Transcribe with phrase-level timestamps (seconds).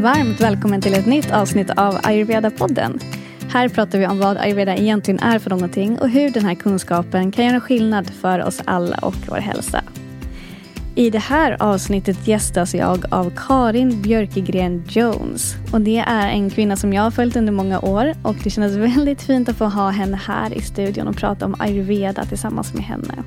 [0.00, 3.00] Varmt välkommen till ett nytt avsnitt av Ayurveda-podden.
[3.50, 7.32] Här pratar vi om vad ayurveda egentligen är för någonting och hur den här kunskapen
[7.32, 9.84] kan göra skillnad för oss alla och vår hälsa.
[10.94, 15.54] I det här avsnittet gästas jag av Karin Björkegren Jones.
[15.72, 18.76] Och det är en kvinna som jag har följt under många år och det kändes
[18.76, 22.84] väldigt fint att få ha henne här i studion och prata om ayurveda tillsammans med
[22.84, 23.24] henne.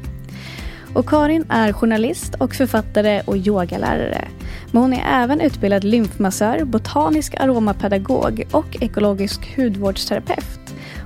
[0.94, 4.28] Och Karin är journalist och författare och yogalärare.
[4.72, 10.60] Men hon är även utbildad lymfmassör, botanisk aromapedagog och ekologisk hudvårdsterapeut.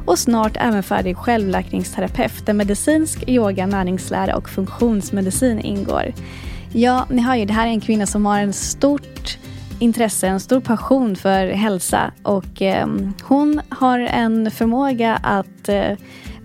[0.05, 6.13] Och snart även färdig självläkningsterapeut där medicinsk yoga, näringslära och funktionsmedicin ingår.
[6.73, 9.37] Ja, ni hör ju, det här är en kvinna som har en stort
[9.79, 12.87] intresse, en stor passion för hälsa och eh,
[13.23, 15.91] hon har en förmåga att eh,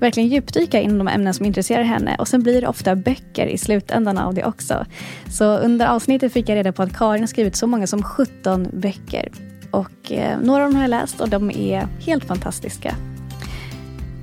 [0.02, 3.58] verkligen djupdyka inom de ämnen som intresserar henne och sen blir det ofta böcker i
[3.58, 4.86] slutändan av det också.
[5.30, 8.68] Så under avsnittet fick jag reda på att Karin har skrivit så många som 17
[8.72, 9.28] böcker.
[9.70, 12.94] Och eh, några av dem har jag läst och de är helt fantastiska.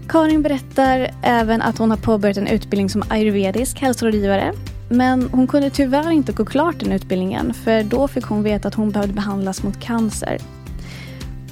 [0.08, 4.53] Karin berättar även att hon har påbörjat en utbildning som ayurvedisk hälsorådgivare.
[4.89, 8.75] Men hon kunde tyvärr inte gå klart den utbildningen för då fick hon veta att
[8.75, 10.38] hon behövde behandlas mot cancer.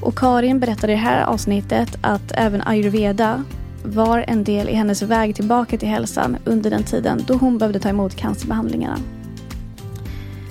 [0.02, 3.44] Och Karin berättade i det här avsnittet att även ayurveda
[3.88, 7.80] var en del i hennes väg tillbaka till hälsan under den tiden då hon behövde
[7.80, 8.98] ta emot cancerbehandlingarna.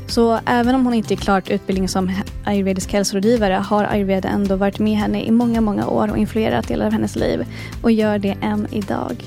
[0.09, 2.11] Så även om hon inte är klart utbildning som
[2.45, 6.87] ayurvedisk hälsorådgivare har ayurveda ändå varit med henne i många, många år och influerat delar
[6.87, 7.45] av hennes liv
[7.83, 9.25] och gör det än idag.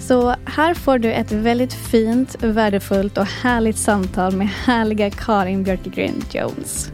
[0.00, 6.22] Så här får du ett väldigt fint, värdefullt och härligt samtal med härliga Karin Björkegren
[6.32, 6.90] Jones.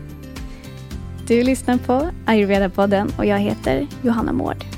[1.27, 4.78] Du lyssnar på Ayurveda-podden och jag heter Johanna Mård.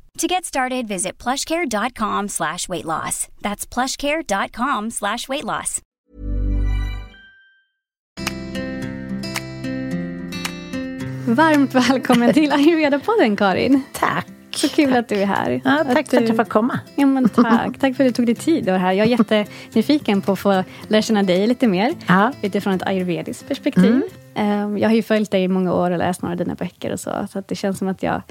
[0.17, 3.27] To get started, visit plushcare.com slash weight loss.
[3.41, 5.81] That's plushcare.com slash weight loss.
[11.27, 13.81] Varmt välkommen till Ayurveda-podden Karin.
[13.93, 14.27] Tack.
[14.55, 14.97] Så kul tack.
[14.99, 15.61] att du är här.
[15.65, 16.27] Ja, tack att för att du...
[16.27, 16.79] jag får komma.
[16.95, 17.79] Ja, men tack.
[17.79, 18.91] tack för att du tog dig tid att här.
[18.93, 22.31] Jag är jättenyfiken på att få lära känna dig lite mer Ja.
[22.41, 24.01] utifrån ett ayurvediskt perspektiv.
[24.35, 24.63] Mm.
[24.65, 26.91] Um, Jag har ju följt dig i många år och läst några av dina böcker
[26.91, 27.27] och så.
[27.31, 28.21] Så att det känns som att jag...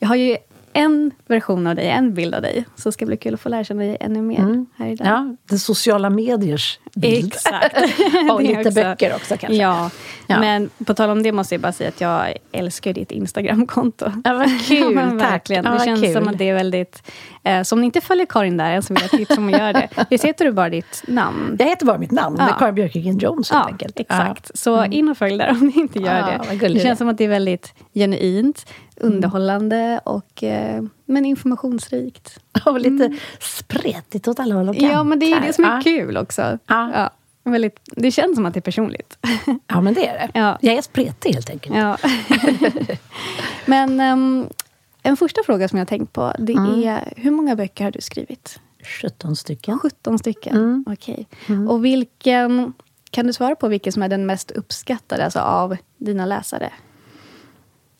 [0.00, 0.36] Jag har ju
[0.72, 2.64] en version av dig, en bild av dig.
[2.76, 5.06] Så det ska bli kul att få lära känna dig ännu mer här idag.
[5.06, 5.28] Mm.
[5.28, 7.26] Ja, det sociala mediers bild.
[7.34, 7.76] Exakt.
[8.32, 8.70] och Det lite också.
[8.74, 9.56] böcker också kanske.
[9.56, 9.90] Ja.
[10.26, 10.40] Ja.
[10.40, 14.12] men på tal om det måste jag bara säga att jag älskar ditt Instagramkonto.
[14.24, 14.78] Ja, vad kul.
[14.80, 15.30] Ja, men tack.
[15.32, 15.64] verkligen.
[15.64, 16.12] Ja, det känns kul.
[16.12, 17.02] som att det är väldigt...
[17.44, 19.60] Eh, så om ni inte följer Karin där än så vill jag tipsa om att
[19.60, 19.88] göra det.
[20.10, 21.56] Visst heter du bara ditt namn?
[21.58, 22.44] Jag heter bara mitt namn, Ja.
[22.44, 24.00] det är Karin Björkegren Jones helt Ja, enkelt.
[24.00, 24.58] exakt.
[24.58, 26.68] Så in och följ där om ni inte gör Ja, det.
[26.68, 26.94] Det känns är.
[26.94, 28.66] som att det är väldigt genuint,
[29.00, 32.40] underhållande och eh, men informationsrikt.
[32.64, 32.70] Ja.
[32.70, 34.92] Och lite spretigt åt alla håll och kanter.
[34.92, 35.80] Ja, men det är det som är ja.
[35.84, 36.58] kul också.
[36.66, 37.10] Ja.
[37.44, 39.18] väldigt, det känns som att det är personligt.
[39.66, 40.38] Ja, men det är det.
[40.38, 40.58] Ja.
[40.60, 41.76] Jag är spretig helt enkelt.
[41.76, 41.96] Ja.
[43.66, 44.46] Men ehm,
[45.02, 46.82] en första fråga som jag har tänkt på, det Mm.
[46.84, 48.60] är hur många böcker har du skrivit?
[49.02, 49.78] 17 stycken.
[49.78, 50.56] 17 stycken?
[50.56, 50.84] Mm.
[50.88, 51.28] Okej.
[51.68, 52.72] Och vilken,
[53.10, 56.72] kan du svara på vilken som är den mest uppskattade alltså av dina läsare?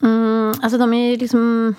[0.03, 1.75] Mm, alltså de är ju liksom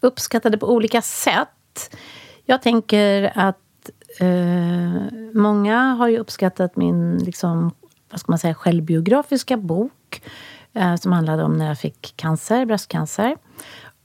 [0.00, 1.96] uppskattade på olika sätt.
[2.44, 5.02] Jag tänker att eh,
[5.32, 7.70] många har ju uppskattat min liksom,
[8.10, 10.22] vad ska man säga, självbiografiska bok
[10.72, 13.36] eh, som handlade om när jag fick cancer, bröstcancer.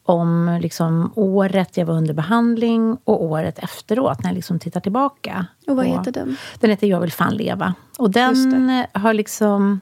[0.04, 5.46] Om liksom, året jag var under behandling och året efteråt när jag liksom tittar tillbaka.
[5.68, 6.38] Och vad på- heter den?
[6.60, 7.74] den heter Jag vill fan leva.
[7.98, 9.80] Och den har liksom...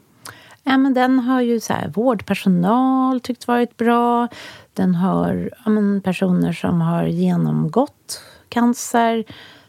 [0.69, 4.27] Ja, men den har ju så här, vårdpersonal tyckt varit bra.
[4.73, 9.23] Den har ja, men personer som har genomgått cancer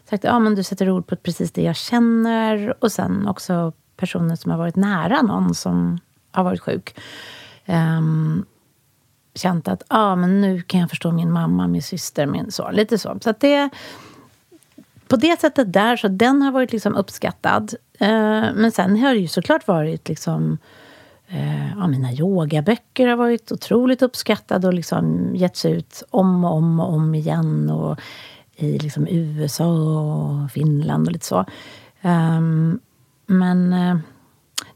[0.09, 2.83] sagt ja, men du sätter ord på precis det jag känner.
[2.83, 5.99] Och sen också personer som har varit nära någon som
[6.31, 6.99] har varit sjuk.
[7.65, 8.45] Um,
[9.35, 12.73] känt att ja, men nu kan jag förstå min mamma, min syster, min son.
[12.73, 13.17] Lite så.
[13.21, 13.69] Så att det
[15.07, 17.73] på det sättet där, så den har varit liksom uppskattad.
[18.01, 20.57] Uh, men sen har det ju såklart varit liksom...
[21.33, 26.79] Eh, ja, mina yogaböcker har varit otroligt uppskattade och liksom getts ut om och om
[26.79, 27.69] och om igen.
[27.69, 27.99] Och
[28.55, 29.65] I liksom USA
[30.43, 31.45] och Finland och lite så.
[32.01, 32.79] Ehm,
[33.25, 33.97] men eh,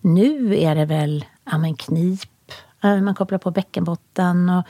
[0.02, 2.30] nu är det väl ja, men knip.
[2.84, 4.63] Eh, Man kopplar på bäckenbotten och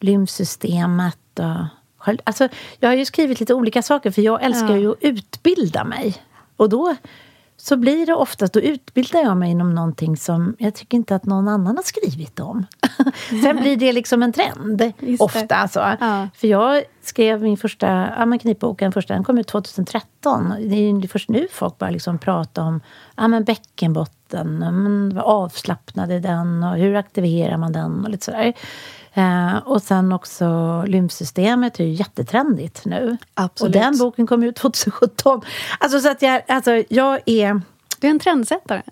[0.00, 1.38] lymfsystemet.
[1.38, 1.64] Och,
[1.98, 2.48] själv- alltså,
[2.78, 4.76] jag har ju skrivit lite olika saker för jag älskar Ja.
[4.76, 6.16] ju att utbilda mig.
[6.56, 6.96] Och då
[7.62, 11.24] så blir det oftast, då utbildar jag mig inom någonting som jag tycker inte att
[11.24, 12.66] någon annan har skrivit om.
[13.42, 15.68] Sen blir det liksom en trend, Just ofta.
[15.68, 15.78] Så.
[16.00, 16.28] Ja.
[16.34, 17.86] För jag skrev min första
[18.18, 20.54] ja, men knipboken, första, den kom ut 2013.
[20.60, 22.80] Det är först nu folk börjar liksom prata om
[23.16, 28.24] ja, men bäckenbotten, men vad avslappnad är den och hur aktiverar man den och lite
[28.24, 28.54] sådär.
[29.14, 30.46] Eh, och sen också
[30.86, 33.16] lymfsystemet är ju jättetrendigt nu.
[33.34, 33.76] Absolut.
[33.76, 35.40] Och den boken kom ut 2017.
[35.78, 37.60] Alltså så att jag, alltså jag är,
[38.00, 38.82] Du är en trendsättare.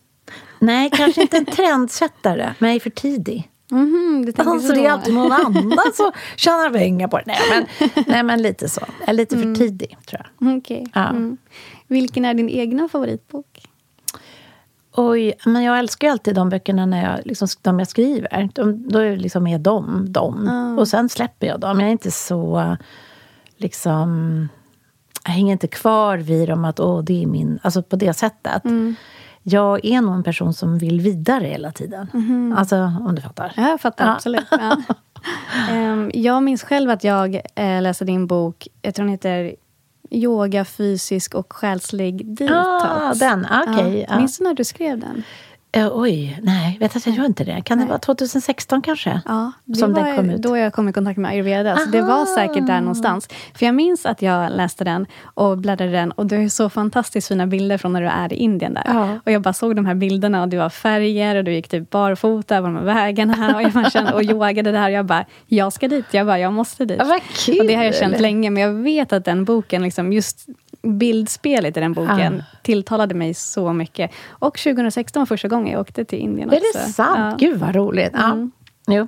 [0.59, 3.49] nej kanske inte en trendsättare, men jag är för tidig.
[3.71, 4.75] Mhm, du tänker Alltså så.
[4.75, 7.25] det är alltid någon annan som tjänar pengar på det.
[7.27, 8.81] Nej men, nej, men lite så.
[9.01, 10.57] Jag är lite för tidig, tror jag.
[10.59, 10.87] Okej.
[10.95, 11.09] Ja.
[11.09, 11.37] Mm.
[11.87, 13.47] Vilken är din egna favoritbok?
[15.01, 18.49] Oj, men jag älskar ju alltid de böckerna när jag, liksom, de jag skriver.
[18.55, 20.49] De, då liksom är de, de.
[20.79, 21.81] Och sen släpper jag dem.
[21.81, 22.77] Jag är inte så...
[23.57, 24.49] liksom...
[25.25, 27.59] Jag hänger inte kvar vid dem att åh, det är min...
[27.63, 28.63] Alltså på det sättet.
[29.43, 32.55] Jag är nog en person som vill vidare hela tiden.
[32.57, 33.53] Alltså, om du fattar.
[33.57, 34.15] Ja, jag fattar Ja.
[34.15, 34.47] absolut.
[34.51, 34.77] Ja.
[35.71, 39.55] Ehm, jag minns själv att jag eh, läste din bok, jag tror den heter
[40.11, 42.53] Yoga, fysisk och själslig detox.
[42.55, 43.47] Ah, den.
[43.67, 43.99] Okej.
[43.99, 44.07] Ja.
[44.09, 44.19] ja.
[44.19, 45.23] Minns du när du skrev den?
[45.73, 47.63] Eh, oj, nej, vet att jag gör inte det.
[47.65, 47.89] Kan det Nej.
[47.89, 49.21] vara 2016 kanske?
[49.25, 50.43] Ja, det Som var den kom ut.
[50.43, 51.77] då jag kom i kontakt med ayurveda.
[51.77, 53.29] Så det var säkert där någonstans.
[53.55, 57.29] För jag minns att jag läste den och bläddrade den och du har så fantastiskt
[57.29, 58.83] fina bilder från när du är i Indien där.
[58.87, 59.19] Ja.
[59.27, 61.91] Och jag bara såg de här bilderna och du har färger och du gick typ
[61.91, 64.89] barfota på de här vägarna och, jag kände, och yogade där.
[64.89, 66.05] Jag bara, jag ska dit.
[66.11, 66.99] Jag bara, jag måste dit.
[66.99, 67.61] Ja, vad kul!
[67.61, 70.47] Och det har jag känt länge, men jag vet att den boken, liksom, just
[70.83, 72.57] bildspelet i den boken, Ah.
[72.63, 74.11] tilltalade mig så mycket.
[74.29, 76.79] Och 2016 var första gången jag åkte till Indien Är också.
[76.79, 77.41] det sant?
[77.41, 78.11] Gud vad roligt.
[78.13, 78.25] Ja.
[78.33, 78.51] Mm.
[78.87, 79.07] Jo.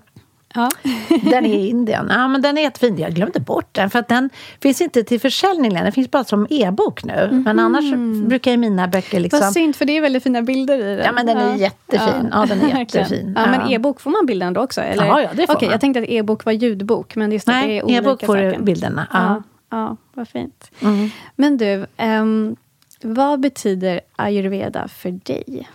[0.54, 0.68] Ja.
[1.30, 2.06] Den är i Indien.
[2.10, 2.98] Ja, men den är jättefin.
[2.98, 4.30] Jag glömde bort den, för att den
[4.62, 5.84] finns inte till försäljning längre.
[5.84, 7.42] Den finns bara som e-bok nu.
[7.44, 7.84] Men annars
[8.28, 9.38] brukar ju mina böcker liksom...
[9.38, 9.44] Mhm.
[9.46, 11.04] Vad synd, för det är väldigt fina bilder i den.
[11.04, 12.28] Ja, men den är jättefin.
[12.32, 13.32] Ja, den är jättefin.
[13.36, 13.70] Ja, men Ja.
[13.76, 14.80] e-bok, får man bilden då också?
[14.80, 15.04] Eller?
[15.06, 15.72] Ja, ja, det får Okej, man.
[15.72, 18.36] jag tänkte att e-bok var ljudbok, men just att det Nej, är olika e-bok får
[18.36, 19.42] du bilderna.
[19.70, 20.70] Ja, vad fint.
[20.80, 21.08] Mm.
[21.36, 22.56] Men du, ehm,
[23.02, 25.68] vad betyder ayurveda för dig?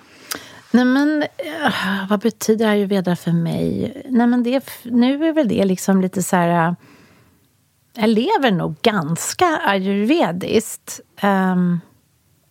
[0.71, 3.93] Nej, men eh, vad betyder ayurveda för mig?
[4.09, 6.67] Nej, men det, nu är väl det liksom lite så här...
[6.67, 6.73] eh,
[7.97, 10.99] Jag lever nog ganska ayurvediskt.
[11.23, 11.79] Um,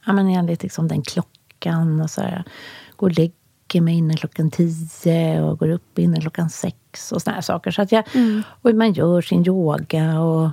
[0.07, 2.01] ja, men enligt liksom den klockan.
[2.01, 2.45] Och så här,
[2.97, 7.35] går och lägger mig innan klockan tio och går upp innan klockan sex och såna
[7.35, 7.71] här saker.
[7.71, 8.05] Så att jag,
[8.63, 10.51] och man gör sin yoga och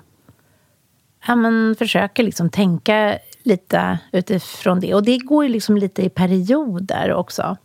[1.28, 4.94] ja, men försöker liksom tänka lite utifrån det.
[4.94, 7.58] Och det går ju liksom lite i perioder också.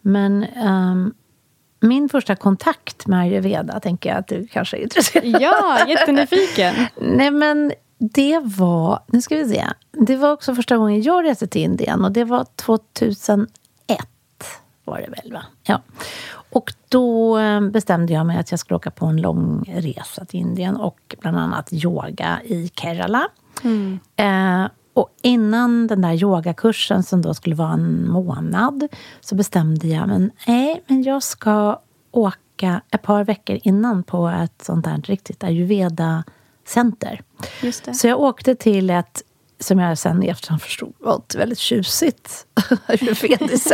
[0.00, 1.14] Men ehm,
[1.80, 6.74] min första kontakt med ayurveda tänker jag att du kanske är intresserad Ja, jättenyfiken.
[7.00, 9.00] Nej, men det var...
[9.06, 9.64] Nu ska vi se.
[9.92, 13.48] Det var också första gången jag reste till Indien och det var 2001.
[14.84, 15.42] Var det väl, va?
[15.62, 15.82] Ja.
[16.50, 20.40] Och då eh, bestämde jag mig att jag skulle åka på en lång resa till
[20.40, 23.28] Indien och bland annat yoga i Kerala.
[24.16, 28.88] Eh, och innan den där yogakursen som då skulle vara en månad
[29.20, 34.62] så bestämde jag men nej, men jag ska åka ett par veckor innan på ett
[34.64, 37.20] sånt där riktigt ayurveda-center.
[37.94, 39.22] Så jag åkte till ett,
[39.60, 42.46] som jag sen i efterhand förstod var ett väldigt tjusigt
[42.86, 43.72] ayurvediskt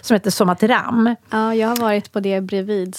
[0.00, 1.14] som heter Somateram.
[1.30, 2.96] Ja, jag har varit på det bredvid.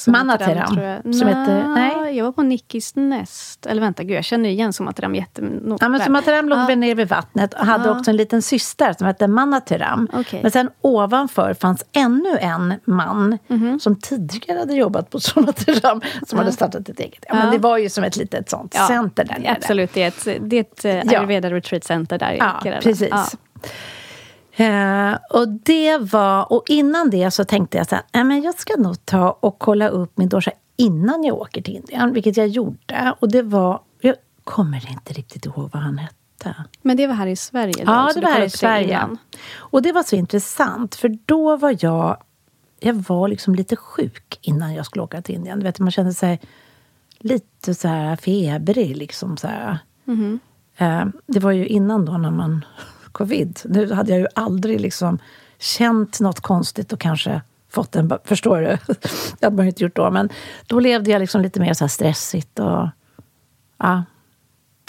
[1.03, 1.15] Jag.
[1.15, 2.17] som Nå, heter- nej.
[2.17, 3.65] Jag var på Nickis Nest.
[3.65, 5.77] Eller vänta, gud, jag känner igen Somateram jättenoga.
[5.85, 6.75] Ja, men Somateram låg Ja.
[6.75, 7.97] nere vid vattnet och hade Ja.
[7.99, 10.07] också en liten syster som hette Manateram.
[10.13, 10.39] Okej.
[10.41, 13.79] Men sen ovanför fanns ännu en man Mhm.
[13.79, 17.25] som tidigare hade jobbat på Somateram som hade startat ett eget.
[17.27, 17.51] Ja, men Ja.
[17.51, 19.55] det var ju som ett litet sånt Ja, center där nere.
[19.61, 21.11] Absolut, det är ett, det är ett eh,
[22.11, 22.81] Center där i Ja, Kerala.
[22.81, 23.09] precis.
[23.11, 23.27] Ja.
[24.65, 28.59] Eh, och det var, och innan det så tänkte jag så här, "Nej, men jag
[28.59, 32.47] ska nog ta och kolla upp min dosha innan jag åker till Indien, vilket jag
[32.47, 33.13] gjorde.
[33.19, 36.55] Och det var, jag kommer inte riktigt ihåg vad han hette.
[36.81, 37.73] Men det var här i Sverige?
[37.85, 38.87] Då, Ja, det var här i Sverige.
[38.93, 39.17] innan.
[39.57, 42.17] Och det var så intressant, för då var jag...
[42.83, 45.59] Jag var liksom lite sjuk innan jag skulle åka till Indien.
[45.59, 46.39] Du vet, man kände sig
[47.19, 48.97] lite så här febrig.
[48.97, 49.79] Liksom så här.
[50.05, 50.33] Mhm.
[50.33, 50.50] Eh,
[51.25, 52.65] det var ju innan då när man...
[53.11, 53.59] Covid.
[53.65, 55.19] Nu hade jag ju aldrig liksom
[55.59, 58.11] känt något konstigt och kanske fått en...
[58.23, 58.67] Förstår du?
[59.39, 60.11] det hade man ju inte gjort då.
[60.11, 60.29] Men
[60.67, 62.89] då levde jag liksom lite mer så stressigt och...
[63.77, 64.03] Ja,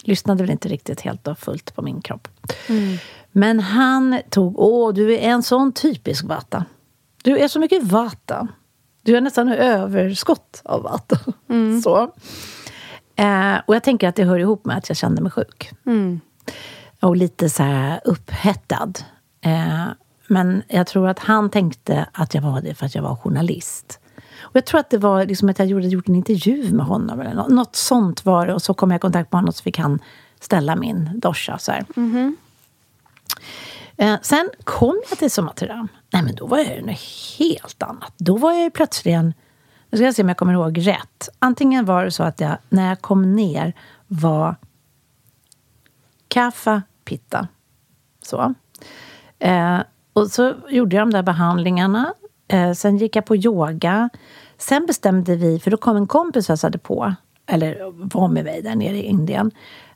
[0.03, 2.29] lyssnade väl inte riktigt helt och fullt på min kropp.
[3.33, 6.65] Men han tog, åh du är en sån typisk vata.
[7.23, 8.49] du är så mycket vata.
[9.03, 11.19] Du är nästan överskott av vata.
[11.49, 11.83] Mm.
[11.83, 12.13] Så.
[13.23, 15.71] Eh, och jag tänker att det hör ihop med att jag kände mig sjuk.
[15.87, 16.21] Mm.
[17.01, 18.93] Och lite så här upphettad.
[19.41, 19.87] Eh,
[20.27, 24.01] men jag tror att han tänkte att jag var det för att jag var journalist.
[24.41, 27.21] Och jag tror att det var liksom att jag gjorde gjort en intervju med honom.
[27.21, 28.55] Eller något, något sånt var det.
[28.55, 29.99] Och så kom jag i kontakt med honom så fick han
[30.41, 31.59] ställa min dosha.
[31.59, 32.35] Så mm -hmm.
[33.97, 35.89] eh, sen kom jag till Somatera.
[36.11, 37.01] Nej, men då var jag något
[37.39, 38.13] helt annat.
[38.17, 39.37] Då var jag plötsligt...
[39.93, 41.29] Nu ska jag se om jag kommer ihåg rätt.
[41.39, 43.73] Antingen var det så att jag, när jag kom ner,
[44.07, 44.57] var
[46.29, 47.49] kaffa pitta.
[48.23, 48.55] Så.
[49.39, 49.79] Eh,
[50.13, 52.15] och så gjorde jag de där behandlingarna.
[52.49, 54.09] Eh, sen gick jag på yoga.
[54.59, 57.15] Sen bestämde vi, för då kom en kompis och hälsade på,
[57.47, 59.51] eller var med mig där nere i Indien.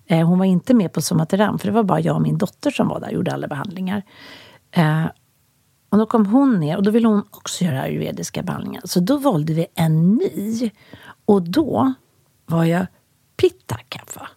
[0.07, 2.71] Eh, hon var inte med på Somateram, för det var bara jag och min dotter
[2.71, 4.03] som var där och gjorde alla behandlingar.
[4.71, 5.05] Eh,
[5.97, 8.83] och då kom hon ner och då ville hon också göra ayurvediska behandlingar.
[8.85, 10.71] Så då valde vi en ny.
[11.25, 11.93] Och då
[12.47, 12.87] var jag
[13.37, 14.29] pitta-kaffa.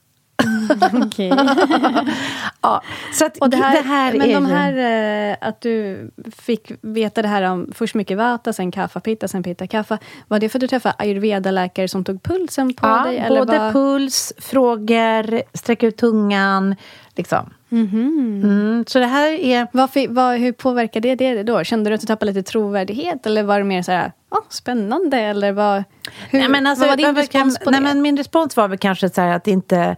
[0.93, 1.27] Okej.
[2.61, 5.31] ja, så att och det här, det här men är de här, ju...
[5.31, 9.43] Eh, att du fick veta det här om först mycket vata, sen kaffa pitta, sen
[9.43, 9.97] pitta kaffa.
[10.27, 13.17] Var det för att du träffade ayurveda-läkare som tog pulsen på ja, dig?
[13.17, 13.71] Eller både var...
[13.71, 16.75] puls, frågor, sträcka ut tungan.
[17.15, 17.53] Liksom.
[17.71, 18.43] Mm -hmm.
[18.43, 19.67] mm, så det här är...
[19.71, 21.63] Varför, var, hur påverkade det det då?
[21.63, 23.25] Kände du att du tappade lite trovärdighet?
[23.25, 25.17] Eller var det mer så här, oh, spännande?
[25.17, 25.83] Eller vad,
[26.29, 27.83] hur, nej, men alltså, vad var din respons på nej, det?
[27.83, 29.95] Men min respons var väl kanske så att inte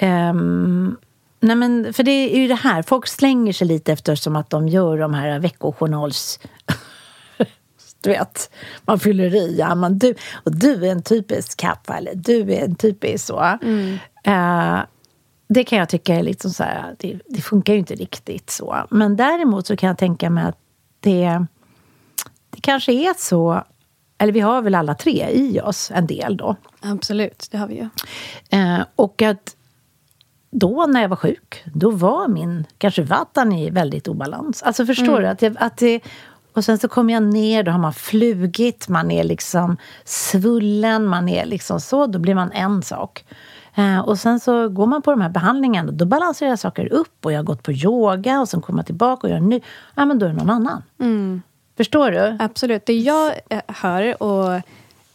[0.00, 0.96] Um,
[1.40, 4.68] nej men, för det är ju det här, folk slänger sig lite eftersom att de
[4.68, 6.40] gör de här veckojournals...
[8.00, 8.50] du vet,
[8.82, 9.56] man fyller i.
[9.58, 10.14] Ja, man, du,
[10.44, 13.58] och du är en typisk kappa, eller du är en typisk så.
[13.62, 13.98] Mm.
[14.28, 14.80] Uh,
[15.48, 18.86] det kan jag tycka är liksom så här, det, det, funkar ju inte riktigt så.
[18.90, 20.58] Men däremot så kan jag tänka mig att
[21.00, 21.46] det,
[22.50, 23.64] det kanske är så
[24.18, 26.56] eller vi har väl alla tre i oss en del då.
[26.80, 27.88] Absolut, det har vi ju.
[28.58, 29.56] Eh, och att
[30.50, 34.62] då när jag var sjuk, då var min kanske vatten i väldigt obalans.
[34.62, 35.22] Alltså förstår mm.
[35.22, 35.28] du?
[35.28, 36.00] Att, jag, att det,
[36.52, 41.28] och sen så kommer jag ner, då har man flugit, man är liksom svullen, man
[41.28, 43.24] är liksom så, då blir man en sak.
[43.74, 47.24] Eh, och sen så går man på de här behandlingarna, då balanserar jag saker upp
[47.26, 49.60] och jag har gått på yoga och sen kommer jag tillbaka och gör ny.
[49.94, 50.82] Ja, men då är det någon annan.
[51.00, 51.42] Mm.
[51.76, 52.36] Förstår du?
[52.40, 52.86] Absolut.
[52.86, 54.60] Det jag eh, hör och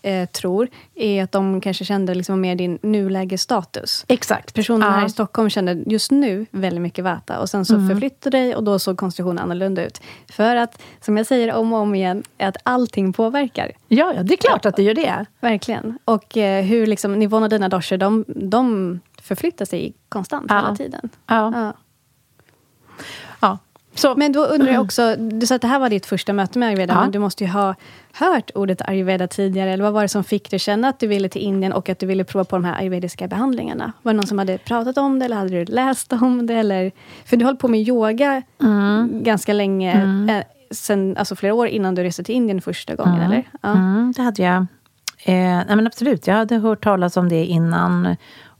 [0.03, 4.05] eh, tror är att de kanske kände liksom mer din nulägesstatus.
[4.07, 4.53] Exakt.
[4.53, 4.91] Personerna ja.
[4.91, 7.89] här i Stockholm kände just nu väldigt mycket Vata och sen så mm.
[7.89, 10.01] förflyttade dig och då såg konstitutionen annorlunda ut.
[10.29, 13.71] För att, som jag säger om och om igen, att allting påverkar.
[13.87, 15.25] Ja, ja det är klart att det gör det.
[15.39, 15.99] Verkligen.
[16.05, 20.55] Och eh, hur liksom, nivån av dina doshor, de, de förflyttar sig konstant ja.
[20.55, 21.09] hela tiden.
[21.27, 21.51] Ja.
[21.55, 21.73] ja.
[23.95, 24.15] Så.
[24.15, 26.67] Men då undrar jag också, du sa att det här var ditt första möte med
[26.67, 27.01] ayurveda, ja.
[27.01, 27.75] men du måste ju ha
[28.13, 29.71] hört ordet ayurveda tidigare.
[29.71, 31.99] Eller vad var det som fick dig känna att du ville till Indien och att
[31.99, 33.93] du ville prova på de här ayurvediska behandlingarna?
[34.01, 36.53] Var det någon som hade pratat om det eller hade du läst om det?
[36.53, 36.91] Eller,
[37.25, 39.23] för du höll på med yoga mm.
[39.23, 40.29] ganska länge, mm.
[40.29, 43.31] eh, sen, alltså flera år innan du reste till Indien första gången, mm.
[43.31, 43.49] eller?
[43.61, 43.71] Ja.
[43.71, 44.65] Mm, det hade jag.
[45.25, 45.35] Eh,
[45.67, 48.15] nej men absolut, jag hade hört talas om det innan.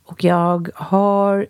[0.05, 1.47] Och jag har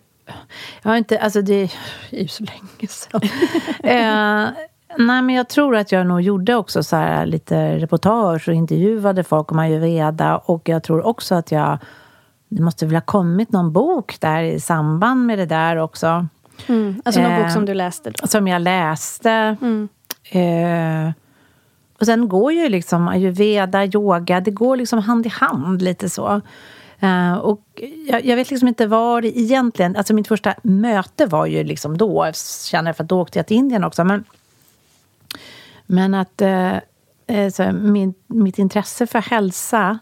[0.82, 1.62] jag har inte, alltså det
[2.10, 3.20] är ju så länge sedan.
[3.82, 4.64] eh,
[4.98, 9.24] nej, men jag tror att jag nog gjorde också så här lite reportage och intervjuade
[9.24, 10.36] folk om ayurveda.
[10.36, 11.78] Och jag tror också att jag...
[12.48, 16.26] Det måste väl ha kommit någon bok där i samband med det där också.
[16.66, 18.10] Mm, alltså någon eh, bok som du läste?
[18.10, 18.26] Då.
[18.26, 19.56] Som jag läste.
[19.60, 19.88] Mm.
[20.30, 21.12] Eh,
[21.98, 26.40] och sen går ju liksom ayurveda, yoga, det går liksom hand i hand lite så.
[27.04, 29.96] Uh, och jag, jag, vet liksom inte var egentligen...
[29.96, 32.32] Alltså mitt första möte var ju liksom då,
[32.70, 34.04] känner jag, för att då åkte jag till Indien också.
[34.04, 34.24] Men,
[35.86, 39.98] men att uh, så min, mitt intresse för hälsa,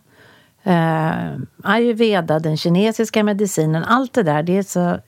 [0.66, 4.98] uh, ayurveda, den kinesiska medicinen, allt det där, det är så...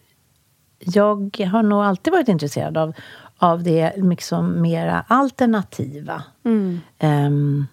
[0.78, 2.92] Jag har nog alltid varit intresserad av,
[3.38, 6.22] av det liksom mera alternativa.
[6.44, 6.80] Mm.
[7.00, 7.66] Um,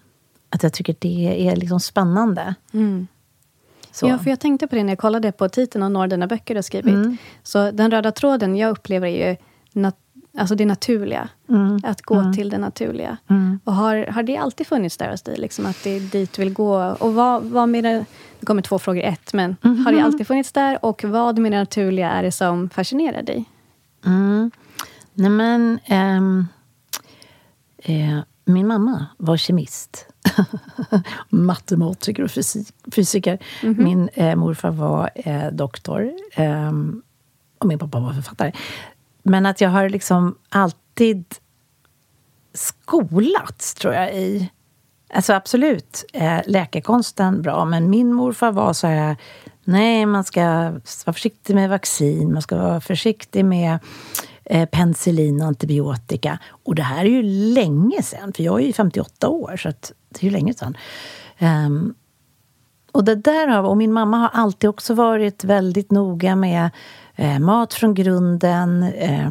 [0.50, 2.54] att jag tycker det är liksom spännande.
[2.72, 3.06] Mm.
[3.92, 4.08] Så.
[4.08, 6.26] Ja, för jag tänkte på det när jag kollade på titeln av några av dina
[6.26, 6.94] böcker du har skrivit.
[6.94, 7.16] Mm.
[7.42, 9.36] Så den röda tråden jag upplever är ju
[9.72, 9.96] nat
[10.36, 11.28] alltså det naturliga.
[11.48, 11.80] Mm.
[11.84, 12.32] Att gå mm.
[12.32, 13.16] till det naturliga.
[13.30, 13.60] Mm.
[13.64, 15.36] Och har, har det alltid funnits där hos dig?
[15.36, 16.96] Liksom att det är dit du vill gå?
[16.98, 18.04] Och vad, vad med det,
[18.40, 19.84] det kommer två frågor ett, men -hmm.
[19.84, 20.84] har det alltid funnits där?
[20.84, 23.44] Och vad med det naturliga är det som fascinerar dig?
[24.06, 24.50] Mm.
[25.14, 25.78] Nej men...
[25.90, 26.48] Um,
[27.88, 30.11] uh, min mamma var kemist.
[31.28, 33.38] Matematiker och fysik, fysiker.
[33.62, 33.84] Mm -hmm.
[33.84, 36.12] Min eh, morfar var eh, doktor.
[36.34, 36.72] Eh,
[37.58, 38.52] och min pappa var författare.
[39.22, 41.24] Men att jag har liksom alltid
[42.54, 44.50] skolats, tror jag, i...
[45.14, 49.16] Alltså absolut, eh, läkekonsten bra, men min morfar var så här...
[49.64, 50.42] Nej, man ska
[51.04, 53.78] vara försiktig med vaccin, man ska vara försiktig med
[54.44, 56.38] eh, penicillin och antibiotika.
[56.64, 57.22] Och det här är ju
[57.54, 59.72] länge sedan, för jag är ju 58 år, så
[60.14, 60.76] det är ju länge sedan.
[61.40, 61.94] Um,
[62.92, 66.70] och det där och min mamma har alltid också varit väldigt noga med
[67.16, 68.82] eh, mat från grunden.
[68.82, 69.30] Eh,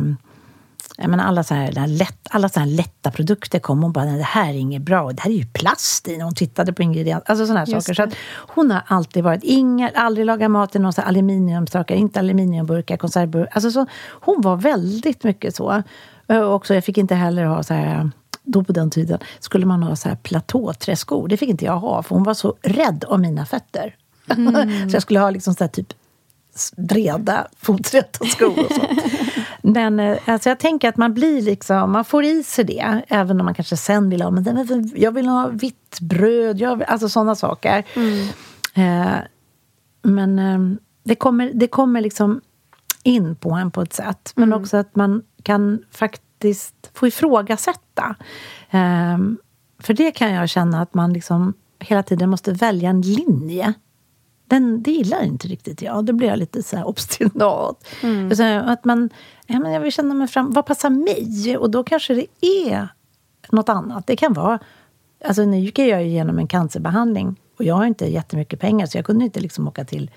[0.97, 4.23] jag menar, alla så här, lätt, alla så här lätta produkter kom och bara det
[4.23, 7.31] här är inget bra, det här är ju plast i när hon tittade på ingredienser.
[7.31, 7.93] Alltså sådana här saker.
[7.93, 12.19] Så att hon har alltid varit, inga, aldrig lagat mat i någon så aluminiumstakar, inte
[12.19, 13.51] aluminiumburkar, konservburkar.
[13.53, 15.83] Alltså så, hon var väldigt mycket så.
[16.27, 18.11] Och också, jag fick inte heller ha så här
[18.51, 21.27] då på den tiden skulle man ha så här platåträskor.
[21.27, 23.95] Det fick inte jag ha, för hon var så rädd om mina fötter.
[24.29, 24.89] Mm.
[24.89, 25.93] så jag skulle ha liksom så här typ
[26.77, 28.99] breda foträtta skor och sånt.
[29.61, 33.39] Men eh, alltså jag tänker att man blir liksom, man får i sig det, även
[33.39, 37.09] om man kanske sen vill ha, men jag vill ha vitt bröd, jag vill, alltså
[37.09, 37.83] sådana saker.
[37.95, 38.27] Mm.
[38.73, 39.17] Eh,
[40.01, 42.41] men eh, det kommer, det kommer liksom
[43.03, 44.33] in på en på ett sätt.
[44.35, 44.61] Men mm.
[44.61, 46.23] också att man kan faktiskt
[46.93, 48.15] få ifrågasätta.
[48.69, 49.17] Eh,
[49.79, 53.73] för det kan jag känna att man liksom hela tiden måste välja en linje
[54.51, 56.05] den, det gillar inte riktigt jag.
[56.05, 57.87] Då blir jag lite så här obstinat.
[58.03, 58.35] Mm.
[58.35, 59.09] Så att man,
[59.47, 60.51] ja, men jag vill känna mig fram.
[60.51, 61.57] Vad passar mig?
[61.57, 62.87] Och då kanske det är
[63.51, 64.07] något annat.
[64.07, 64.59] Det kan vara...
[65.25, 69.05] Alltså nu gick jag igenom en cancerbehandling och jag har inte jättemycket pengar så jag
[69.05, 70.11] kunde inte liksom åka till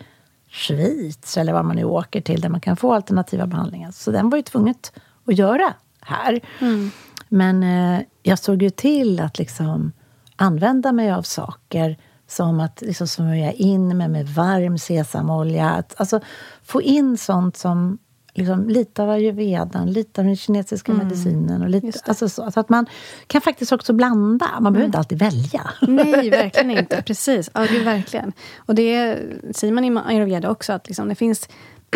[0.49, 3.91] Schweiz eller vad man nu åker till där man kan få alternativa behandlingar.
[3.91, 4.93] Så den var ju tvunget
[5.27, 6.41] att göra här.
[6.61, 6.91] Mm.
[7.29, 9.93] Men eh, jag såg ju till att liksom
[10.37, 11.97] använda mig av saker
[12.27, 15.71] som att liksom smörja in mig med varm sesamolja.
[15.71, 16.21] Att, alltså,
[16.63, 17.99] få in sånt som
[18.35, 21.05] liksom, lite av ayurvedan, lite av den kinesiska mm.
[21.07, 21.63] medicinen.
[21.63, 22.87] Och lite, alltså, så, så, att man
[23.27, 24.47] kan faktiskt också blanda.
[24.47, 24.73] Man mm.
[24.73, 25.71] behöver inte alltid välja.
[25.81, 27.03] Nej, verkligen inte.
[27.03, 27.51] Precis.
[27.55, 28.33] Ja, det är verkligen.
[28.57, 29.19] Och det
[29.57, 31.49] säger man i ayurveda också, att liksom, det finns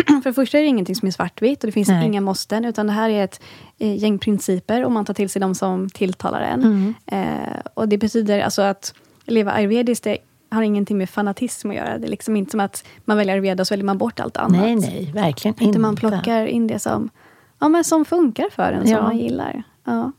[0.22, 2.06] för det första är det ingenting som är svartvitt och det finns Nej.
[2.06, 3.40] inga måsten, utan det här är ett
[3.78, 6.62] eh, gäng principer och man tar till sig de som tilltalar en.
[6.62, 6.94] Mm.
[7.06, 10.18] Eh, och det betyder alltså att leva ayurvediskt det
[10.50, 11.98] har ingenting med fanatism att göra.
[11.98, 14.36] Det är liksom inte som att man väljer ayurveda och så väljer man bort allt
[14.36, 14.60] annat.
[14.60, 15.64] Nej, nej, verkligen inte.
[15.64, 15.78] inte.
[15.78, 17.10] Man plockar in det som,
[17.58, 19.02] ja, men som funkar för en, som ja.
[19.02, 19.62] man gillar.
[19.84, 20.12] Ja.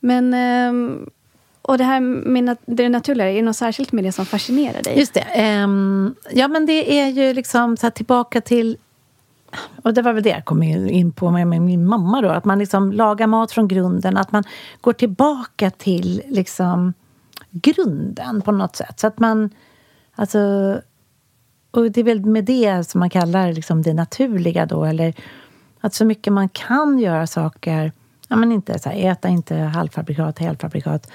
[0.00, 0.34] Men...
[0.74, 1.10] Um,
[1.62, 4.98] och det här med det naturliga, är det något särskilt med det som fascinerar dig?
[4.98, 5.62] Just det.
[5.64, 8.76] Um, ja, men det är ju liksom så tillbaka till
[9.82, 12.58] och det var väl det jag kom in på med, min mamma då, att man
[12.58, 14.44] liksom lagar mat från grunden, att man
[14.80, 16.92] går tillbaka till liksom
[17.50, 19.00] grunden på något sätt.
[19.00, 19.50] Så att man...
[20.14, 20.38] Alltså,
[21.70, 25.14] och det är väl med det som man kallar liksom det naturliga då, eller
[25.80, 27.92] att så mycket man kan göra saker
[28.28, 31.10] Ja, men inte så här, äta inte halvfabrikat, helfabrikat.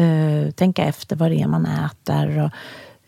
[0.00, 2.44] Uh, tänka efter vad det är man äter.
[2.44, 2.50] Och,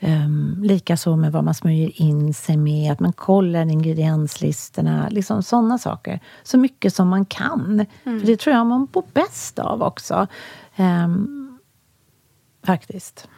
[0.01, 5.09] um, Likaså med vad man smörjer in sig med, att man kollar ingredienslistorna.
[5.11, 6.21] Liksom sådana saker.
[6.43, 7.87] Så mycket som man kan.
[8.05, 8.21] Mm.
[8.21, 10.27] För det tror jag man mår bäst av också.
[10.77, 11.59] Um,
[12.67, 13.29] Faktiskt.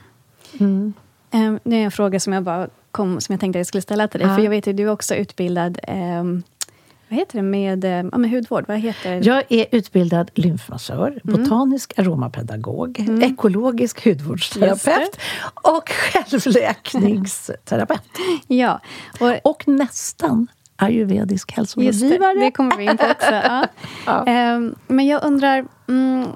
[0.61, 0.93] Mm.
[1.33, 4.09] Um, det är en fråga som jag bara kom, som jag tänkte jag skulle ställa
[4.09, 4.29] till dig.
[4.29, 4.35] Ja.
[4.35, 6.43] För jag vet att du är också utbildad um,
[7.09, 8.65] vad heter det med, eh, ja, med hudvård?
[8.69, 11.21] Vad heter Jag är utbildad lymfmassör, mm.
[11.23, 13.23] botanisk aromapedagog, mm.
[13.23, 15.21] ekologisk hudvårdsterapeut
[15.55, 18.03] och självläkningsterapeut.
[18.47, 18.81] ja.
[19.21, 22.35] Och, och nästan ayurvedisk hälsorådgivare.
[22.35, 23.35] Det, det kommer vi in på också.
[23.45, 23.67] Ja.
[24.07, 24.55] ja.
[24.57, 26.27] Um, men jag undrar, mm,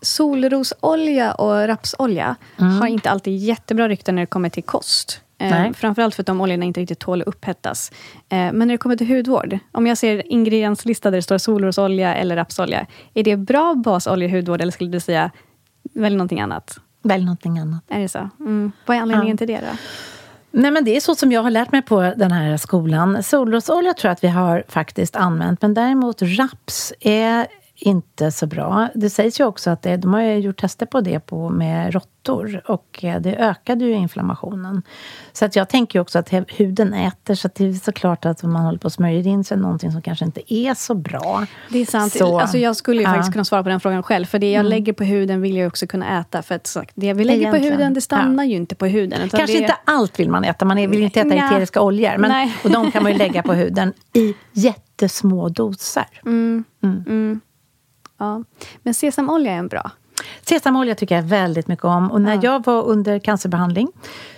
[0.00, 2.80] solrosolja och rapsolja mm.
[2.80, 5.20] har inte alltid jättebra rykte när det kommer till kost.
[5.38, 7.92] Eh, framförallt för att de oljorna inte riktigt tål att upphettas.
[8.28, 12.14] Eh, men när det kommer till hudvård, om jag ser ingredienslista där det står solrosolja
[12.14, 15.30] eller rapsolja, är det bra basolja i hudvård eller skulle du säga
[15.94, 16.78] välj någonting annat?
[17.02, 17.84] Välj någonting annat.
[17.88, 18.30] Är det så?
[18.40, 18.72] Mm.
[18.86, 19.38] Vad är anledningen ja.
[19.38, 19.76] till det då?
[20.50, 23.22] Nej, men det är så som jag har lärt mig på den här skolan.
[23.22, 27.46] Solrosolja tror jag att vi har faktiskt använt, men däremot raps är
[27.76, 28.88] inte så bra.
[28.94, 32.62] Det sägs ju också att det, de har gjort tester på det på, med råttor
[32.66, 34.82] och eh, det ökade ju inflammationen.
[35.32, 38.64] Så att jag tänker också att huden äter, så det är såklart att om man
[38.64, 41.46] håller på att smörja in sig någonting som kanske inte är så bra.
[41.70, 42.12] Det är sant.
[42.12, 43.14] Så, alltså jag skulle ju ja.
[43.14, 44.70] faktiskt kunna svara på den frågan själv, för det jag mm.
[44.70, 46.42] lägger på huden vill jag också kunna äta.
[46.42, 47.68] För att det vi lägger Egentligen.
[47.68, 48.50] på huden, det stannar ja.
[48.50, 49.28] ju inte på huden.
[49.28, 49.52] Kanske det...
[49.52, 51.46] inte allt vill man äta, man vill inte äta Nja.
[51.46, 52.18] eteriska oljor.
[52.18, 56.06] Men, och de kan man ju lägga på huden i jättesmå doser.
[56.24, 56.64] Mm.
[56.82, 57.40] Mm.
[58.18, 58.44] Ja.
[58.82, 59.90] Men sesamolja är en bra.
[60.42, 62.10] Sesamolja tycker jag väldigt mycket om.
[62.10, 62.40] Och när ja.
[62.42, 63.88] jag var under cancerbehandling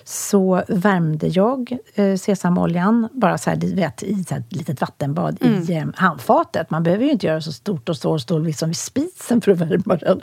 [0.05, 5.63] så värmde jag eh, sesamoljan bara så här, du vet, i ett litet vattenbad mm.
[5.63, 6.71] i eh, handfatet.
[6.71, 9.59] Man behöver ju inte göra så stort och stå, stå liksom vid spisen för att
[9.59, 10.21] värma den.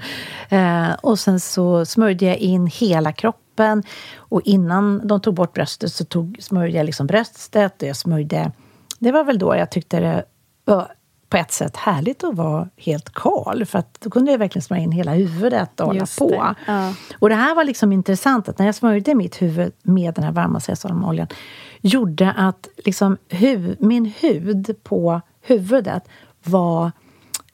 [0.50, 3.84] Eh, och sen så smörjde jag in hela kroppen.
[4.18, 8.52] Och innan de tog bort bröstet så tog, smörjde jag liksom bröstet och jag smörjde...
[9.00, 10.24] Det var väl då jag tyckte det
[10.66, 10.88] var
[11.30, 14.84] på ett sätt härligt att vara helt kal för att då kunde jag verkligen smörja
[14.84, 16.30] in hela huvudet och hålla på.
[16.30, 16.56] Det.
[16.68, 16.94] Ja.
[17.20, 20.32] Och det här var liksom intressant att när jag smörjde mitt huvud med den här
[20.32, 21.28] varma sesamoljan
[21.82, 26.04] gjorde att liksom hu min hud på huvudet
[26.44, 26.92] var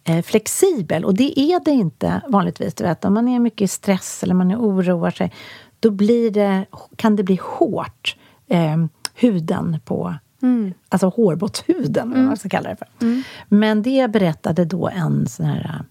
[0.04, 1.06] eh, flexibel.
[1.06, 2.74] Och det är det inte vanligtvis.
[2.74, 5.34] Du vet, om man är mycket i stress eller man oroar sig
[5.80, 8.16] då blir det, kan det bli hårt,
[8.48, 8.78] eh,
[9.16, 10.74] huden på Mm.
[10.90, 12.18] Alltså hårbottshuden, mm.
[12.18, 12.88] vad man ska kalla det för.
[13.02, 13.24] Mm.
[13.50, 15.86] Men det berättade då en sån här äh,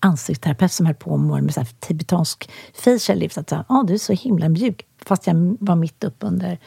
[0.00, 3.38] ansiktsterapeut som höll på med så här tibetansk facial lift.
[3.38, 6.58] Att ah, du är så himla mjuk, fast jag var mitt upp under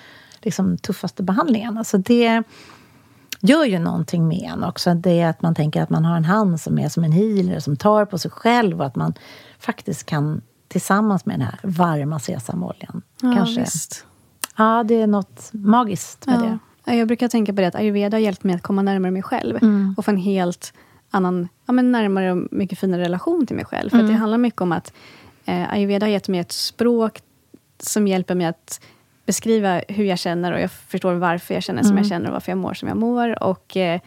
[0.41, 1.78] liksom, tuffaste behandlingen.
[1.78, 2.43] Alltså det
[3.41, 4.93] gör ju någonting med en också.
[4.93, 7.60] Det är att man tänker att man har en hand som är som en healer,
[7.60, 9.13] som tar på sig själv och att man
[9.60, 13.02] faktiskt kan tillsammans med den här varma sesamoljan.
[13.21, 13.62] Ja, kanske.
[13.62, 14.06] Visst.
[14.58, 16.41] Ja, det är något magiskt med ja.
[16.41, 16.60] det.
[16.95, 19.58] Jag brukar tänka på det att ayurveda har hjälpt mig att komma närmare mig själv
[19.62, 19.95] mm.
[19.97, 20.73] och få en helt
[21.12, 23.89] annan, ja, men närmare och mycket finare relation till mig själv.
[23.89, 24.12] För mm.
[24.12, 24.93] det handlar mycket om att
[25.45, 27.19] eh, ayurveda har gett mig ett språk
[27.80, 28.82] som hjälper mig att
[29.26, 32.04] beskriva hur jag känner och jag förstår varför jag känner som mm.
[32.04, 33.43] jag känner och varför jag mår som jag mår.
[33.43, 34.02] Och, eh,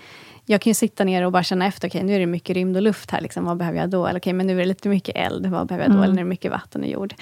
[0.47, 2.57] jag kan ju sitta ner och bara känna efter, okej okay, nu är det mycket
[2.57, 4.07] rymd och luft här, liksom, vad behöver jag då?
[4.07, 5.99] Eller okej, okay, men nu är det lite mycket eld, vad behöver jag då?
[5.99, 6.05] Mm.
[6.05, 7.15] Eller nu är det mycket vatten och jord.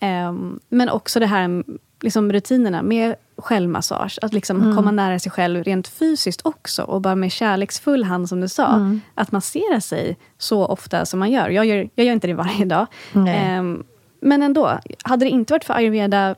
[0.00, 1.64] Um, men också det här
[2.00, 4.18] liksom rutinerna med självmassage.
[4.22, 4.76] Att liksom mm.
[4.76, 6.82] komma nära sig själv rent fysiskt också.
[6.82, 8.74] Och bara med kärleksfull hand, som du sa.
[8.74, 9.00] Mm.
[9.14, 11.48] Att massera sig så ofta som man gör.
[11.48, 12.86] Jag gör, jag gör inte det varje dag.
[13.12, 13.84] Um,
[14.20, 16.34] men ändå, hade det inte varit för ayurveda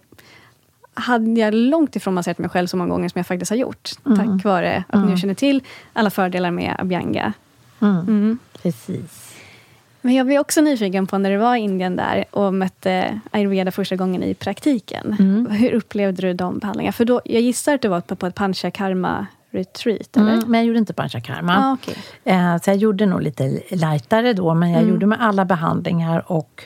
[0.94, 3.90] hade jag långt ifrån masserat mig själv så många gånger som jag faktiskt har gjort.
[4.06, 4.18] Mm.
[4.18, 5.10] Tack vare att mm.
[5.10, 7.32] nu känner till alla fördelar med Abhyanga.
[7.80, 7.96] Mm.
[7.96, 8.38] mm.
[8.62, 9.29] Precis.
[10.00, 13.70] Men jag blev också nyfiken på när du var i Indien där och mötte ayurveda
[13.70, 15.16] första gången i praktiken.
[15.18, 15.46] Mm.
[15.46, 16.92] Hur upplevde du de behandlingarna?
[16.92, 20.32] För då, jag gissar att du var på ett panchakarma retreat, eller?
[20.32, 21.56] Mm, men jag gjorde inte panchakarma.
[21.56, 21.94] Ah, okay.
[22.24, 24.92] eh, så jag gjorde nog lite lightare då, men jag mm.
[24.92, 26.64] gjorde med alla behandlingar och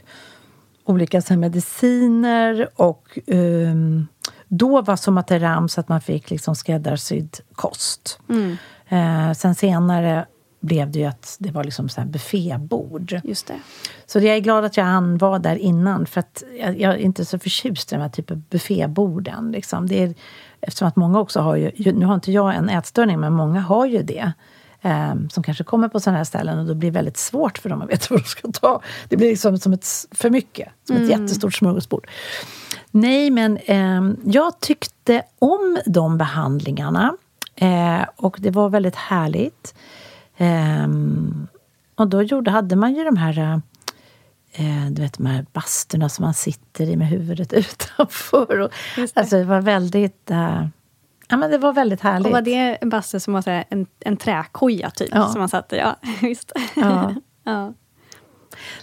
[0.84, 4.08] olika så mediciner och um,
[4.48, 8.18] då var Somateram så att man fick liksom skräddarsydd kost.
[8.28, 8.56] Mm.
[8.88, 10.26] Eh, sen senare
[10.64, 13.20] blev det ju att det var liksom så här buffébord.
[13.24, 13.60] Just det.
[14.06, 16.98] Så jag är glad att jag hann vara där innan, för att jag, jag är
[16.98, 19.52] inte så förtjust i de här typen av bufféborden.
[19.52, 19.86] Liksom.
[19.86, 20.14] Det är,
[20.60, 23.86] eftersom att många också har ju, nu har inte jag en ätstörning, men många har
[23.86, 24.32] ju det.
[24.82, 27.68] Eh, som kanske kommer på sådana här ställen och då blir det väldigt svårt för
[27.68, 28.82] dem att veta vad de ska ta.
[29.08, 31.20] Det blir liksom som ett, för mycket, som ett mm.
[31.20, 32.06] jättestort smörgåsbord.
[32.90, 37.16] Nej, men eh, jag tyckte om de behandlingarna.
[37.56, 39.74] Eh, och det var väldigt härligt.
[40.38, 41.46] Um,
[41.94, 43.60] och då gjorde, hade man ju de här
[44.54, 48.60] eh, du vet, de här bastorna som man sitter i med huvudet utanför.
[48.60, 49.16] Och, det.
[49.16, 50.30] Alltså det var väldigt...
[50.30, 50.66] Eh,
[51.28, 52.26] ja, men det var väldigt härligt.
[52.26, 55.28] Och var det en bastu som var så här, en, en träkoja typ, ja.
[55.28, 55.76] som man satt i?
[55.76, 56.52] Ja, visst.
[56.76, 57.14] Ja.
[57.44, 57.72] ja.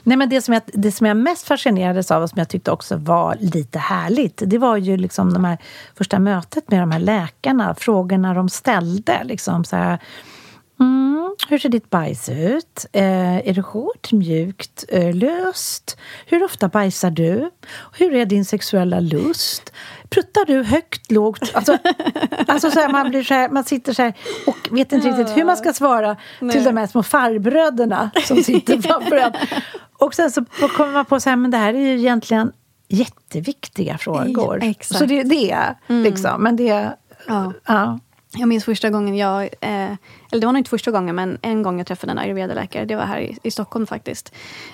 [0.04, 2.72] Nej, men det, som jag, det som jag mest fascinerades av och som jag tyckte
[2.72, 5.58] också var lite härligt det var ju liksom de här
[5.96, 7.76] första mötet med de här läkarna.
[7.76, 9.24] Frågorna de ställde.
[9.24, 10.00] Liksom så här,
[10.82, 11.36] Mm.
[11.48, 12.86] Hur ser ditt bajs ut?
[12.92, 15.98] Eh, är det hårt, mjukt, eh, löst?
[16.26, 17.52] Hur ofta bajsar du?
[17.94, 19.74] Hur är din sexuella lust?
[20.10, 21.52] Pruttar du högt, lågt?
[21.54, 21.78] Alltså,
[22.48, 24.14] alltså så här, man, blir så här, man sitter så här
[24.48, 26.52] och vet inte riktigt hur man ska svara Nej.
[26.52, 29.34] till de här små farbröderna som sitter framför en.
[29.94, 30.46] Och sen så
[30.78, 32.52] kommer man på så här, men det här är ju egentligen
[32.88, 34.60] jätteviktiga frågor.
[34.64, 36.04] Ja, så det är det, mm.
[36.04, 36.44] liksom.
[36.44, 36.96] Men det...
[37.28, 37.54] Ja.
[37.66, 38.00] ja.
[38.34, 39.44] Jag minns första gången jag...
[39.44, 39.92] Eh,
[40.32, 42.86] eller det var nog inte första gången, men en gång jag träffade en ayurveda-läkare.
[42.86, 44.34] Det var här i, i Stockholm faktiskt.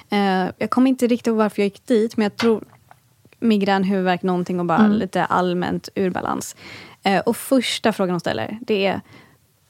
[0.09, 2.63] Eh, jag kommer inte riktigt ihåg varför jag gick dit, men jag tror
[3.39, 4.91] migrän, huvudvärk, någonting och bara mm.
[4.91, 6.55] lite allmänt ur balans.
[7.03, 9.01] Eh, och första frågan hon ställer, det är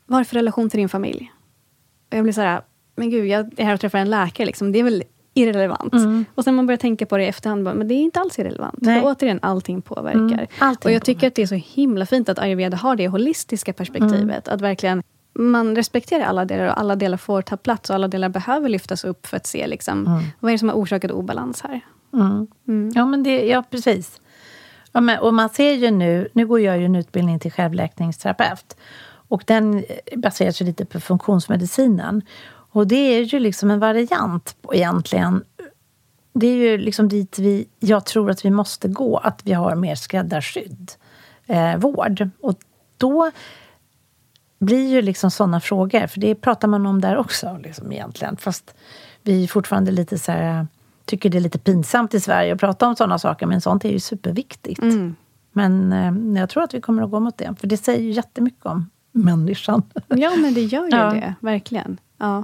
[0.05, 1.31] vad är för relation till din familj?
[2.11, 2.61] Och jag blir så här,
[2.95, 4.45] men gud, jag är här och träffar en läkare.
[4.47, 4.71] Liksom.
[4.71, 5.03] Det är väl
[5.37, 5.93] irrelevant.
[5.93, 6.25] Mm.
[6.35, 8.77] Och sen man börjar tänka på det i efterhand, men det är inte alls irrelevant.
[8.77, 9.01] Nej.
[9.01, 10.19] För återigen, allting påverkar.
[10.19, 13.07] Mm, allting och jag tycker att det är så himla fint att ayurveda har det
[13.07, 14.47] holistiska perspektivet.
[14.47, 14.55] Mm.
[14.55, 18.29] Att verkligen man respekterar alla delar och alla delar får ta plats och alla delar
[18.29, 20.23] behöver lyftas upp för att se liksom, mm.
[20.39, 21.81] vad är det som har orsakat obalans här.
[22.13, 22.47] Mm.
[22.67, 22.91] Mm.
[22.95, 24.21] Ja, men det, ja, precis.
[24.91, 28.77] Ja, men, och man ser ju nu, nu går jag ju en utbildning till självläkningsterapeut.
[29.29, 29.83] Och den
[30.15, 32.21] baseras ju lite på funktionsmedicinen.
[32.77, 35.43] Och det är ju liksom en variant på egentligen
[36.39, 39.75] det är ju liksom dit vi, jag tror att vi måste gå, att vi har
[39.75, 40.91] mer skräddarsydd
[41.45, 42.29] eh, vård.
[42.41, 42.59] Och
[42.97, 43.31] då
[44.59, 48.37] blir ju liksom sådana frågor, för det pratar man om där också liksom egentligen.
[48.37, 48.75] Fast
[49.23, 50.67] vi fortfarande lite så här,
[51.05, 53.89] tycker det är lite pinsamt i Sverige att prata om sådana saker, men sånt är
[53.89, 54.81] ju superviktigt.
[54.81, 55.15] Mm.
[55.51, 58.11] Men eh, jag tror att vi kommer att gå mot det, för det säger ju
[58.11, 59.83] jättemycket om människan.
[60.07, 61.11] Ja, men det gör ju Ja.
[61.11, 61.35] det.
[61.39, 61.97] Verkligen.
[62.17, 62.43] Ja.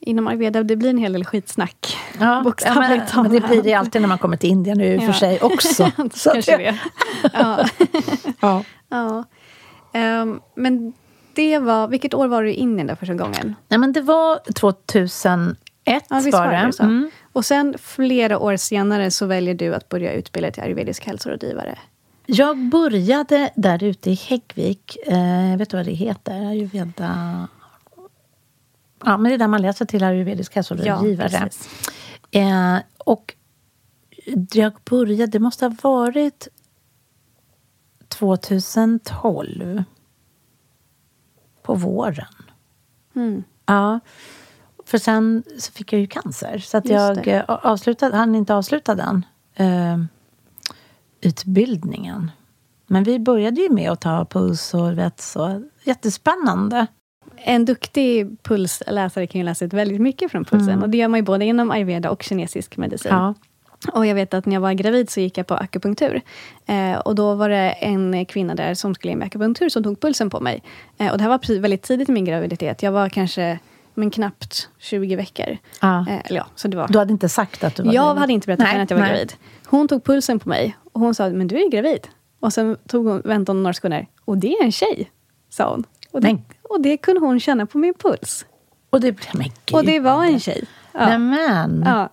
[0.00, 1.96] Inom ayurveda det blir en hel del skitsnack.
[2.20, 4.94] Ja, Bokstavligt ja, men, men det blir det alltid när man kommer till Indien nu
[4.94, 5.14] i och för Ja.
[5.14, 5.90] sig också.
[6.14, 6.78] Så Kanske det.
[7.32, 7.66] Ja.
[8.40, 8.62] Ja.
[8.88, 9.24] ja.
[9.92, 10.92] Ehm, men
[11.34, 11.88] det var...
[11.88, 13.54] Vilket år var du i Indien där första gången?
[13.68, 16.82] Nej, men det var 2001 Ja, visst var det så.
[16.82, 17.10] Mm.
[17.32, 21.78] Och sen flera år senare så väljer du att börja utbilda till ayurvedisk hälsorådgivare.
[22.26, 24.96] Jag började där ute i Häggvik.
[25.06, 26.46] Eh, vet du vad det heter?
[26.46, 27.48] Ayurveda...
[29.04, 31.28] Ja, men det är där man läser till ayurvedisk hälsorådgivare.
[31.28, 31.68] precis.
[32.30, 33.34] eh, och
[34.52, 36.48] jag började, det måste ha varit
[38.08, 39.82] 2012.
[41.62, 42.26] På våren.
[43.14, 43.44] Mm.
[43.66, 44.00] Ja.
[44.84, 46.58] För sen så fick jag ju cancer.
[46.58, 49.98] Så att Just jag eh, avslutade, hann inte avsluta den eh,
[51.20, 52.30] utbildningen.
[52.86, 55.68] Men vi började ju med att ta puls och vet så.
[55.84, 56.86] Jättespännande.
[57.44, 60.82] En duktig pulsläsare kan ju läsa ut väldigt mycket från pulsen.
[60.82, 63.12] Och det gör man ju både inom ayurveda och kinesisk medicin.
[63.12, 63.34] Ja.
[63.92, 66.20] Och jag vet att när jag var gravid så gick jag på akupunktur.
[66.66, 70.00] Eh, och då var det en kvinna där som skulle ge mig akupunktur som tog
[70.00, 70.62] pulsen på mig.
[70.98, 72.82] Eh, och det här var väldigt tidigt i min graviditet.
[72.82, 73.58] Jag var kanske
[73.98, 75.58] men knappt 20 veckor.
[75.80, 76.00] Ja.
[76.08, 76.88] Eh, eller ja, så det var.
[76.88, 78.20] Du hade inte sagt att du var Jag gravid?
[78.20, 79.12] hade inte berättat för henne att jag var nej.
[79.12, 79.32] gravid.
[79.66, 82.08] Hon tog pulsen på mig och hon sa, men du är gravid.
[82.40, 84.06] Och sen tog hon, väntade hon några sekunder.
[84.24, 85.10] Och det är en tjej,
[85.50, 85.84] sa hon.
[86.10, 86.38] Och det,
[86.70, 88.46] och det kunde hon känna på min puls.
[88.90, 89.76] Och det, men gud.
[89.76, 90.64] Och det var en tjej.
[90.92, 91.06] Ja.
[91.08, 91.82] Nämen.
[91.86, 92.08] Ja.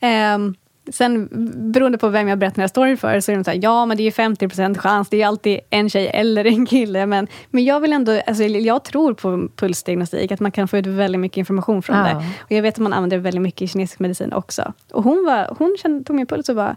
[0.00, 0.54] Ehm,
[0.92, 1.28] sen
[1.72, 3.86] beroende på vem jag berättar den här storyn för så är de så här, ja
[3.86, 7.06] men det är ju 50 chans, det är alltid en tjej eller en kille.
[7.06, 10.86] Men, men jag vill ändå, alltså, jag tror på pulsdiagnostik, att man kan få ut
[10.86, 12.04] väldigt mycket information från Ja.
[12.04, 12.16] det.
[12.40, 14.72] Och jag vet att man använder det väldigt mycket i kinesisk medicin också.
[14.92, 16.76] Och hon, var, hon kände, tog min puls och bara,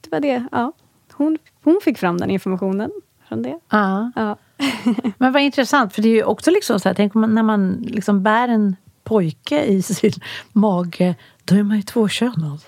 [0.00, 0.72] det var det, ja.
[1.12, 2.90] Hon, hon fick fram den informationen
[3.28, 3.58] från det.
[3.70, 4.12] Ja.
[4.16, 4.36] Ja.
[5.18, 8.22] Men vad intressant, för det är ju också liksom så här, tänk när man liksom
[8.22, 10.12] bär en pojke i sin
[10.52, 12.60] mage, då är man ju tvåkönad.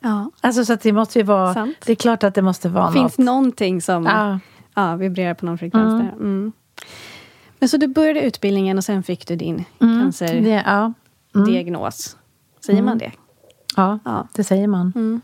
[0.00, 0.30] ja.
[0.40, 1.76] Alltså så att det måste ju vara, Sant.
[1.86, 3.26] det är klart att det måste vara finns något.
[3.26, 4.38] någonting som Ja.
[4.74, 6.12] ja, vibrerar på någon frekvens där.
[6.12, 6.52] Mm.
[7.58, 10.44] Men så du började utbildningen och sen fick du din cancerdiagnos.
[10.44, 10.92] Det, ja.
[12.66, 13.12] Säger man det?
[13.76, 14.28] Ja, Ja.
[14.34, 14.92] det säger man.
[14.96, 15.20] Mm.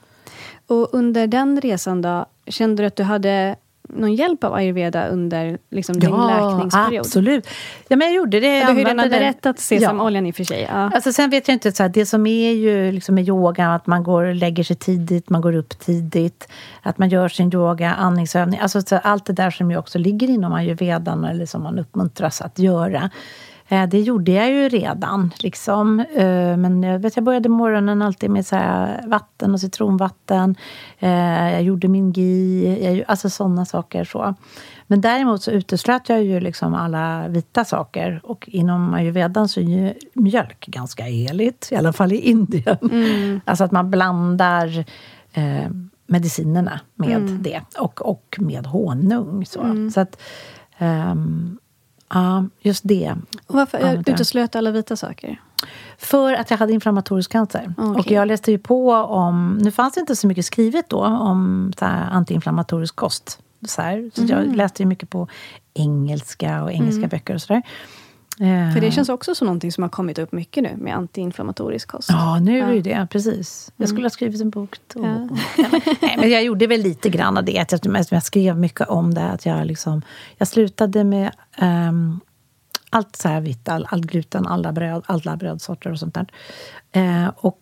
[0.66, 3.56] Och under den resan då, kände du att du hade
[3.96, 7.00] någon hjälp av ayurveda under liksom, din läkningsperiod?
[7.00, 7.46] absolut.
[7.88, 8.60] Ja, men jag gjorde det.
[8.60, 9.62] Du har ju redan berättat Ja.
[9.62, 10.68] sesamoljan i och för sig.
[10.72, 10.90] Ja.
[10.94, 13.86] Alltså sen vet jag inte, så här, det som är ju liksom med yoga, att
[13.86, 16.48] man går lägger sig tidigt, man går upp tidigt,
[16.82, 20.30] att man gör sin yoga, andningsövning, alltså så allt det där som ju också ligger
[20.30, 23.10] inom ayurvedan eller som man uppmuntras att göra.
[23.70, 25.30] Eh, Det gjorde jag ju redan.
[25.42, 26.00] Liksom.
[26.00, 28.56] Eh, Men jag, vet, jag började morgonen alltid med så
[29.06, 30.56] vatten och citronvatten.
[30.98, 34.04] Eh, Jag gjorde min gi, alltså sådana saker.
[34.04, 34.34] så.
[34.86, 38.20] Men däremot så uteslöt jag ju liksom alla vita saker.
[38.24, 42.76] Och inom ayurvedan så är ju mjölk ganska heligt, i alla fall i Indien.
[43.44, 44.84] Alltså att man blandar
[45.32, 45.70] eh,
[46.06, 49.46] medicinerna med det och, och med honung.
[49.46, 50.20] Så, så att,
[50.78, 51.58] ehm,
[52.14, 53.14] ja, just det.
[53.46, 55.40] Och varför Ja, uteslöt alla vita saker?
[55.98, 57.74] För att jag hade inflammatorisk cancer.
[57.78, 58.00] Okej.
[58.00, 59.58] Och jag läste ju på om...
[59.62, 63.38] Nu fanns det inte så mycket skrivet då om så här, antiinflammatorisk kost.
[63.66, 64.10] Så, här.
[64.14, 64.30] så Mhm.
[64.30, 65.28] jag läste ju mycket på
[65.74, 67.62] engelska och engelska böcker och sådär.
[68.40, 68.72] Eh, Mm.
[68.72, 72.08] För det känns också som någonting som har kommit upp mycket nu med antiinflammatorisk kost.
[72.10, 72.90] Ja, nu är det ju Ja.
[72.90, 73.00] Mm.
[73.00, 73.06] det.
[73.10, 73.72] Precis.
[73.76, 75.04] Jag skulle ha skrivit en bok då.
[75.04, 75.28] Ja.
[76.02, 77.52] Nej, men, jag gjorde väl lite grann av det.
[77.52, 79.24] Jag, jag skrev mycket om det.
[79.24, 80.02] Att jag, liksom,
[80.38, 82.20] jag slutade med ehm,
[82.90, 83.68] allt så här vitt.
[83.68, 86.26] All, all gluten, alla, bröd, alla brödsorter och sånt där.
[86.92, 87.58] Eh, och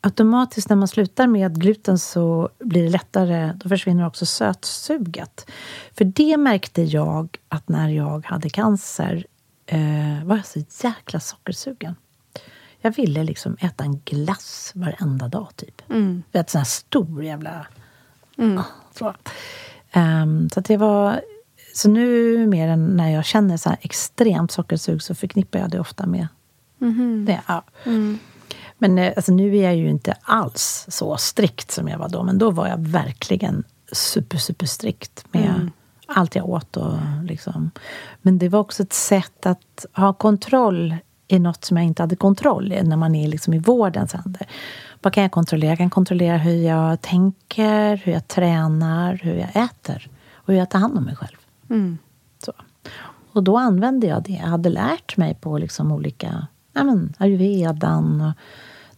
[0.00, 3.52] automatiskt när man slutar med gluten så blir det lättare.
[3.56, 5.50] Då försvinner också sötsuget.
[5.98, 9.26] För det märkte jag att när jag hade cancer
[9.66, 11.96] eh, var jag så jäkla sockersugen.
[12.80, 15.82] Jag ville liksom äta en glass varenda dag, typ.
[15.90, 16.22] Mm.
[16.32, 17.66] Vet, sån här stor jävla...
[18.38, 18.62] Ah,
[18.98, 19.14] så.
[19.92, 21.20] Ehm, så det var...
[21.74, 25.80] Så nu mer än när jag känner så här extremt sockersug så förknippar jag det
[25.80, 26.28] ofta med
[26.78, 27.24] Mhm.
[27.24, 27.40] det.
[27.48, 27.64] Ja.
[27.84, 28.18] Mm.
[28.78, 32.22] Men eh, alltså, nu är jag ju inte alls så strikt som jag var då.
[32.22, 35.70] Men då var jag verkligen super, super strikt med Mm.
[36.06, 36.76] Allt jag åt.
[36.76, 37.70] Och, liksom.
[38.22, 40.96] Men det var också ett sätt att ha kontroll
[41.28, 44.46] i något som jag inte hade kontroll i när man är liksom i vårdens händer.
[45.02, 45.70] vad kan jag kontrollera?
[45.70, 50.70] Jag kan kontrollera hur jag tänker, hur jag tränar, hur jag äter och hur jag
[50.70, 51.36] tar hand om mig själv.
[51.70, 51.98] Mm.
[52.44, 52.52] Så.
[53.32, 58.20] Och då använde jag det jag hade lärt mig på liksom olika ja, men, ayurvedan
[58.20, 58.32] och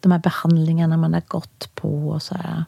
[0.00, 2.64] de här behandlingarna man har gått på och så här.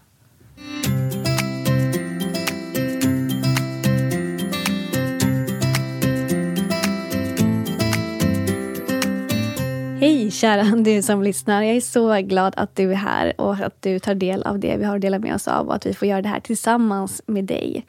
[10.00, 11.62] Hej kära du som lyssnar.
[11.62, 14.76] Jag är så glad att du är här och att du tar del av det
[14.76, 17.22] vi har att dela med oss av och att vi får göra det här tillsammans
[17.26, 17.86] med dig.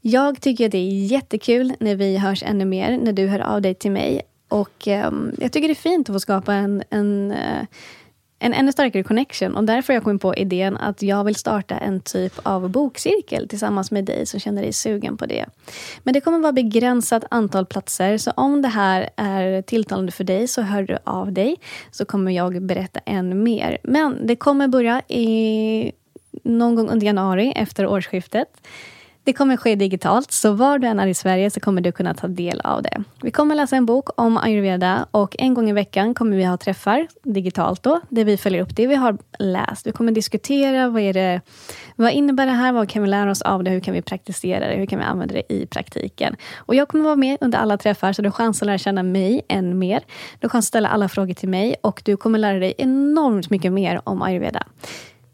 [0.00, 3.62] Jag tycker att det är jättekul när vi hörs ännu mer, när du hör av
[3.62, 4.22] dig till mig.
[4.48, 7.66] Och um, jag tycker det är fint att få skapa en, en uh,
[8.38, 9.56] en ännu starkare connection.
[9.56, 13.48] Och därför har jag kommit på idén att jag vill starta en typ av bokcirkel
[13.48, 15.46] tillsammans med dig som känner dig sugen på det.
[16.02, 20.48] Men det kommer vara begränsat antal platser, så om det här är tilltalande för dig
[20.48, 21.56] så hör du av dig,
[21.90, 23.78] så kommer jag berätta än mer.
[23.82, 25.92] Men det kommer börja i
[26.44, 28.48] någon gång under januari efter årsskiftet.
[29.26, 32.14] Det kommer ske digitalt, så var du än är i Sverige så kommer du kunna
[32.14, 33.02] ta del av det.
[33.22, 36.56] Vi kommer läsa en bok om ayurveda och en gång i veckan kommer vi ha
[36.56, 39.86] träffar digitalt då, där vi följer upp det vi har läst.
[39.86, 41.40] Vi kommer diskutera vad, är det,
[41.96, 44.68] vad innebär det här, vad kan vi lära oss av det, hur kan vi praktisera
[44.68, 46.36] det, hur kan vi använda det i praktiken.
[46.56, 49.02] Och jag kommer vara med under alla träffar, så du har chans att lära känna
[49.02, 50.00] mig än mer.
[50.40, 53.50] Du har chans att ställa alla frågor till mig och du kommer lära dig enormt
[53.50, 54.62] mycket mer om ayurveda.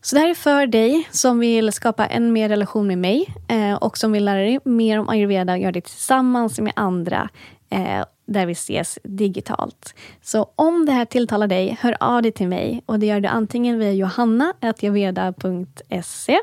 [0.04, 3.74] Så det här är för dig som vill skapa en mer relation med mig eh,
[3.74, 7.28] och som vill lära dig mer om ayurveda och göra det tillsammans med andra
[7.70, 9.94] eh, där vi ses digitalt.
[10.22, 13.28] Så om det här tilltalar dig, hör av dig till mig och det gör du
[13.28, 16.38] antingen via johanna.ayurveda.se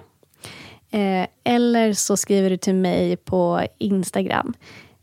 [0.91, 4.53] eh, eller så skriver du till mig på Instagram.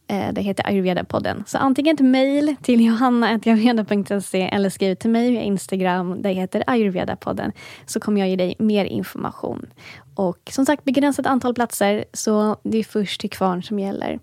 [0.09, 1.45] Eh, det heter Ayurveda-podden.
[1.47, 6.23] Så antingen ett mejl till johanna.ayurveda.se eller skriv till mig via Instagram.
[6.23, 7.53] Det heter Ayurveda-podden.
[7.87, 9.67] Så kommer jag ge dig mer information.
[10.15, 14.19] Och som sagt, begränsat antal platser, så det är först till kvarn som gäller.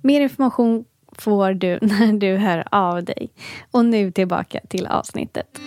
[0.00, 3.30] Mer information får du när du hör av dig.
[3.70, 5.58] Och nu tillbaka till avsnittet.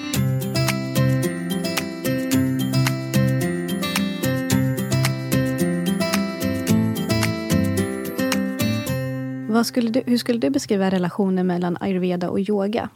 [9.64, 12.90] Skulle du, hur skulle du beskriva relationen mellan ayurveda och yoga?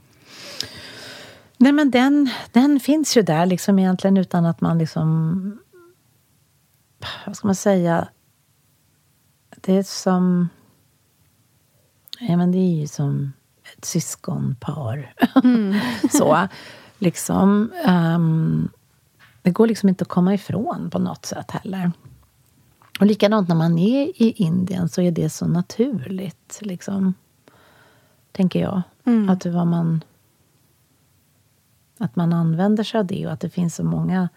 [1.57, 5.59] Nej, men den, den finns ju där liksom egentligen utan att man liksom...
[7.25, 8.07] Vad ska man säga?
[9.55, 10.49] Det är som...
[12.19, 13.33] Ja, men det är ju som
[13.73, 15.13] ett syskonpar.
[15.43, 15.79] Mm.
[16.11, 16.47] så,
[16.97, 17.71] liksom.
[17.87, 18.69] Um,
[19.41, 21.91] det går liksom inte att komma ifrån på något sätt heller.
[22.99, 27.13] Och likadant när man är i Indien så är det så naturligt, liksom.
[28.31, 28.81] Tänker jag.
[29.05, 29.29] Mm.
[29.29, 30.03] Att, vad man,
[31.97, 34.29] att man använder sig av det och att det finns så många...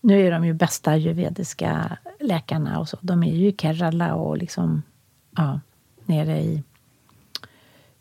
[0.00, 2.98] Nu är de ju bästa ayurvediska läkarna och så.
[3.00, 4.82] De är ju i Kerala och liksom,
[5.36, 5.60] ja,
[6.04, 6.62] nere i,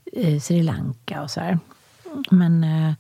[0.06, 1.60] i Sri Lanka och så här.
[2.32, 2.94] Men eh,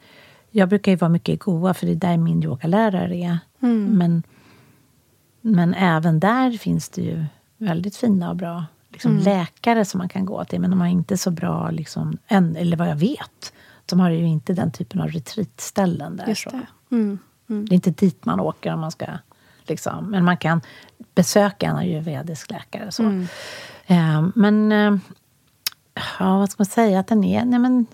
[0.51, 3.37] jag brukar ju vara mycket i Goa, för det är där min yogalärare är.
[3.59, 3.97] Mm.
[3.97, 4.23] Men
[5.47, 7.25] men även där finns det ju
[7.57, 9.23] väldigt fina och bra liksom, mm.
[9.23, 10.61] läkare som man kan gå till.
[10.61, 13.53] Men de har inte så bra, liksom, än, eller vad jag vet,
[13.85, 16.27] de har ju inte den typen av retreatställen där.
[16.27, 16.67] Just det.
[16.91, 17.19] Mm.
[17.49, 17.65] Mm.
[17.65, 19.05] det är inte dit man åker om man ska...
[19.69, 20.61] Liksom, men man kan
[21.15, 22.91] besöka en ayurvedisk läkare.
[22.91, 23.03] Så.
[23.85, 24.71] Eh, men...
[24.71, 24.97] Eh,
[26.19, 26.99] ja, vad ska man säga?
[26.99, 27.45] Att den är...
[27.45, 27.85] Nej, men,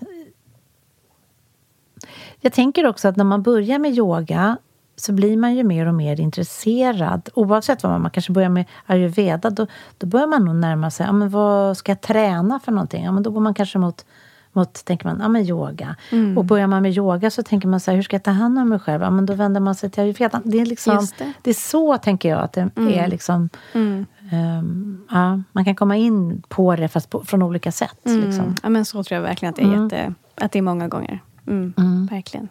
[2.40, 4.56] jag tänker också att när man börjar med yoga
[4.96, 7.28] så blir man ju mer och mer intresserad.
[7.34, 9.66] Oavsett vad man, man kanske börjar med ayurveda, då,
[9.98, 13.04] då börjar man nog närma sig, ja, men vad ska jag träna för någonting?
[13.04, 14.04] Ja, men då går man kanske mot,
[14.52, 15.96] mot tänker man, ja, men yoga.
[16.12, 16.38] Mm.
[16.38, 18.58] Och börjar man med yoga så tänker man så här, hur ska jag ta hand
[18.58, 19.02] om mig själv?
[19.02, 20.42] Ja, men då vänder man sig till ayurveda.
[20.44, 21.32] Det är, liksom, det.
[21.42, 21.50] det.
[21.50, 22.92] är så, tänker jag, att det mm.
[22.92, 23.48] är liksom...
[23.72, 24.06] Mm.
[24.32, 28.06] Um, ja, man kan komma in på det, fast på, från olika sätt.
[28.06, 28.20] Mm.
[28.20, 28.56] Liksom.
[28.62, 29.84] Ja, men så tror jag verkligen att det är, mm.
[29.84, 31.22] jätte, att det är många gånger.
[31.46, 32.08] Mm.
[32.10, 32.48] Verkligen.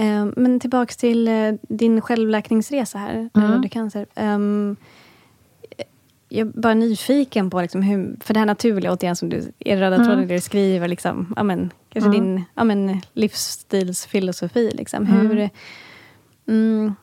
[0.00, 3.62] Eh, men tillbaks till eh, din självläkningsresa här, när mm.
[3.62, 4.06] du cancer.
[4.16, 4.76] Um,
[6.28, 9.76] jag är bara nyfiken på liksom hur, för det här naturliga, återigen som du, är
[9.76, 10.06] röda mm.
[10.06, 12.20] tråden, du skriver, liksom, amen, kanske mm.
[12.20, 14.70] din amen, livsstilsfilosofi.
[14.74, 15.06] Liksom.
[15.06, 15.20] Mm.
[15.20, 15.50] Hur,
[16.46, 16.94] mm,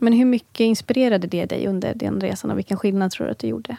[0.00, 3.38] men hur mycket inspirerade det dig under den resan och vilken skillnad tror du att
[3.38, 3.76] det gjorde?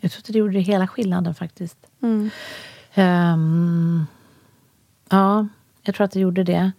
[0.00, 1.78] Jag tror att det gjorde hela skillnaden faktiskt.
[2.00, 2.30] Um,
[5.08, 5.48] ja,
[5.82, 6.72] jag tror att det gjorde det.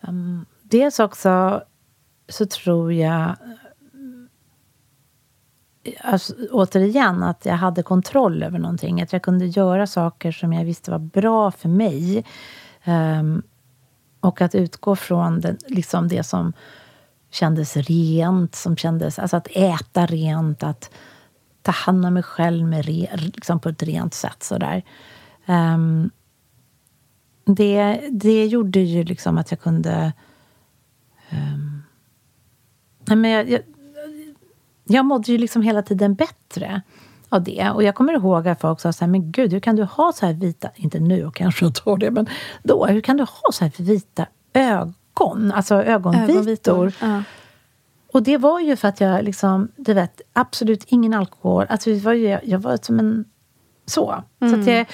[0.00, 1.62] Um, dels också
[2.28, 3.36] så tror jag
[5.82, 9.02] eh, alltså, återigen att jag hade kontroll över någonting.
[9.02, 12.24] Att jag kunde göra saker som jag visste var bra för mig.
[12.86, 13.42] Um,
[14.20, 16.52] Och att utgå från den, liksom det som
[17.30, 20.90] kändes rent, som kändes, alltså att äta rent, att
[21.62, 24.42] ta hand om mig själv med re, liksom på ett rent sätt.
[24.42, 24.82] Sådär.
[25.46, 26.10] Um,
[27.46, 30.12] det, det gjorde ju liksom att jag kunde...
[31.32, 31.82] Um,
[33.04, 33.60] nej men jag, jag,
[34.84, 36.82] jag mådde ju liksom hela tiden bättre
[37.28, 37.70] av det.
[37.70, 40.12] Och jag kommer ihåg att folk sa så här, men gud, hur kan du ha
[40.12, 42.26] så här vita, inte nu kanske jag tar det, men
[42.62, 45.52] då, hur kan du ha så här vita ögon?
[45.52, 46.30] Alltså ögonvitor.
[46.30, 46.92] ögonvitor.
[47.00, 47.22] Ja.
[48.12, 51.66] Och det var ju för att jag liksom, du vet, absolut ingen alkohol.
[51.68, 53.24] Alltså var ju, jag var som en...
[53.86, 54.22] Så.
[54.40, 54.54] Mm.
[54.54, 54.86] Så att jag,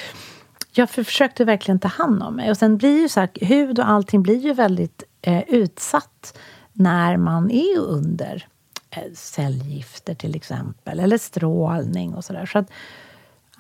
[0.73, 2.51] jag försökte verkligen ta hand om mig.
[2.51, 6.39] Och sen blir ju så här, hud och allting blir ju väldigt eh, utsatt
[6.73, 8.47] när man är under
[8.91, 12.47] eh, cellgifter till exempel, eller strålning och sådär.
[12.47, 12.71] Så att,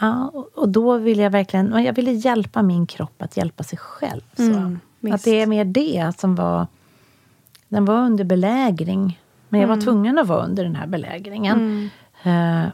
[0.01, 4.23] ja, och då ville jag verkligen jag ville hjälpa min kropp att hjälpa sig själv.
[4.37, 4.43] Så.
[4.43, 4.81] Mm,
[5.13, 6.67] att det är mer det som var...
[7.69, 9.21] Den var under belägring.
[9.49, 9.85] Men jag var mm.
[9.85, 11.91] tvungen att vara under den här belägringen.
[12.25, 12.65] Mm.
[12.65, 12.69] Uh,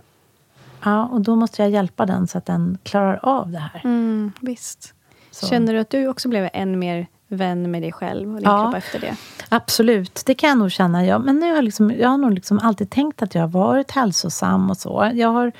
[0.82, 3.80] ja, och då måste jag hjälpa den så att den klarar av det här.
[3.84, 4.94] Mm, visst.
[5.30, 5.46] Så.
[5.46, 8.62] Känner du att du också blev än mer vän med dig själv och din ja,
[8.62, 9.16] kropp efter det?
[9.48, 11.06] Absolut, det kan jag nog känna.
[11.06, 13.48] Jag, men nu har jag, liksom, jag har nog liksom alltid tänkt att jag har
[13.48, 15.10] varit hälsosam och så.
[15.14, 15.52] Jag har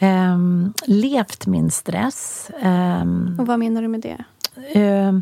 [0.00, 2.50] um, levt min stress.
[2.62, 4.24] Um, och vad menar du med det?
[4.80, 5.20] Uh,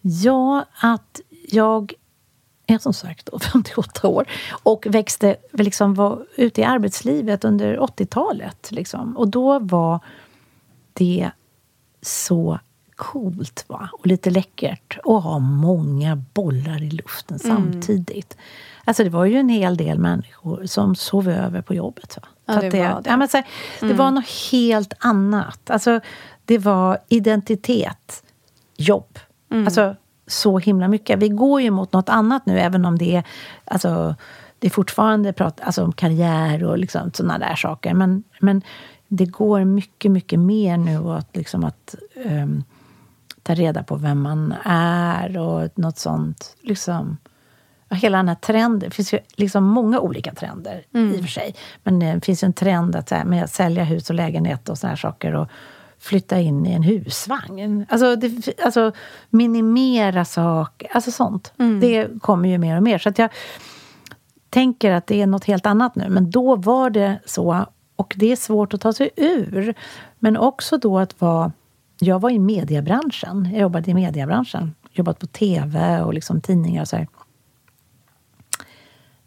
[0.00, 1.94] ja, att jag
[2.66, 8.70] är som sagt då 58 år och växte, liksom var ute i arbetslivet under 80-talet.
[8.70, 9.16] Liksom.
[9.16, 10.00] Och då var
[10.92, 11.30] det
[12.02, 12.58] så
[12.96, 13.88] coolt va?
[13.92, 17.56] och lite läckert att ha många bollar i luften mm.
[17.56, 18.36] samtidigt.
[18.84, 22.18] Alltså det var ju en hel del människor som sov över på jobbet.
[22.22, 22.28] Va?
[22.46, 23.10] Ja, det, det, var det.
[23.10, 23.48] Ja, men så mm.
[23.80, 25.70] det var något helt annat.
[25.70, 26.00] Alltså,
[26.44, 28.22] det var identitet,
[28.76, 29.18] jobb.
[29.50, 29.64] Mm.
[29.64, 29.96] Alltså,
[30.26, 31.18] så himla mycket.
[31.18, 33.24] Vi går ju mot något annat nu, även om det är,
[33.64, 34.14] alltså,
[34.58, 37.94] det är fortfarande prat, alltså, om karriär och liksom, sådana där saker.
[37.94, 38.62] Men, men
[39.08, 42.64] det går mycket, mycket mer nu åt liksom, att um,
[43.42, 46.56] ta reda på vem man är och något sånt.
[46.60, 47.16] Liksom,
[47.90, 48.88] hela den här trenden.
[48.88, 51.14] Det finns ju liksom många olika trender mm.
[51.14, 51.54] i och för sig.
[51.82, 54.88] Men det finns ju en trend att, med att sälja hus och lägenhet och såna
[54.88, 55.34] här saker.
[55.34, 55.48] Och,
[55.98, 57.86] flytta in i en husvagn.
[57.88, 58.92] Alltså, det, alltså
[59.30, 61.52] minimera saker, alltså sånt.
[61.58, 61.80] Mm.
[61.80, 62.98] Det kommer ju mer och mer.
[62.98, 63.30] Så att jag
[64.50, 66.08] tänker att det är något helt annat nu.
[66.08, 67.66] Men då var det så.
[67.96, 69.74] Och det är svårt att ta sig ur.
[70.18, 71.52] Men också då att vara...
[71.98, 73.48] Jag var i mediebranschen.
[73.52, 74.74] Jag jobbade i mediebranschen.
[74.90, 77.08] Jobbat på tv och liksom tidningar och så här.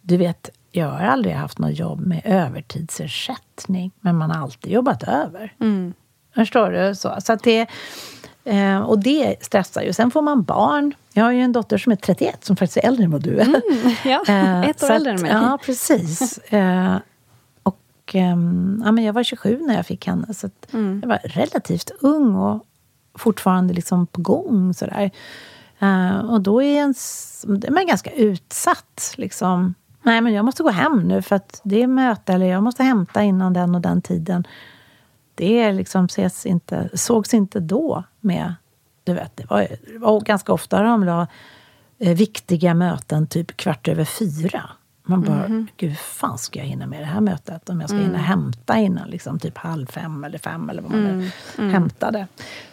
[0.02, 3.92] Du vet, jag har aldrig haft något jobb med övertidsersättning.
[4.00, 5.54] Men man har alltid jobbat över.
[5.60, 5.94] Mm.
[6.36, 6.96] Förstår du?
[6.96, 7.68] Så, så att det,
[8.44, 9.94] eh, och det stressar ju.
[9.94, 10.94] Sen får man barn.
[11.14, 13.40] Jag har ju en dotter som är 31 som faktiskt är äldre än vad du
[13.40, 13.46] är.
[13.46, 15.32] Mm, ja, eh, ett år äldre än mig.
[15.32, 16.38] Ja, precis.
[16.50, 16.96] eh,
[17.64, 17.82] och
[18.14, 21.00] ehm, ja, men Jag var 27 när jag fick henne, så mm.
[21.02, 22.66] jag var relativt ung och
[23.16, 24.74] fortfarande liksom på gång.
[24.74, 25.12] Sådär.
[25.84, 26.94] Uh, och då är, en,
[27.64, 29.14] är man ganska utsatt.
[29.18, 29.74] Liksom.
[30.04, 32.84] Nej, men jag måste gå hem nu för att det är möte eller jag måste
[32.84, 34.48] hämta innan den och den tiden
[35.40, 38.54] det liksom ses inte, sågs inte då med...
[39.04, 41.28] Du vet, det var, det var ganska ofta de la
[42.00, 44.70] eh, viktiga möten typ kvart över fyra.
[45.04, 45.68] Man bara, mm.
[45.78, 47.70] gud, fan ska jag hinna med det här mötet?
[47.70, 48.10] Om jag ska mm.
[48.10, 51.30] hinna hämta innan liksom, typ halv fem eller fem eller vad man mm.
[51.58, 51.74] mm.
[51.74, 52.28] hämtade.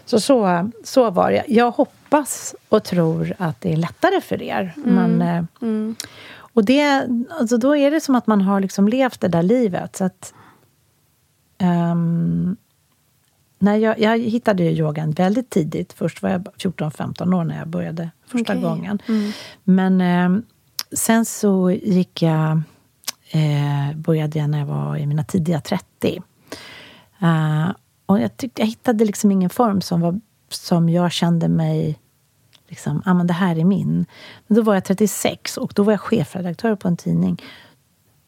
[0.04, 1.44] Så, så så var det.
[1.48, 4.74] Jag hoppas och tror att det är lättare för er.
[4.76, 4.94] Mm.
[4.94, 5.96] Men, eh, mm.
[6.38, 7.08] och det,
[7.40, 9.96] alltså, då är det som att man har liksom levt det där livet.
[9.96, 10.34] Så att
[11.58, 12.56] Um,
[13.58, 15.92] när jag, jag hittade yogan väldigt tidigt.
[15.92, 18.62] Först var jag 14-15 år när jag började första okay.
[18.62, 18.98] gången.
[19.08, 19.32] Mm.
[19.64, 20.42] Men eh,
[20.92, 22.62] sen så gick jag,
[23.30, 26.22] eh, började jag när jag var i mina tidiga 30.
[27.22, 27.70] Uh, eh,
[28.06, 31.98] och jag, tyckte, jag hittade liksom ingen form som, var, som jag kände mig
[32.68, 34.06] liksom, ah, men det här är min.
[34.46, 37.42] Men då var jag 36 och då var jag chefredaktör på en tidning.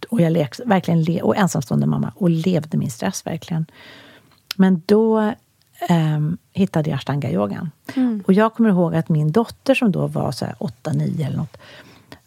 [0.09, 3.67] Och jag lek, verkligen le, och ensamstående mamma och levde min stress verkligen.
[4.57, 5.21] Men då
[5.89, 6.21] eh,
[6.53, 7.71] hittade jag ashtanga-yogan.
[7.97, 8.23] Mm.
[8.27, 11.57] Och jag kommer ihåg att min dotter som då var så 8-9 eller något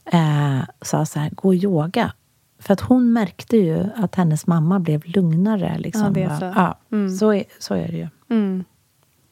[0.05, 2.13] eh, sa så här, gå yoga.
[2.59, 5.77] För att hon märkte ju att hennes mamma blev lugnare.
[5.79, 6.03] Liksom.
[6.03, 6.53] Ja, det är så.
[6.55, 7.09] Ja, mm.
[7.15, 8.07] så, är, så är det ju.
[8.29, 8.63] Mm.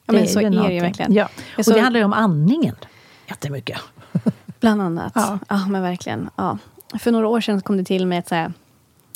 [0.06, 1.14] Ja, men så är det ju verkligen.
[1.14, 1.30] Ja.
[1.58, 1.74] Och så...
[1.74, 2.76] det handlar ju om andningen
[3.28, 3.80] jättemycket.
[4.60, 5.12] Bland annat.
[5.16, 6.30] Ja, ja men verkligen.
[6.36, 6.58] Ja.
[7.00, 8.54] För några år sedan kom det till med ett här,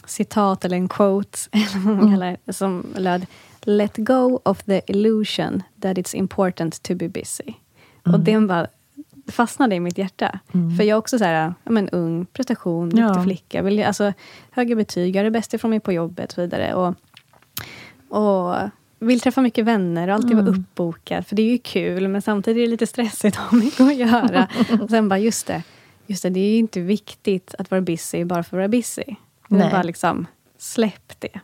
[0.05, 1.37] citat eller en quote
[1.75, 2.37] mm.
[2.49, 3.25] som löd
[3.61, 7.53] Let go of the illusion that it's important to be busy.
[8.05, 8.15] Mm.
[8.15, 8.67] Och den bara,
[9.27, 10.39] fastnade i mitt hjärta.
[10.53, 10.77] Mm.
[10.77, 13.23] För jag är också så här, ja, men, ung, prestation, duktig Ja.
[13.23, 13.61] flicka.
[13.61, 14.13] Vill, alltså,
[14.51, 16.73] höga betyg, göra det bästa ifrån mig på jobbet och så vidare.
[16.73, 16.95] Och,
[18.17, 18.55] och
[18.99, 20.45] vill träffa mycket vänner och alltid Mm.
[20.45, 21.27] vara uppbokad.
[21.27, 23.95] För det är ju kul, men samtidigt är det lite stressigt att ha mycket att
[23.95, 24.47] göra.
[24.81, 25.63] och sen bara, just det,
[26.13, 29.03] just det, det är ju inte viktigt att vara busy bara för att vara busy.
[29.47, 29.71] Nej.
[29.71, 31.39] bara liksom, släpp det.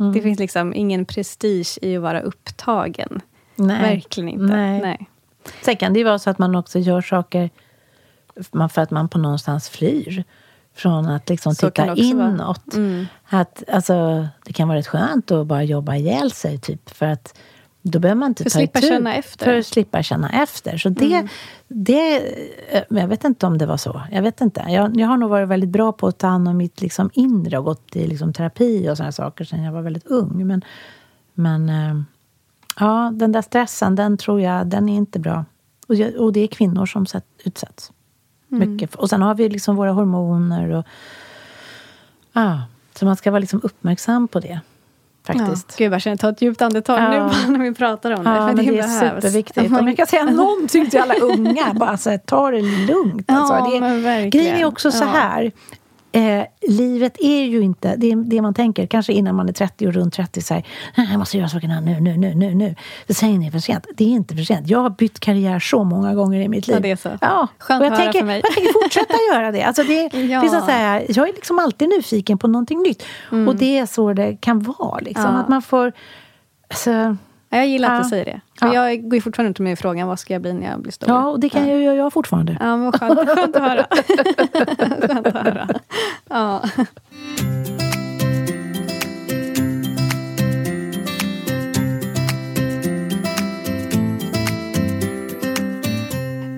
[0.00, 0.12] Mm.
[0.12, 3.20] Det finns liksom ingen prestige i att vara upptagen.
[3.56, 3.94] Nej.
[3.94, 4.56] Verkligen inte.
[4.56, 4.80] Nej.
[4.80, 5.08] Nej.
[5.62, 7.50] Sen kan det ju vara så att man också gör saker
[8.70, 10.24] för att man på någonstans flyr
[10.74, 12.74] från att liksom Så titta inåt.
[12.74, 13.06] Mm.
[13.24, 17.38] Att, alltså, det kan vara rätt skönt att bara jobba ihjäl sig, typ, för att
[17.86, 19.46] då behöver man inte För att ta slippa itu- känna efter.
[19.46, 19.54] Mm.
[19.54, 20.76] För att slippa känna efter.
[20.78, 21.28] Så det,
[21.68, 22.16] det,
[22.68, 24.02] eh, jag vet inte om det var så.
[24.12, 24.64] Jag vet inte.
[24.68, 27.58] Jag, jag har nog varit väldigt bra på att ta hand om mitt liksom inre
[27.58, 30.46] och gått i liksom terapi och såna saker sen jag var väldigt ung.
[30.46, 30.64] Men,
[31.34, 32.02] men eh,
[32.80, 35.44] ja, den där stressen, den tror jag, den är inte bra.
[35.86, 37.92] Och, jag, och det är kvinnor som sätt, utsätts.
[38.52, 38.72] Mm.
[38.72, 38.94] Mycket.
[38.94, 40.84] Och sen har vi liksom våra hormoner och
[42.32, 42.62] Ja,
[42.94, 44.60] så man ska vara liksom uppmärksam på det.
[45.26, 45.66] Faktiskt.
[45.78, 45.84] Ja.
[45.84, 47.30] Gud, jag känner ta ett djupt andetag Ja.
[47.48, 48.30] nu när vi pratar om det.
[48.30, 48.82] Ja, för men det, är
[49.20, 49.70] superviktigt.
[49.70, 53.24] Man- kan säga någonting till alla unga, bara så här, ta det lugnt.
[53.28, 53.70] Ja, Alltså.
[53.74, 54.30] det, men verkligen.
[54.30, 55.08] grejen är också så Ja.
[55.08, 55.52] här.
[56.14, 59.86] Eh, livet är ju inte det, är det man tänker, kanske innan man är 30
[59.86, 62.74] och runt 30, så här, "Nej, jag måste göra sakerna nu, nu, nu, nu, nu.
[63.06, 63.86] Det säger ni är för sent.
[63.94, 64.68] Det är inte för sent.
[64.68, 66.76] Jag har bytt karriär så många gånger i mitt liv.
[66.76, 67.08] Ja, det är så.
[67.20, 68.40] Ja, Skönt och jag att höra tänker, för mig.
[68.44, 69.62] jag tänker fortsätta göra det.
[69.62, 70.40] Alltså det, Ja.
[70.40, 73.02] det är så här, jag är liksom alltid nyfiken på någonting nytt.
[73.48, 74.98] Och det är så det kan vara.
[74.98, 75.24] Liksom.
[75.24, 75.34] Mm.
[75.36, 75.40] Ja.
[75.42, 75.92] Att man får...
[76.70, 77.16] Alltså,
[77.58, 78.02] jag gillar att Ja.
[78.02, 78.40] du säger det.
[78.60, 78.74] Ja.
[78.74, 81.08] Jag går ju fortfarande runt med frågan, vad ska jag bli när jag blir stor?
[81.08, 82.56] ja, och det kan jag göra jag fortfarande.
[82.60, 83.86] Ja, men skönt, skönt att höra.
[85.08, 85.68] skönt att höra.
[86.30, 86.62] Ja.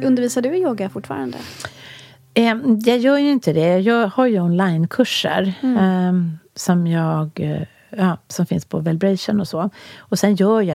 [0.04, 1.38] Undervisar du i yoga fortfarande?
[2.34, 3.78] Eh, jag gör ju inte det.
[3.78, 6.12] Jag har ju onlinekurser eh,
[6.54, 9.70] som, jag, eh, ja, som finns på Velbration och så.
[9.98, 10.74] Och sen gör jag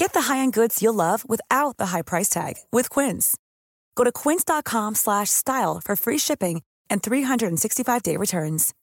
[0.00, 3.36] Get the high-end goods you'll love without the high price tag with Quince.
[3.96, 8.74] Go to quince.com slash style for free shipping and 365-day returns.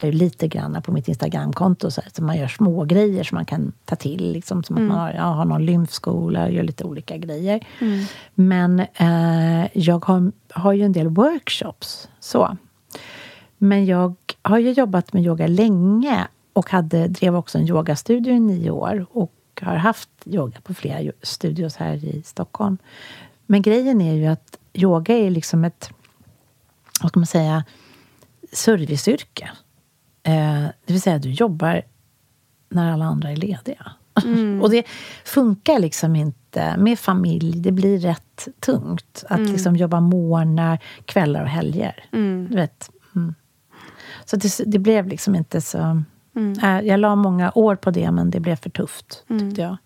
[0.00, 1.90] det är lite grann på mitt Instagramkonto.
[1.90, 4.32] Så, så man gör små grejer som man kan ta till.
[4.32, 7.66] Liksom, som att man har, ja, har någon lymfskola, gör lite olika grejer.
[8.34, 12.08] Men eh, jag har, har ju en del workshops.
[12.20, 12.56] Så.
[13.58, 18.40] Men jag har ju jobbat med yoga länge och hade, drev också en yogastudio i
[18.40, 19.06] nio år.
[19.10, 19.32] Och
[19.62, 22.78] har haft yoga på flera studios här i Stockholm.
[23.46, 25.90] Men grejen är ju att yoga är liksom ett,
[27.02, 27.64] vad ska man säga,
[28.52, 29.50] serviceyrke.
[30.22, 31.82] Eh, det vill säga, du jobbar
[32.68, 33.92] när alla andra är lediga.
[34.62, 34.86] och det
[35.24, 37.60] funkar liksom inte med familj.
[37.60, 42.04] Det blir rätt tungt att liksom jobba morgnar, kvällar och helger.
[42.48, 42.90] Du vet.
[43.16, 43.34] Mm.
[44.24, 46.02] Så det, det blev liksom inte så...
[46.62, 49.76] Eh, jag la många år på det, men det blev för tufft, tyckte jag.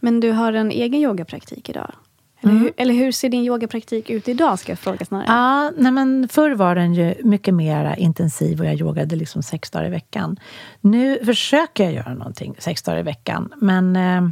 [0.00, 1.92] Men du har en egen yogapraktik idag?
[2.40, 2.62] Eller, Mm.
[2.62, 5.26] hur, eller hur ser din yogapraktik ut idag, ska jag fråga snarare?
[5.28, 9.70] Ja, nej men förr var den ju mycket mer intensiv och jag yogade liksom sex
[9.70, 10.36] dagar i veckan.
[10.80, 13.52] Nu försöker jag göra någonting sex dagar i veckan.
[13.56, 14.28] Men eh,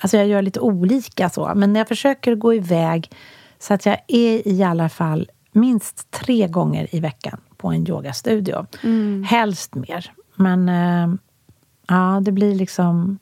[0.00, 1.52] alltså jag gör lite olika så.
[1.56, 3.10] Men jag försöker gå iväg
[3.58, 8.66] så att jag är i alla fall minst tre gånger i veckan på en yogastudio.
[9.26, 10.12] Helst mer.
[10.38, 11.18] Men eh,
[11.88, 13.18] ja, det blir liksom...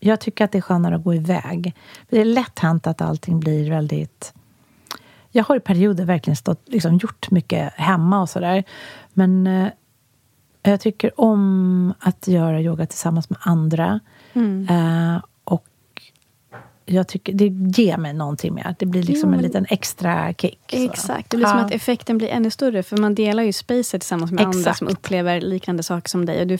[0.00, 1.74] Jag tycker att det är skönare att gå iväg.
[2.08, 4.34] Det är lätt hänt att allting blir väldigt...
[5.30, 8.64] Jag har i perioder verkligen stått, liksom, gjort mycket hemma och sådär.
[9.12, 9.68] Men eh,
[10.62, 14.00] jag tycker om att göra yoga tillsammans med andra.
[14.68, 15.29] Eh, och
[16.92, 17.46] jag tycker, det
[17.82, 18.74] ger mig någonting mer.
[18.78, 20.58] Det blir liksom Jo, en liten extra kick.
[20.70, 20.76] så.
[20.84, 21.64] Exakt, det blir som Ja.
[21.64, 22.82] att effekten blir ännu större.
[22.82, 24.78] För man delar ju spacet tillsammans med andra Exakt.
[24.78, 26.40] som upplever liknande saker som dig.
[26.40, 26.58] Och du,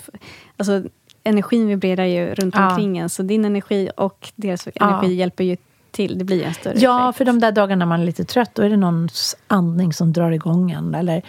[0.56, 0.82] alltså,
[1.24, 2.70] energin vibrerar ju runt Ja.
[2.70, 3.08] omkring en.
[3.08, 5.56] Så din energi och deras energi hjälper ju
[5.90, 6.18] till.
[6.18, 7.18] Det blir en större Ja, effekt.
[7.18, 10.30] för de där dagarna man är lite trött, då är det någons andning som drar
[10.30, 10.94] igång en.
[10.94, 11.22] Eller,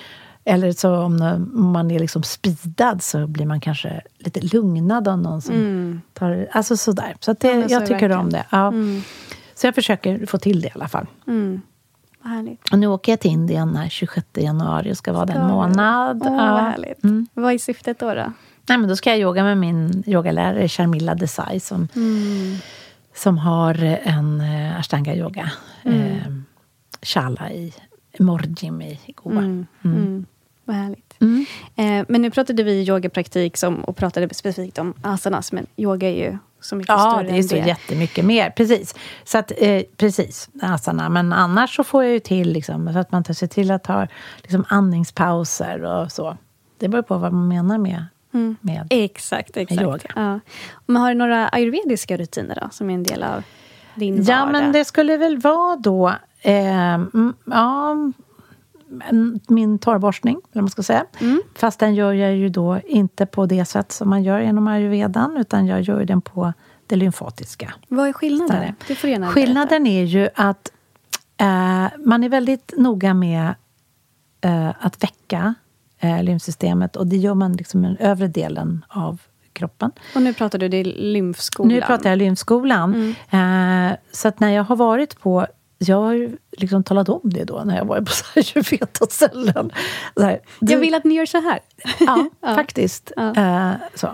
[0.45, 5.41] eller så om man är liksom speedad så blir man kanske lite lugnad av någon
[5.41, 6.47] som tar...
[6.51, 7.15] Alltså sådär.
[7.19, 7.61] Så att det, Mm.
[7.61, 8.45] Ja, så jag tycker om det.
[8.49, 8.67] Ja.
[8.67, 9.01] Mm.
[9.55, 11.07] Så jag försöker få till det i alla fall.
[11.27, 11.61] Mm.
[12.71, 16.21] Och nu åker jag till Indien den 26 januari och ska vara där en månad.
[16.25, 16.51] Åh, Ja.
[16.53, 17.03] vad härligt.
[17.03, 17.27] Mm.
[17.33, 18.13] Vad är syftet då?
[18.13, 18.33] då?
[18.69, 22.55] Nej, men då ska jag yoga med min yogalärare Sharmila Desai som, Mm.
[23.15, 25.51] som har en eh, ashtanga yoga.
[25.83, 26.31] Eh,
[27.01, 27.73] shala i
[28.21, 29.31] Morjim i Goa.
[29.33, 29.65] Mm.
[29.83, 30.25] Mm.
[30.65, 31.15] Vad härligt.
[31.21, 31.45] Mm.
[31.75, 35.51] Eh, men nu pratade vi yogapraktik som, och pratade specifikt om asanas.
[35.51, 37.67] Men yoga är ju så mycket Ja, större det är så det.
[37.67, 38.49] jättemycket mer.
[38.49, 38.95] Precis.
[39.23, 41.09] Så att, eh, precis, asana.
[41.09, 43.87] Men annars så får jag ju till liksom, så att man tar sig till att
[43.87, 44.07] ha
[44.41, 46.37] liksom, andningspauser och så.
[46.77, 48.55] Det beror på vad man menar med, Mm.
[48.61, 49.81] med Exakt, exakt.
[49.81, 49.99] yoga.
[50.15, 50.39] Ja.
[50.85, 53.43] Men har du några ayurvediska rutiner då, som är en del av
[53.95, 54.51] din Ja, vardag?
[54.51, 56.13] men det skulle väl vara då...
[56.41, 57.95] Eh, mm, ja,
[59.47, 61.05] min torrborstning, eller vad man ska säga.
[61.19, 61.41] Mm.
[61.55, 65.37] Fast den gör jag ju då inte på det sätt som man gör inom ayurvedan,
[65.37, 66.53] utan jag gör den på
[66.87, 67.73] det lymfatiska.
[67.87, 68.75] Vad är skillnaden?
[68.79, 70.71] Får du Skillnaden är ju att
[71.37, 73.55] eh, man är väldigt noga med
[74.41, 75.55] eh, att väcka
[75.99, 79.21] eh, lymfsystemet och det gör man liksom i den övre delen av
[79.53, 79.91] kroppen.
[80.15, 81.67] Och nu pratar du det lymfskolan.
[81.67, 83.15] Nu pratar jag lymfskolan.
[83.29, 83.91] Mm.
[83.91, 85.47] Eh, så att när jag har varit på...
[85.83, 89.71] Jag har ju liksom talat om det då när jag varit på ayurveda-ställen.
[90.15, 91.59] Så här, du- Jag vill att ni gör så här.
[91.99, 92.55] Ja, Ja.
[92.55, 93.11] faktiskt.
[93.15, 93.35] Ja.
[93.35, 94.07] Eh, så.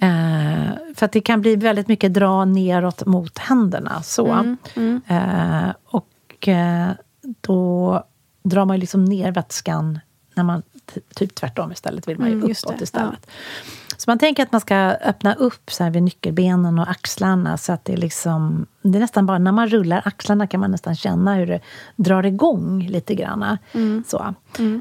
[0.00, 4.02] Eh, för att det kan bli väldigt mycket dra neråt mot händerna.
[4.02, 4.26] Så.
[4.26, 5.00] Mm, mm.
[5.08, 6.48] Eh, och
[7.40, 8.04] då
[8.42, 9.98] drar man ju liksom ner vätskan
[10.34, 10.62] när man
[11.14, 12.08] typ tvärtom istället.
[12.08, 13.30] vill man ju Mm, uppåt istället.
[13.96, 17.72] Så man tänker att man ska öppna upp så här vid nyckelbenen och axlarna så
[17.72, 18.66] att det är liksom...
[18.82, 21.60] Det är nästan bara när man rullar axlarna kan man nästan känna hur det
[21.96, 23.58] drar igång lite grann.
[24.06, 24.34] Så.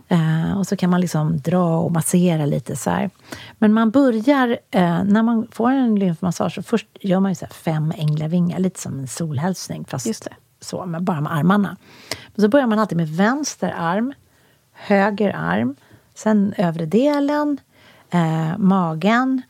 [0.08, 3.10] Eh, och så kan man liksom dra och massera lite så här.
[3.58, 7.46] Men man börjar, eh, när man får en lymfmassage, så först gör man ju så
[7.46, 11.78] fem änglavingar, lite som en solhälsning fast så, med, bara med armarna.
[12.36, 14.14] Men så börjar man alltid med vänster arm,
[14.74, 15.76] höger arm,
[16.14, 17.58] sen övre delen,
[18.14, 19.42] eh, magen.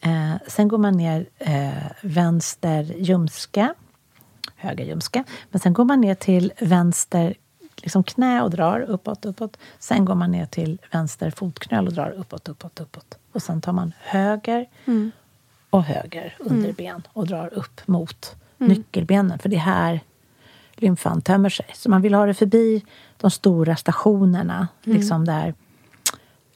[0.00, 1.70] Eh, sen går man ner eh,
[2.02, 3.74] vänster ljumske,
[4.56, 5.24] höger ljumske.
[5.50, 7.34] Men sen går man ner till vänster
[7.76, 9.56] liksom knä och drar uppåt, uppåt.
[9.78, 13.18] Sen går man ner till vänster fotknöl och drar uppåt, uppåt, uppåt.
[13.32, 14.68] Och sen tar man höger
[15.70, 19.38] och höger underben och drar upp mot nyckelbenen.
[19.38, 20.00] För det är här
[20.74, 21.66] lymfan tömmer sig.
[21.74, 22.84] Så man vill ha det förbi
[23.16, 25.54] de stora stationerna, liksom där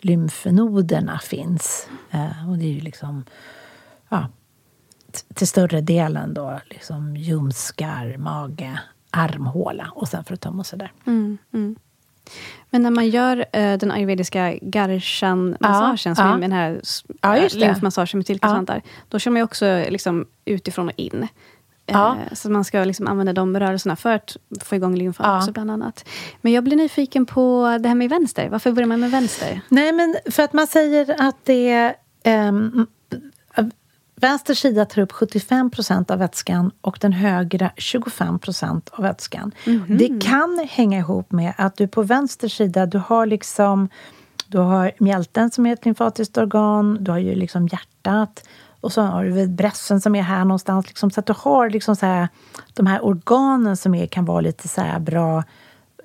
[0.05, 1.89] lymfnoderna finns.
[2.11, 3.25] Eh, och det är ju liksom
[4.09, 4.29] ja,
[5.35, 8.81] till större delen då liksom ljumskar, mage,
[9.11, 10.93] armhåla och sen för att tömma sig där.
[11.07, 11.77] Mm, mm.
[12.71, 16.37] Men när man gör eh, den ayurvediska garshan-massagen, Ja, som ja.
[16.37, 16.81] är den här
[17.21, 21.29] Ja, eh, lymfmassagen med silkesvantar, då kör man ju också liksom utifrån och in.
[21.87, 22.16] Eh, Ja.
[22.32, 25.39] Så man ska liksom använda de rörelserna för att få igång lymfan Ja.
[25.39, 26.09] också, bland annat.
[26.41, 28.49] Men jag blir nyfiken på det här med vänster.
[28.49, 29.61] Varför börjar man med vänster?
[29.68, 32.87] Nej, men för att man säger att det ehm,
[34.16, 39.53] vänster sida tar upp 75 procent av vätskan och den högra 25 procent av vätskan.
[39.89, 43.89] Det kan hänga ihop med att du på vänster sida, du har liksom...
[44.47, 48.49] Du har mjälten som är ett lymfatiskt organ, du har ju liksom hjärtat
[48.85, 50.87] och så har du brässen som är här någonstans.
[50.87, 52.28] Liksom, så att du har liksom så här,
[52.74, 55.45] de här organen som är, kan vara lite så här bra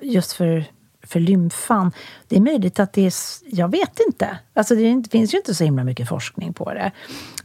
[0.02, 0.66] just för,
[1.04, 1.92] för lymfan.
[2.28, 3.14] Det är möjligt att det är...
[3.46, 4.40] Jag vet inte.
[4.54, 6.92] Alltså det, finns ju inte så himla mycket forskning på det.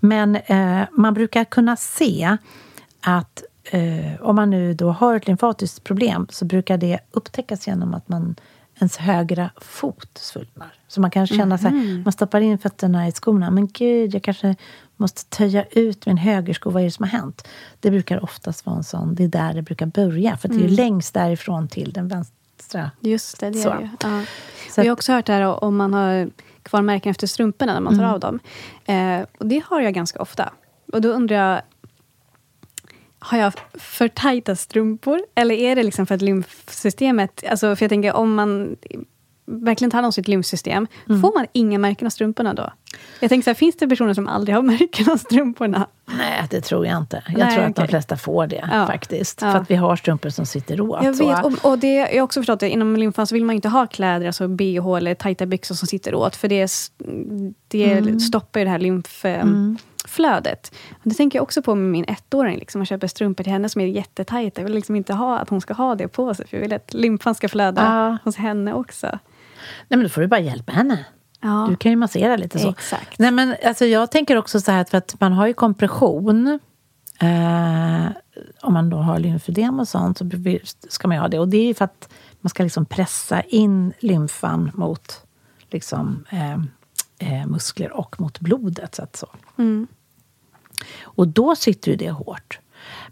[0.01, 2.37] Men eh, man brukar kunna se
[3.01, 7.95] att eh, om man nu då har ett lymfatiskt problem så brukar det upptäckas genom
[7.95, 8.37] att man
[8.79, 10.75] ens högra fot svullnar.
[10.89, 13.51] Så man kan känna så här, man stoppar in fötterna i skorna.
[13.51, 14.57] Men gud, jag kanske
[14.97, 16.71] måste töja ut min högersko.
[16.71, 17.49] Vad är det som har hänt?
[17.81, 20.37] Det brukar oftast vara en sån, det är där det brukar börja.
[20.37, 22.91] För det är ju längst därifrån till den vänstra.
[23.01, 23.71] Just det, det Så.
[23.71, 23.91] är det.
[24.03, 24.23] Ja.
[24.71, 26.31] Så Vi har också hört det här om man har
[26.63, 28.15] kvar märken efter strumporna när man tar Mm.
[28.15, 28.41] av dem.
[28.85, 30.53] Eh, och det har jag ganska ofta.
[30.93, 31.63] Och då undrar jag,
[33.19, 35.21] har jag för tajta strumpor?
[35.35, 37.45] Eller är det liksom för att lymfsystemet...
[37.51, 38.77] Alltså för jag tänker, om man
[39.47, 41.21] verkligen tar hand om sitt lymfsystem, Mm.
[41.21, 42.73] får man inga märken av strumporna då?
[43.21, 45.87] Jag tänker så här, finns det personer som aldrig har märken av strumporna?
[46.19, 47.23] Nej, det tror jag inte.
[47.29, 48.87] Jag Nej, tror att de flesta får det Ja.
[48.87, 49.43] faktiskt.
[49.43, 49.53] Ja.
[49.53, 51.05] För att vi har strumpor som sitter åt.
[51.05, 53.55] Jag vet, och, och det, jag har också förstått att inom lymfan så vill man
[53.57, 56.71] inte ha kläder, alltså bh eller tajta byxor som sitter åt, för det,
[57.69, 58.21] det Mm.
[58.21, 60.75] stoppar ju det här lymfflödet.
[60.93, 62.59] Och Det tänker jag också på med min ettåring.
[62.59, 62.81] Liksom.
[62.81, 64.61] Jag köper strumpor till henne som är jättetajta.
[64.61, 66.73] Jag vill liksom inte ha att hon ska ha det på sig, för jag vill
[66.73, 68.17] att lymfan ska flöda Ja.
[68.25, 69.19] hos henne också.
[69.89, 71.05] Nej, men då får du bara hjälpa henne.
[71.41, 71.67] Ja.
[71.71, 72.71] Du kan ju massera lite så.
[72.71, 73.19] Exakt.
[73.19, 76.59] Nej, men alltså, jag tänker också så här, för att man har ju kompression.
[77.21, 78.07] Eh,
[78.63, 80.25] om man då har lymfödem och sånt så
[80.89, 81.39] ska man ju ha det.
[81.39, 82.09] Och det är ju för att
[82.41, 85.27] man ska liksom pressa in lymfan mot
[85.71, 86.59] liksom, eh,
[87.19, 88.95] eh, muskler och mot blodet.
[88.95, 89.27] Så att så.
[89.59, 89.87] Mm.
[91.03, 92.61] Och då sitter ju det hårt.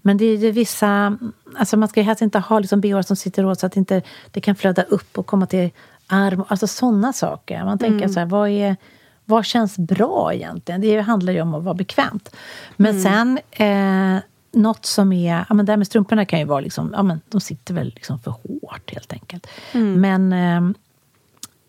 [0.03, 1.19] Men det är ju vissa...
[1.57, 4.03] Alltså man ska ju helst inte ha liksom bh som sitter åt så att inte
[4.31, 5.71] det kan flöda upp och komma till
[6.13, 6.45] arm.
[6.49, 7.65] Alltså sådana saker.
[7.65, 8.77] Man tänker så här, vad, är,
[9.25, 10.81] vad känns bra egentligen?
[10.81, 12.37] Det handlar ju om att vara bekvämt.
[12.77, 15.45] Men sen, eh, något som är...
[15.49, 16.93] Ja, men det här med strumporna kan ju vara liksom...
[16.97, 19.47] Ja, men de sitter väl liksom för hårt helt enkelt.
[19.73, 20.33] Men...
[20.33, 20.77] Eh,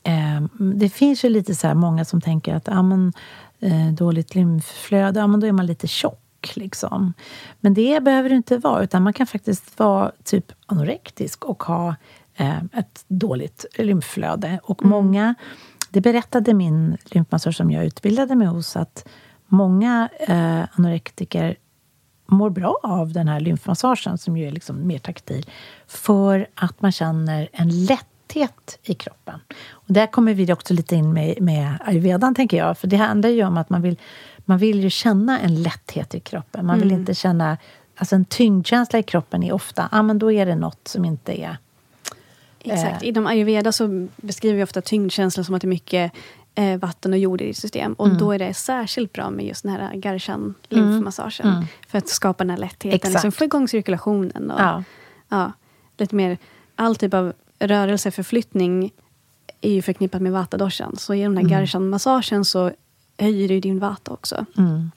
[0.04, 3.14] Eh, det finns ju lite så här många som tänker att ah, men,
[3.60, 6.20] eh, dåligt lymfflöde, ja, men då är man lite tjock.
[6.54, 7.14] Liksom.
[7.60, 11.96] Men det behöver det inte vara, utan man kan faktiskt vara typ anorektisk och ha
[12.74, 14.60] ett dåligt lymfflöde.
[14.64, 15.36] Och många,
[15.90, 19.08] det berättade min lymfmassör som jag utbildade mig hos, att
[19.48, 21.56] många eh, anorektiker
[22.26, 25.46] mår bra av den här lymfmassagen som ju är liksom mer taktil
[25.88, 29.40] för att man känner en lätthet i kroppen.
[29.72, 32.78] Och där kommer vi också lite in med, med ayurvedan, tänker jag.
[32.78, 33.98] För det handlar ju om att man vill,
[34.38, 36.66] man vill ju känna en lätthet i kroppen.
[36.66, 37.58] Man vill inte känna...
[37.98, 41.42] Alltså en tyngdkänsla i kroppen är ofta, ah, men då är det något som inte
[41.42, 41.58] är...
[42.64, 43.04] Exakt.
[43.04, 46.12] Inom ayurveda så beskriver vi ofta tyngdkänsla som att det är mycket
[46.56, 47.94] eh, vatten och jord i ditt system.
[47.94, 48.18] Och Mm.
[48.18, 51.66] då är det särskilt bra med just den här garshan lymfmassagen.
[51.88, 52.90] För att skapa den här lättheten.
[52.90, 52.96] Mm.
[52.96, 53.14] Exakt.
[53.14, 54.52] Liksom få igång cirkulationen.
[54.52, 54.84] Och, Ja.
[55.30, 55.52] ja,
[55.98, 56.38] lite mer,
[56.76, 58.92] all typ av rörelseförflyttning
[59.62, 60.96] är ju förknippat med vata-doshan.
[60.98, 62.72] Så genom den här garshan-massagen så
[63.18, 64.46] höjer du din vata också.
[64.58, 64.92] Mm.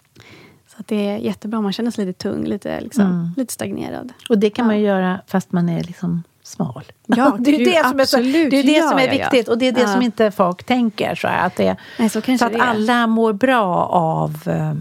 [0.68, 3.30] Så att det är jättebra om man känner sig lite tung, lite, liksom, Mm.
[3.36, 4.12] lite stagnerad.
[4.28, 6.84] Och det kan man ju göra fast man är liksom smal.
[7.06, 9.58] Ja, det är ju det som är, så, det, är, det som är viktigt och
[9.58, 11.14] det är det som inte folk tänker.
[11.14, 14.42] Så här, att det, Nej, så kanske att det alla mår bra av...
[14.46, 14.72] eh,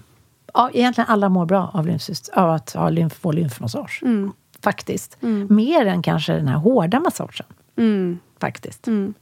[0.57, 3.99] Ja, egentligen alla mår bra av, lymfsyst- av att ha lymf, få lymfmassage.
[4.03, 4.31] Mm.
[4.63, 5.17] Faktiskt.
[5.49, 7.45] Mer än kanske den här hårda massagen.
[7.77, 8.19] Mm.
[8.39, 8.87] Faktiskt.
[8.87, 9.13] Mm.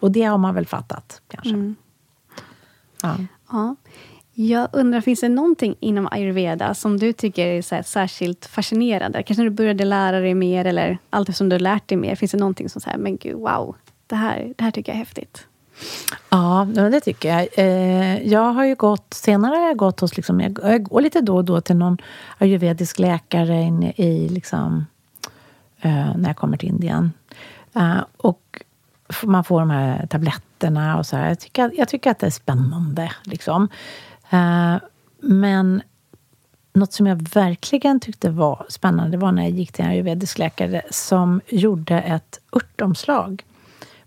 [0.00, 1.50] Och det har man väl fattat, kanske.
[1.50, 1.76] Mm.
[3.02, 3.14] Ja.
[3.52, 3.76] Ja.
[4.36, 9.22] Jag undrar, finns det någonting inom ayurveda som du tycker är så här särskilt fascinerande?
[9.22, 12.16] Kanske när du började lära dig mer eller allt eftersom du har lärt dig mer.
[12.16, 13.76] Finns det någonting som säger, men gud, wow,
[14.06, 15.46] det här, det här tycker jag är häftigt?
[16.28, 17.48] Ja, det tycker jag.
[17.56, 21.36] Eh, jag har ju gått, senare har jag gått hos, liksom, jag, går lite då
[21.36, 21.98] och då till någon
[22.38, 24.86] ayurvedisk läkare in i, liksom,
[25.80, 27.12] eh, när jag kommer till Indien.
[27.74, 28.62] Eh, och
[29.22, 31.28] man får de här tabletterna och så här.
[31.28, 33.12] Jag tycker, jag tycker att det är spännande.
[33.22, 33.68] Liksom.
[34.30, 34.76] Eh,
[35.20, 35.82] men
[36.72, 40.82] något som jag verkligen tyckte var spännande var när jag gick till en ayurvedisk läkare
[40.90, 43.44] som gjorde ett örtomslag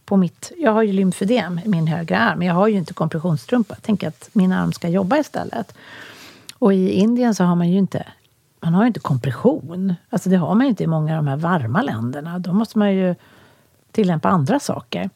[0.05, 0.51] på mitt...
[0.57, 3.75] Jag har ju lymfödem i min högra arm, men jag har ju inte kompressionsstrumpa.
[3.75, 5.73] Tänker att min arm ska jobba istället.
[6.59, 8.05] Och i Indien så har man ju inte,
[8.59, 9.95] man har ju inte kompression.
[10.09, 12.39] Alltså det har man ju inte i många av de här varma länderna.
[12.39, 13.15] Då måste man ju
[13.91, 15.09] tillämpa andra saker.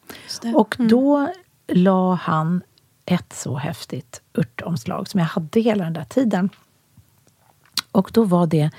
[0.54, 1.28] Och då
[1.66, 2.60] la han
[3.06, 6.50] ett så häftigt örtomslag som jag hade hela den där tiden.
[7.92, 8.70] Och då var det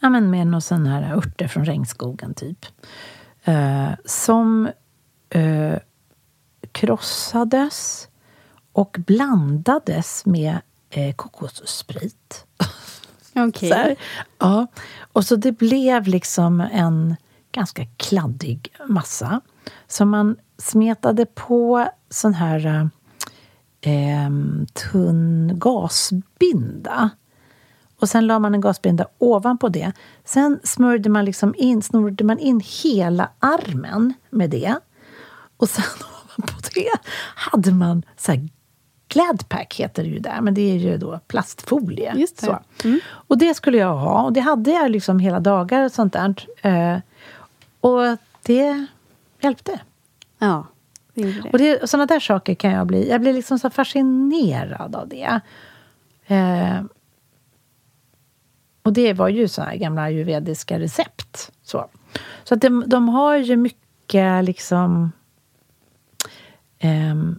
[0.00, 2.66] ja, men med några sådana här örter från regnskogen, typ.
[3.44, 4.70] Eh, som
[5.30, 5.78] eh,
[6.72, 8.08] krossades
[8.72, 10.58] och blandades med
[10.90, 12.46] eh, kokossprit.
[13.34, 13.70] Okej.
[13.70, 13.96] Här.
[14.38, 14.66] Ja.
[15.12, 17.16] Och så det blev liksom en
[17.52, 19.40] ganska kladdig massa.
[19.86, 22.90] som man smetade på sån här
[23.88, 24.30] eh,
[24.72, 27.10] tunn gasbinda.
[28.00, 29.92] Och sen la man en gasbinda ovanpå det.
[30.24, 34.74] Sen smörjde man liksom in, snurrade man in hela armen med det.
[35.56, 35.84] Och sen
[36.24, 36.90] ovanpå det
[37.34, 38.48] hade man så här
[39.08, 42.14] Gladpack heter det ju där, men det är ju då plastfolie.
[42.16, 42.58] Just det.
[42.84, 43.00] Mm.
[43.08, 46.34] Och det skulle jag ha, och det hade jag liksom hela dagar och sånt där.
[46.62, 46.98] Eh,
[47.80, 48.86] och det
[49.40, 49.80] hjälpte.
[50.38, 50.66] Ja,
[51.22, 51.50] det.
[51.52, 53.10] Och det, sådana där saker kan jag bli.
[53.10, 55.40] Jag blir liksom så fascinerad av det.
[56.26, 56.82] Eh,
[58.82, 61.52] och det var ju såna här gamla ayurvediska recept.
[61.62, 61.86] Så,
[62.44, 65.12] så att de, de har ju mycket liksom...
[66.78, 67.38] ehm,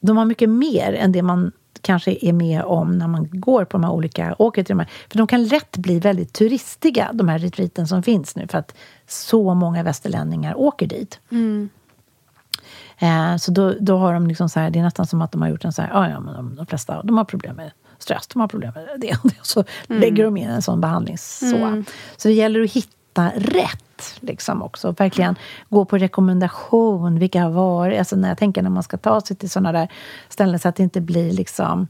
[0.00, 3.76] de har mycket mer än det man kanske är med om när man går på
[3.76, 7.28] de här olika, åker till de här, för de kan lätt bli väldigt turistiga, de
[7.28, 11.20] här retreaten som finns nu, för att så många västerlänningar åker dit.
[11.30, 11.68] Mm.
[12.98, 15.42] Eh, så då, då har de liksom så här, det är nästan som att de
[15.42, 17.70] har gjort en så här, ja, ja men de, de flesta de har problem med
[17.98, 19.40] stress, de har problem med det och det.
[19.40, 20.00] Och så Mm.
[20.00, 21.38] lägger de in en sån behandlings...
[21.50, 21.82] Så.
[22.16, 24.92] så det gäller att hitta rätt liksom också.
[24.92, 25.36] Verkligen
[25.68, 27.98] gå på rekommendation, vilka har varit...
[27.98, 29.88] Alltså när jag tänker när man ska ta sig till såna där
[30.28, 31.88] ställen så att det inte blir liksom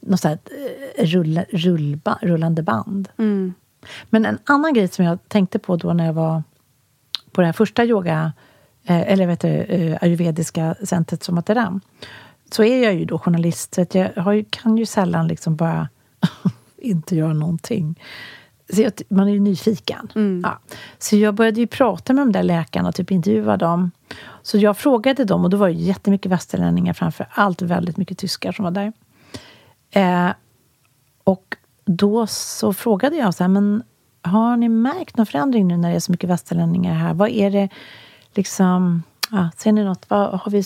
[0.00, 0.48] något sånt
[0.96, 3.08] eh, rull, rullba, rullande band.
[3.18, 3.54] Mm.
[4.10, 6.42] Men en annan grej som jag tänkte på då när jag var
[7.32, 8.32] på det här första yoga
[8.84, 11.80] eller vet du, eh, ayurvediska centret som Mataram
[12.54, 15.88] så är jag ju då journalist, så jag ju, kan ju sällan liksom bara
[16.76, 18.00] inte göra någonting.
[18.72, 20.08] Så jag, man är ju nyfiken.
[20.42, 20.58] Ja.
[20.98, 23.90] Så jag började ju prata med de där läkarna och typ intervjua dem.
[24.42, 28.52] Så jag frågade dem, och då var det jättemycket västerlänningar framför allt väldigt mycket tyskar
[28.52, 28.92] som var där.
[29.90, 30.32] Eh,
[31.24, 33.82] och då så frågade jag så här, men
[34.22, 37.14] har ni märkt någon förändring nu när det är så mycket västerlänningar här?
[37.14, 37.68] Vad är det
[38.36, 40.62] liksom, ja, ser ni något, vad har vi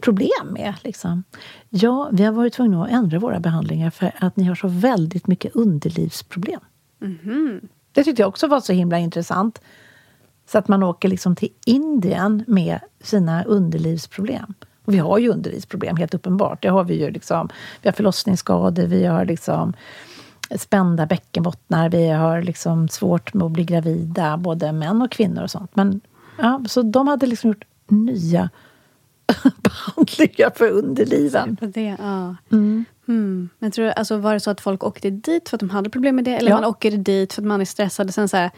[0.00, 0.74] problem med?
[0.82, 1.24] Liksom?
[1.68, 5.26] Ja, vi har varit tvungna att ändra våra behandlingar för att ni har så väldigt
[5.26, 6.60] mycket underlivsproblem.
[7.92, 9.60] Det tyckte jag också var så himla intressant.
[10.46, 14.54] Så att man åker liksom till Indien med sina underlivsproblem.
[14.84, 16.62] Och vi har ju underlivsproblem, helt uppenbart.
[16.62, 17.10] Det har vi ju.
[17.10, 17.48] Liksom,
[17.82, 19.72] vi har förlossningsskador, vi har liksom
[20.56, 25.50] spända bäckenbottnar, vi har liksom svårt med att bli gravida, både män och kvinnor och
[25.50, 25.76] sånt.
[25.76, 26.00] Men,
[26.42, 28.50] ja, så de hade liksom gjort nya
[29.56, 31.56] behandlingar för underliven.
[31.56, 32.36] På det, ja.
[32.52, 33.48] Mm.
[33.58, 35.90] Men tror du, alltså, var det så att folk åkte dit för att de hade
[35.90, 36.36] problem med det?
[36.36, 36.56] Eller Ja.
[36.56, 38.50] man åker dit för att man är stressad och sen så här,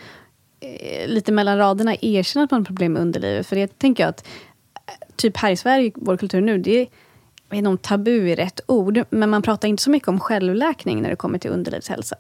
[0.60, 3.46] eh, lite mellan raderna erkänner att man har problem med underlivet?
[3.46, 4.26] För det tänker jag att
[4.74, 6.86] eh, typ här i Sverige, vår kultur nu, det är
[7.48, 10.20] jag vet inte om tabu är rätt ord, men man pratar inte så mycket om
[10.20, 12.16] självläkning när det kommer till underlivshälsa.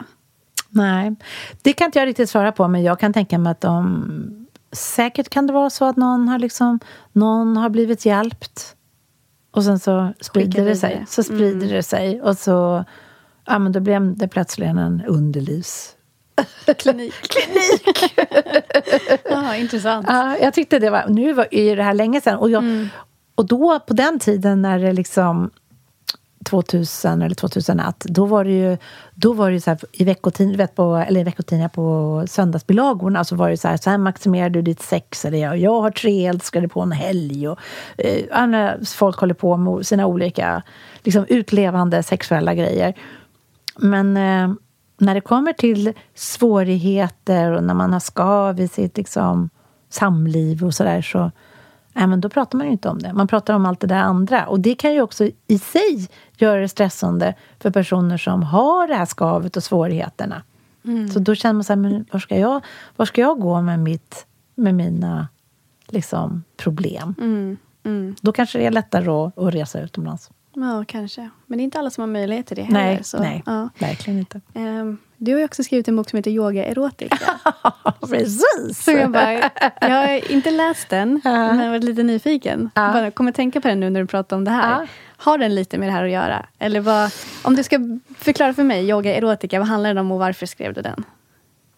[0.68, 1.14] Nej,
[1.62, 4.43] det kan inte jag riktigt svara på, men jag kan tänka mig att de...
[4.74, 6.80] Säkert kan det vara så att någon har, liksom,
[7.12, 8.76] någon har blivit hjälpt
[9.50, 11.04] och sen så sprider det sig.
[11.08, 12.84] Så sprider det sig och så...
[13.46, 15.96] Ja, men då blev det plötsligt en underlivs...
[16.78, 17.14] Klinik.
[19.24, 20.06] ja, intressant.
[20.08, 21.04] Ja, jag tyckte det var...
[21.08, 22.38] Nu var ju det här länge sedan.
[22.38, 22.88] Och, jag,
[23.34, 25.50] och då, på den tiden när det liksom...
[26.44, 28.76] 2000 eller 2001, då var det ju,
[29.14, 33.24] då var det ju så här, i veckotidningar, vet på, eller i veckotidningar på söndagsbilagorna
[33.24, 35.90] så var det så här, så här maximerar du ditt sex, eller jag, jag har
[35.90, 37.58] tre älskare på en helg och
[37.98, 40.62] eh, andra folk håller på med sina olika
[41.02, 42.94] liksom, utlevande sexuella grejer.
[43.76, 44.56] Men eh,
[44.98, 49.50] när det kommer till svårigheter och när man har skav i sitt liksom,
[49.90, 51.30] samliv och sådär så
[51.96, 53.12] Nej, men då pratar man ju inte om det.
[53.12, 54.46] Man pratar om allt det där andra.
[54.46, 58.94] Och det kan ju också i sig göra det stressande för personer som har det
[58.94, 60.42] här skavet och svårigheterna.
[61.12, 62.64] Så då känner man så här, men var ska jag,
[62.96, 65.28] var ska jag gå med, mitt, med mina
[65.88, 67.14] liksom, problem?
[67.18, 68.14] Mm, mm.
[68.20, 70.30] Då kanske det är lättare att, att resa utomlands.
[70.54, 71.30] Ja, kanske.
[71.46, 72.80] Men det är inte alla som har möjlighet till det heller.
[72.80, 73.68] Nej, så, nej Ja.
[73.78, 74.40] verkligen inte.
[74.54, 77.18] Ehm, Du har ju också skrivit en bok som heter Yoga Erotica.
[78.00, 78.84] Precis!
[78.84, 79.32] Så jag, bara,
[79.80, 82.70] jag har inte läst den, men jag varit lite nyfiken.
[82.74, 82.92] Ja.
[82.92, 84.80] Bara kommer tänka på den nu när du pratar om det här.
[84.80, 84.86] Ja.
[85.16, 86.46] Har den lite med det här att göra?
[86.58, 87.10] Eller vad,
[87.42, 87.78] om du ska
[88.18, 91.04] förklara för mig, Yoga Erotica, vad handlar den om och varför skrev du den?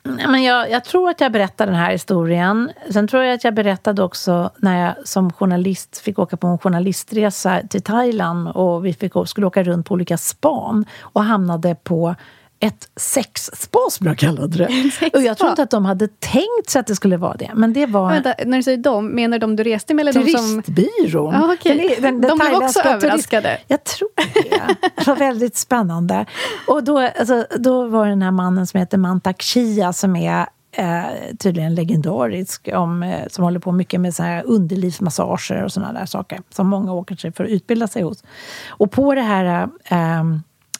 [0.06, 2.72] Nej, men jag, jag tror att jag berättade den här historien.
[2.90, 6.58] Sen tror jag att jag berättade också när jag som journalist fick åka på en
[6.58, 12.14] journalistresa till Thailand och vi fick, skulle åka runt på olika span och hamnade på
[12.60, 14.90] ett sexspa som jag kallade det.
[15.14, 17.50] Och jag tror inte att de hade tänkt sig att det skulle vara det.
[17.54, 20.02] Men det var Vänta, när du säger de, menar de du reste med?
[20.08, 20.62] Eller de som...
[20.62, 21.34] turistbyrån.
[21.34, 21.96] Ja, okej.
[22.00, 23.58] Den den- den De blev också turist- överraskade.
[23.66, 24.76] Jag tror det.
[24.96, 26.26] Det var väldigt spännande.
[26.68, 30.46] Och då, alltså, då var det den här mannen som heter Mantak Chia som är
[30.72, 31.02] eh,
[31.38, 36.06] tydligen legendarisk, om, eh, som håller på mycket med så här underlivsmassager och såna där
[36.06, 38.24] saker som många åker sig för att utbilda sig hos.
[38.68, 40.24] Och på det här eh,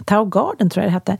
[0.05, 1.17] Tao Garden, tror jag det hette,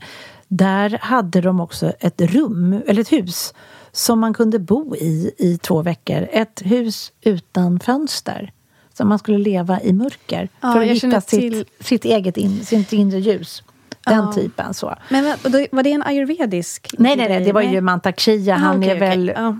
[0.47, 3.53] där hade de också ett rum, eller ett hus
[3.91, 6.27] som man kunde bo i i två veckor.
[6.31, 8.51] Ett hus utan fönster.
[8.93, 12.65] Så man skulle leva i mörker Ja, för att hitta sitt, till- sitt eget in,
[12.65, 13.63] sitt inre ljus.
[14.05, 14.33] Den Ja.
[14.33, 14.73] typen.
[14.73, 14.95] så.
[15.09, 15.23] Men
[15.71, 18.53] var det en ayurvedisk Nej, nej, nej, det var ju Mantak-Chia.
[18.53, 19.31] Ah, Han okej, är väl...
[19.35, 19.57] Ja.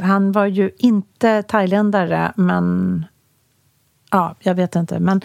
[0.00, 3.04] Han var ju inte thailändare, men...
[4.10, 4.98] Ja, jag vet inte.
[5.00, 5.20] Men,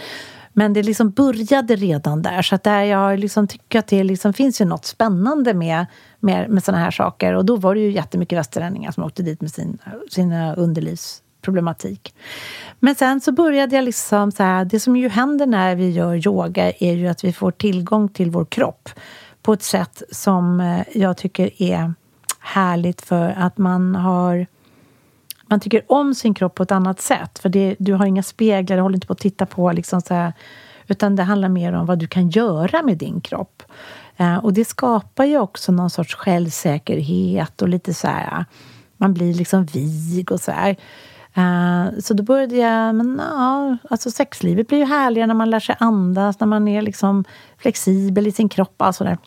[0.54, 2.42] men det liksom började redan där.
[2.42, 5.86] Så att där jag liksom tycker att det liksom finns ju något spännande med,
[6.20, 7.34] med, med såna här saker.
[7.34, 9.78] Och då var det ju jättemycket västerlänningar som åkte dit med sin,
[10.12, 12.16] sina eh, underlivsproblematik.
[12.80, 16.28] Men sen så började jag liksom så här, det som ju händer när vi gör
[16.28, 18.90] yoga är ju att vi får tillgång till vår kropp
[19.42, 21.94] på ett sätt som eh, jag tycker är
[22.40, 24.48] härligt för att man har
[25.52, 27.40] man tycker om sin kropp på ett annat sätt.
[27.40, 30.14] För det, du har inga speglar, du håller inte på att titta på liksom så
[30.14, 30.34] här,
[30.88, 33.64] utan det handlar mer om vad du kan göra med din kropp.
[34.18, 38.46] Eh, och det skapar ju också någon sorts självsäkerhet och lite så här,
[38.98, 40.76] man blir liksom vig och så här.
[41.34, 45.60] Eh, så då började jag, men ja, alltså sexlivet blir ju härligare när man lär
[45.60, 47.24] sig andas, när man är liksom
[47.58, 49.18] flexibel i sin kropp och sådär.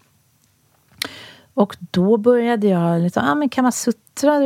[1.55, 4.41] Och då började jag, liksom, ah, men Kamasutra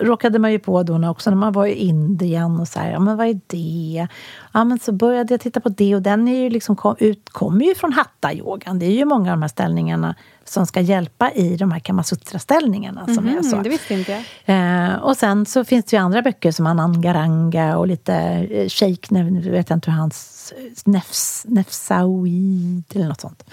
[0.00, 3.00] råkade man ju på då också när man var i Indien och så här, ja
[3.00, 4.08] men vad är det?
[4.52, 7.30] Ja men så började jag titta på det och den är ju liksom kom, ut,
[7.30, 8.78] kommer ju från hatta-yogan.
[8.78, 13.04] Det är ju många av de här ställningarna som ska hjälpa i de här Kamasutra-ställningarna.
[13.08, 13.56] Mm -hmm, är så.
[13.56, 14.56] Det visste inte jag.
[14.56, 19.12] Eh, och sen så finns det ju andra böcker som Anangaranga och lite eh, Sheikh,
[19.12, 20.52] nu vet jag inte hur hans,
[20.84, 23.44] Nefs, Nefsaoid eller något sånt.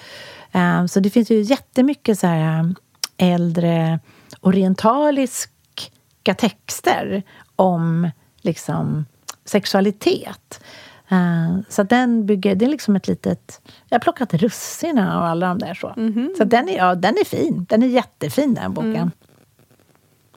[0.53, 2.75] Eh, så det finns ju jättemycket så här
[3.17, 3.99] äldre
[4.41, 7.23] orientaliska texter
[7.55, 9.05] om liksom
[9.45, 10.63] sexualitet.
[11.11, 13.61] Uh, så den bygger, det är liksom ett litet...
[13.89, 15.73] Jag har plockat russinen av alla de där.
[15.73, 16.37] Så, mm -hmm.
[16.37, 17.65] så den, är, ja, den är fin.
[17.69, 18.95] Den är jättefin den boken.
[18.95, 19.11] Mm.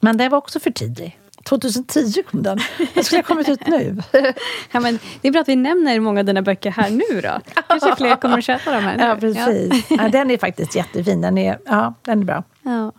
[0.01, 1.19] Men den var också för tidig.
[1.47, 2.59] 2010 kom den.
[2.93, 3.97] Den skulle ha kommit ut nu.
[4.71, 7.61] ja, men det är bra att vi nämner många av dina böcker här nu då.
[7.67, 9.03] Kanske fler kommer att köpa dem här nu.
[9.03, 9.85] Ja, precis.
[9.89, 9.97] Ja.
[10.03, 10.09] ja.
[10.09, 11.21] den är faktiskt jättefin.
[11.21, 12.43] Den är, ja, den är bra.
[12.63, 12.91] Ja.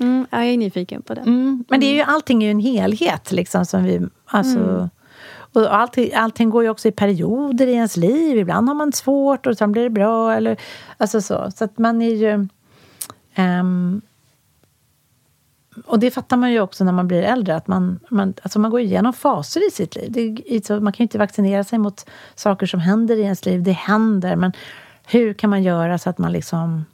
[0.00, 1.24] Mm, jag är nyfiken på den.
[1.24, 1.64] Mm.
[1.68, 3.32] Men det är ju, allting är ju en helhet.
[3.32, 4.90] Liksom, som vi, alltså, mm.
[5.52, 8.38] och allting, allting går ju också i perioder i ens liv.
[8.38, 10.34] Ibland har man svårt och sen blir det bra.
[10.34, 10.56] Eller,
[10.96, 11.50] alltså så.
[11.56, 12.48] så att man är ju...
[13.36, 14.02] Um,
[15.86, 18.70] och det fattar man ju också när man blir äldre, att man, man, alltså man
[18.70, 20.12] går igenom faser i sitt liv.
[20.12, 23.62] Det, man kan ju inte vaccinera sig mot saker som händer i ens liv.
[23.62, 24.52] Det händer, men
[25.06, 26.84] hur kan man göra så att man liksom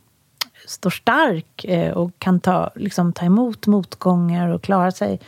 [0.67, 5.21] står stark eh, och kan ta, liksom, ta emot motgångar och klara sig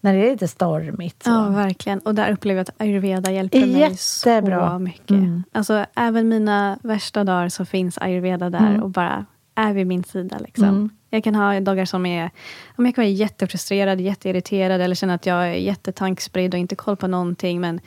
[0.00, 1.22] när det är lite stormigt.
[1.22, 1.30] Så.
[1.30, 1.98] Ja, verkligen.
[1.98, 3.88] Och där upplever jag att ayurveda hjälper Jättebra.
[3.88, 5.10] mig så mycket.
[5.10, 5.44] Mm.
[5.52, 8.82] Alltså, även mina värsta dagar så finns ayurveda där mm.
[8.82, 10.38] och bara är vid min sida.
[10.38, 10.68] Liksom.
[10.68, 10.90] Mm.
[11.14, 12.30] Jag kan ha dagar som är...
[12.76, 17.06] Jag kan vara jättefrustrerad, jätteirriterad eller känna att jag är jättetankespridd och inte koll på
[17.06, 17.60] någonting.
[17.60, 17.80] Men,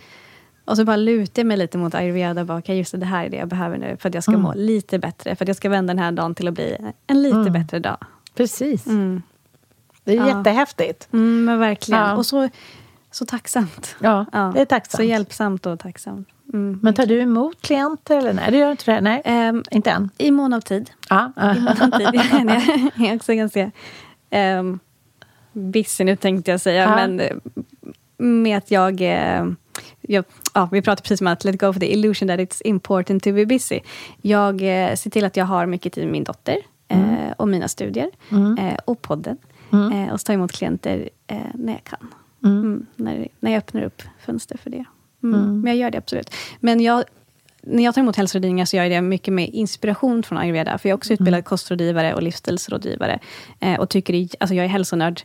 [0.65, 2.45] och så bara lutar jag mig lite mot ayurveda.
[2.45, 4.31] Bara, okay, just det, det här är det jag behöver nu för att jag ska
[4.31, 4.41] mm.
[4.41, 5.35] må lite bättre.
[5.35, 7.53] För att jag ska vända den här dagen till att bli en lite mm.
[7.53, 7.97] bättre dag.
[8.35, 8.87] Precis.
[8.87, 9.21] Mm.
[10.03, 10.37] Det är ja.
[10.37, 11.07] jättehäftigt.
[11.13, 12.01] Mm, men verkligen.
[12.01, 12.15] Ja.
[12.15, 12.49] Och så,
[13.11, 13.95] så tacksamt.
[13.99, 14.97] Ja, ja, det är tacksamt.
[14.97, 16.27] Så hjälpsamt och tacksamt.
[16.53, 18.51] Mm, men tar du emot klienter eller nej?
[18.51, 19.01] Det gör inte det?
[19.01, 20.09] Nej, um, inte än?
[20.17, 20.89] I mån av tid.
[21.09, 21.31] Ja.
[21.55, 22.07] I mån av tid.
[22.95, 23.71] jag är också ganska
[24.31, 24.79] um,
[25.53, 26.83] busy nu tänkte jag säga.
[26.83, 26.95] Ja.
[26.95, 27.35] Men eh,
[28.17, 29.53] med att jag, uh,
[30.01, 33.23] jag ja, vi pratade precis om att let go of the illusion that it's important
[33.23, 33.79] to be busy.
[34.21, 37.33] Jag uh, ser till att jag har mycket tid med min dotter mm.
[37.37, 38.75] och mina studier mm.
[38.85, 39.37] och podden.
[39.71, 40.09] Mm.
[40.09, 41.09] och så tar emot klienter
[41.53, 42.13] när jag kan.
[42.43, 42.59] Mm.
[42.59, 44.85] Mm, när, när jag öppnar upp fönster för det.
[45.23, 45.39] Mm.
[45.39, 45.61] Mm.
[45.61, 46.33] Men jag gör det absolut.
[46.59, 47.03] Men jag,
[47.61, 50.77] när jag tar emot hälsorådgivningar så gör jag det mycket med inspiration från ayurveda.
[50.77, 51.43] För jag är också utbildad mm.
[51.43, 53.19] kostrådgivare och livsstilsrådgivare.
[53.59, 55.21] Eh, och tycker i, alltså jag är hälsonörd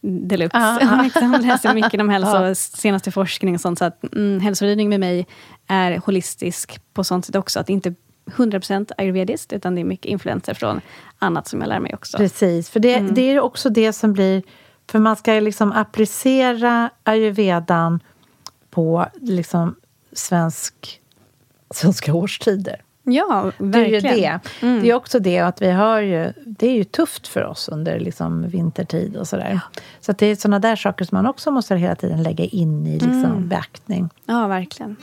[0.00, 0.58] deluxe.
[0.58, 1.10] Ah, ah.
[1.20, 3.78] jag läser mycket om hälsa och senaste forskning och sånt.
[3.78, 5.26] Så att mm, hälsorådgivning med mig
[5.66, 7.60] är holistisk på sånt sätt också.
[7.60, 7.94] Att inte
[8.26, 10.80] 100% ayurvediskt, utan det är mycket influenser från
[11.18, 12.16] annat som jag lär mig också.
[12.16, 13.14] Precis, för det, mm.
[13.14, 14.42] det är också det som blir...
[14.90, 18.00] För man ska liksom applicera ayurvedan
[18.76, 19.74] på liksom
[20.12, 21.00] svensk,
[21.70, 22.82] svenska årstider.
[23.02, 24.02] Ja, verkligen.
[24.02, 24.40] Det är ju det.
[24.62, 24.82] Mm.
[24.82, 26.32] Det är också det att vi har ju...
[26.46, 29.50] Det är ju tufft för oss under liksom vintertid och sådär.
[29.52, 29.80] Ja.
[30.00, 32.92] Så det är såna där saker som man också måste hela tiden lägga in i
[32.92, 33.48] liksom mm.
[33.48, 34.10] beaktning.
[34.26, 34.96] Ja, verkligen.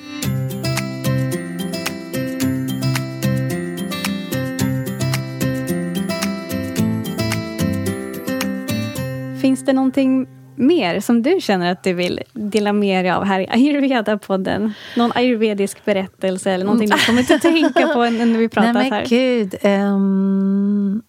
[9.42, 13.40] Finns det någonting mer som du känner att du vill dela med dig av här
[13.40, 14.74] i ayurveda-podden?
[14.98, 18.94] Någon ayurvedisk berättelse eller någonting du kommer att tänka på när vi pratar Nej, men
[18.94, 19.06] här?
[19.06, 21.04] Gud, um,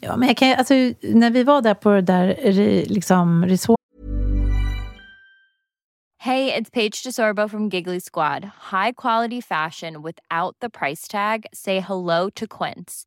[0.00, 2.36] ja, men jag kan, alltså, när vi var där på det där
[2.88, 3.78] liksom, resort
[6.22, 8.44] Hey, it's Paige DeSorbo from Giggly Squad.
[8.70, 11.46] High quality fashion without the price tag.
[11.52, 13.06] Say hello to Quince.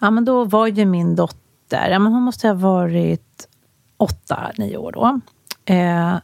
[0.00, 3.48] Ja, men då var ju min dotter, ja, men hon måste ha varit
[3.96, 5.20] åtta, nio år då.
[5.74, 6.16] Eh,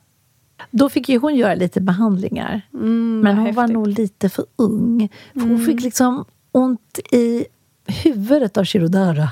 [0.70, 2.60] då fick ju hon göra lite behandlingar.
[2.74, 3.56] Mm, men hon häftigt.
[3.56, 5.08] var nog lite för ung.
[5.32, 5.66] För Hon Mm.
[5.66, 7.44] fick liksom ont i
[7.86, 9.28] huvudet av Shirodara.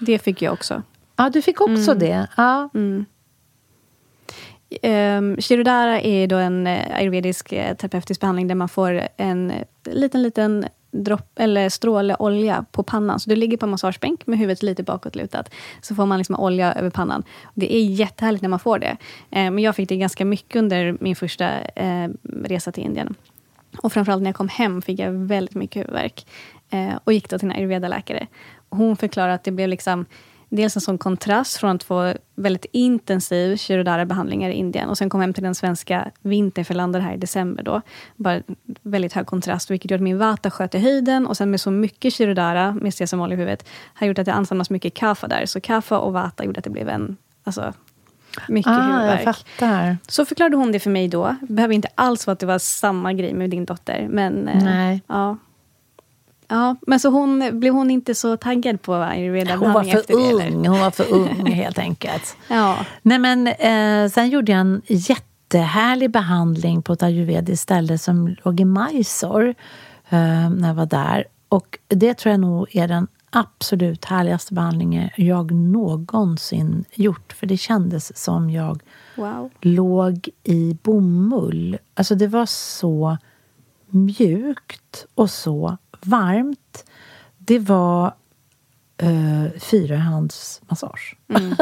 [0.00, 0.82] Det fick jag också.
[1.16, 1.98] Ja, du fick också Mm.
[1.98, 2.26] det?
[2.36, 2.68] Ja.
[2.74, 3.04] Mm.
[4.82, 9.52] Um, Shirodara är då en eh, ayurvedisk eh, terapeutisk behandling där man får en
[9.84, 13.20] liten, liten dropp, eller stråle olja på pannan.
[13.20, 15.54] Så du ligger på en massagebänk med huvudet lite bakåtlutat.
[15.80, 17.22] Så får man liksom olja över pannan.
[17.54, 18.96] Det är jättehärligt när man får det.
[19.30, 22.08] Eh, men jag fick det ganska mycket under min första eh,
[22.44, 23.14] resa till Indien.
[23.78, 26.26] Och framförallt när jag kom hem fick jag väldigt mycket huvudvärk.
[26.70, 28.26] Eh, och gick då till en ayurveda-läkare.
[28.70, 30.06] Hon förklarade att det blev liksom
[30.48, 35.20] dels en sån kontrast från att få väldigt intensiv shirodara-behandlingar i Indien och sen kom
[35.20, 37.80] hem till den svenska vintern, för jag landade här i december då.
[38.16, 38.42] Bara
[38.82, 41.70] väldigt hög kontrast, vilket gjorde att min vata sköt i höjden och sen med så
[41.70, 45.46] mycket shirodara med sesamolja i huvudet har gjort att det ansamlas mycket kaffa där.
[45.46, 47.72] Så kaffa och vata gjorde att det blev en, alltså,
[48.48, 49.24] mycket Ah, jag huvudvärk.
[49.24, 49.96] fattar.
[50.08, 51.36] Så förklarade hon det för mig då.
[51.40, 54.06] Behöver inte alls vara att det var samma grej med din dotter.
[54.10, 55.02] Men, eh, Nej.
[55.06, 55.36] Ja.
[56.48, 59.02] Ja, men så hon, blev hon inte så taggad på Hon
[59.72, 60.12] var för det?
[60.12, 60.46] Eller?
[60.56, 60.66] ung.
[60.66, 62.36] Hon var för ung, helt enkelt.
[62.48, 62.76] Ja.
[63.02, 68.60] Nej, men eh, sen gjorde jag en jättehärlig behandling på ett ayurvediskt ställe som låg
[68.60, 69.48] i Mysore
[70.08, 71.24] eh, när jag var där.
[71.48, 77.32] Och det tror jag nog är den absolut härligaste behandlingen jag någonsin gjort.
[77.32, 78.82] För det kändes som jag
[79.16, 79.50] Wow.
[79.60, 81.78] låg i bomull.
[81.94, 83.18] Alltså det var så
[83.86, 86.84] mjukt och så varmt.
[87.38, 88.14] Det var
[89.02, 91.16] uh, fyrahandsmassage.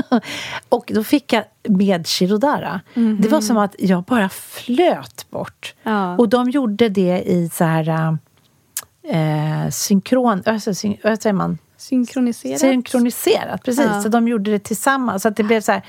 [0.68, 2.80] och då fick jag med Shirodara.
[2.94, 5.74] Det var som att jag bara flöt bort.
[5.82, 6.16] Ja.
[6.16, 8.18] Och de gjorde det i så här
[9.12, 10.42] uh, synkron...
[10.46, 11.58] Alltså, syn, vad säger man?
[11.76, 12.60] Synkroniserat.
[12.60, 13.84] Synkroniserat, precis.
[13.84, 14.02] Ja.
[14.02, 15.22] Så de gjorde det tillsammans.
[15.22, 15.82] Så att det blev så här,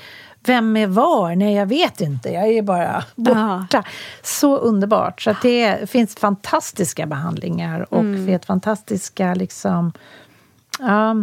[0.48, 1.34] vem är var?
[1.36, 2.28] Nej, jag vet inte.
[2.30, 3.84] Jag är bara borta.
[4.22, 5.22] Så underbart.
[5.22, 8.26] Så det finns fantastiska behandlingar och Mm.
[8.26, 9.92] finns fantastiska liksom...
[10.78, 11.14] Ja,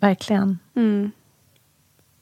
[0.00, 0.58] verkligen.
[0.74, 1.10] Mm.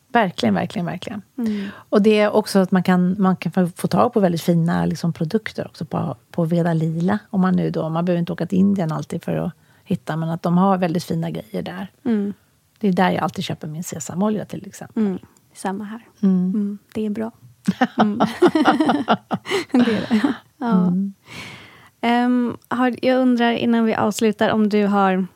[0.09, 1.23] Verkligen, verkligen, verkligen.
[1.39, 1.67] Mm.
[1.89, 4.85] Och det är också att man kan, man kan få- få tag på väldigt fina
[4.87, 7.19] liksom, produkter också på, på Veda Lila.
[7.31, 9.53] Om man nu då, man behöver inte åka till Indien alltid för att
[9.85, 11.87] hitta, men att de har väldigt fina grejer där.
[12.05, 12.33] Mm.
[12.81, 15.03] Det är där jag alltid köper min sesamolja till exempel.
[15.07, 15.19] Mm.
[15.55, 16.01] Samma här.
[16.23, 16.79] Mm.
[16.95, 17.31] Det är bra.
[17.99, 18.19] Mm.
[19.73, 20.35] det är det.
[20.59, 20.93] Ja.
[22.01, 25.27] Ehm, har, jag undrar innan vi avslutar om du har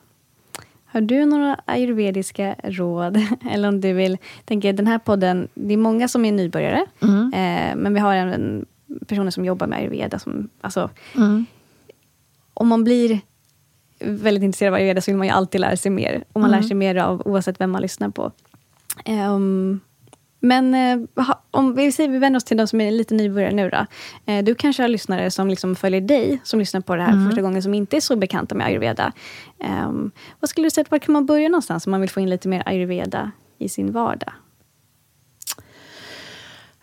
[0.91, 3.21] har du några ayurvediska råd?
[3.51, 4.17] Eller om du vill...
[4.45, 6.85] tänker Den här podden, det är många som är nybörjare.
[7.33, 8.65] Eh, men vi har även
[9.07, 10.19] personer som jobbar med ayurveda.
[10.19, 10.89] Som, alltså,
[12.53, 13.19] Om man blir
[13.99, 16.23] väldigt intresserad av ayurveda så vill man ju alltid lära sig mer.
[16.33, 18.31] Och man lär sig mer av oavsett vem man lyssnar på.
[19.05, 19.79] Ehm,
[20.39, 23.69] men eh, om vi, säger, vi vänder oss till de som är lite nybörjare nu
[23.69, 23.85] då.
[24.25, 27.41] Eh, du kanske har lyssnare som liksom följer dig, som lyssnar på det här första
[27.41, 29.13] gången, som inte är så bekanta med ayurveda.
[29.59, 32.29] Ehm, vad skulle du säga, var kan man börja någonstans om man vill få in
[32.29, 34.33] lite mer ayurveda i sin vardag?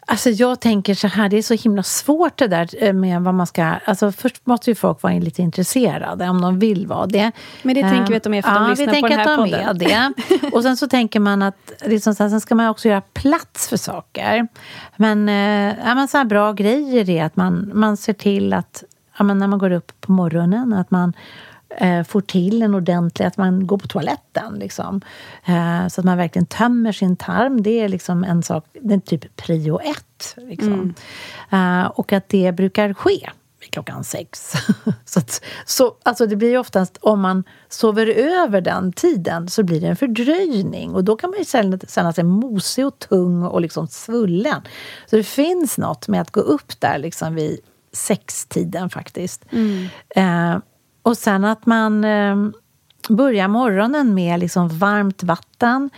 [0.09, 3.35] Alltså jag tänker så här, det är så himla svårt det där eh, med vad
[3.35, 3.65] man ska...
[3.65, 7.33] Alltså först måste ju folk vara lite intresserade om de vill vara det.
[7.63, 9.09] Men det tänker vi att de är för att de ja, lyssnar vi på tänker
[9.09, 9.85] den här att de podden.
[9.85, 10.53] är det.
[10.57, 14.49] Och sen så tänker man att liksom, sen ska man också göra plats för saker.
[14.97, 18.85] Men, eh, ja, men så här bra grejer är att man, man ser till att
[19.19, 21.13] ja, men när man går upp på morgonen att man
[21.77, 24.55] eh, får till en ordentlig, att man går på toaletten.
[24.59, 25.01] Liksom.
[25.47, 27.63] Eh, så att man verkligen tömmer sin tarm.
[27.63, 30.35] Det är liksom en sak, det är typ prio ett.
[30.37, 30.95] Liksom.
[31.51, 33.31] Eh, och att det brukar ske
[33.61, 34.53] vid klockan sex.
[35.05, 39.63] så att, så, alltså det blir ju oftast, om man sover över den tiden så
[39.63, 40.95] blir det en fördröjning.
[40.95, 41.45] Och då kan man ju
[41.89, 44.63] känna, sig mosig och tung och liksom svullen.
[45.07, 47.61] Så det finns något med att gå upp där liksom vid
[47.93, 49.45] sextiden faktiskt.
[50.09, 50.59] Eh,
[51.07, 52.37] och sen att man eh,
[53.09, 55.91] börjar morgonen med liksom varmt vatten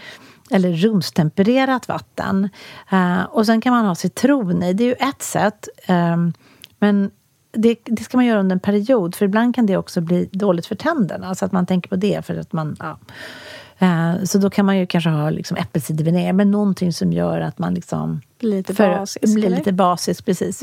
[0.50, 2.48] eller rumstempererat vatten.
[2.90, 4.72] Eh, och sen kan man ha citron i.
[4.72, 5.68] Det är ju ett sätt.
[5.86, 6.16] Eh,
[6.78, 7.10] men
[7.52, 10.66] det, det ska man göra under en period, för ibland kan det också bli dåligt
[10.66, 11.34] för tänderna.
[11.34, 12.26] Så att man tänker på det.
[12.26, 12.76] för att man...
[12.78, 12.98] Ja.
[13.78, 17.58] Eh, så då kan man ju kanske ha liksom äppelcidervinäger, men någonting som gör att
[17.58, 18.20] man liksom...
[18.38, 20.62] Blir lite för- basisk, Blir lite basisk, precis.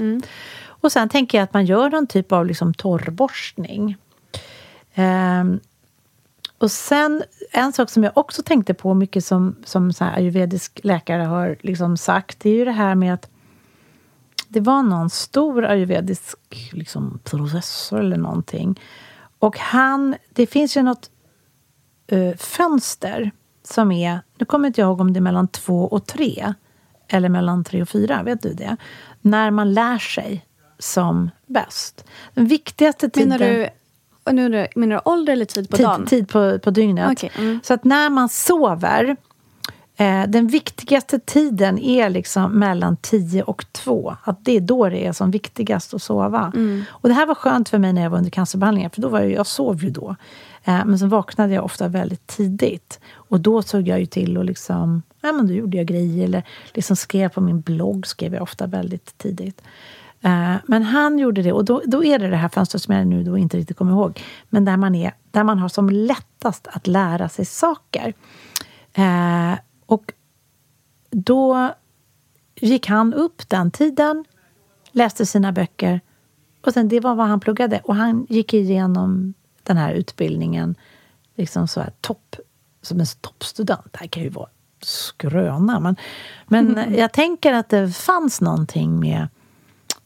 [0.68, 3.98] Och sen tänker jag att man gör någon typ av liksom torrborstning.
[4.96, 5.60] Ehm,
[6.58, 10.80] Och sen, en sak som jag också tänkte på mycket som, som så här ayurvedisk
[10.84, 13.30] läkare har liksom sagt, det är ju det här med att
[14.48, 16.38] det var någon stor ayurvedisk
[16.72, 18.80] liksom, professor eller någonting.
[19.40, 21.10] Och han, det finns ju något
[22.12, 23.32] uh, fönster
[23.64, 26.54] som är, nu kommer inte jag ihåg om det är mellan två och tre
[27.08, 28.78] eller mellan tre och fyra, vet du det?
[29.22, 30.46] När man lär sig
[30.80, 32.06] som bäst.
[32.34, 33.30] Den viktigaste tiden...
[33.30, 33.70] Menar du,
[34.32, 36.06] nu, menar du ålder eller tid på tid, dagen?
[36.06, 37.12] Tid på, på dygnet.
[37.12, 37.60] Okay, mm.
[37.64, 39.16] Så att när man sover
[39.98, 44.16] eh, den viktigaste tiden är liksom mellan 10 och 2.
[44.24, 46.52] Att det är då det är som viktigast att sova.
[46.56, 46.84] Mm.
[46.90, 49.20] Och det här var skönt för mig när jag var under cancerbehandlingen, för då var
[49.20, 50.16] jag, jag sov ju då.
[50.64, 53.00] Eh, men så vaknade jag ofta väldigt tidigt.
[53.14, 56.24] Och då såg jag ju till att liksom, ja men då gjorde jag grejer.
[56.26, 56.44] Eller
[56.74, 59.62] liksom skrev på min blogg, skrev jag ofta väldigt tidigt.
[60.26, 63.08] Eh, men han gjorde det, och då, då är det det här fönstret som jag
[63.08, 64.24] nu då inte riktigt kommer ihåg.
[64.50, 68.14] Men där man, är, där man har som lättast att lära sig saker.
[68.94, 69.54] Eh,
[69.86, 70.14] och
[71.10, 71.74] då
[72.56, 74.26] gick han upp den tiden,
[74.92, 76.02] läste sina böcker
[76.62, 77.82] och sen det var vad han pluggade.
[77.84, 79.34] Och han gick igenom
[79.64, 80.76] den här utbildningen
[81.36, 82.36] liksom så här topp,
[82.82, 83.88] som en toppstudent.
[83.92, 84.50] Det här kan ju vara
[84.82, 85.96] skröna, men,
[86.48, 89.28] men jag tänker att det fanns någonting med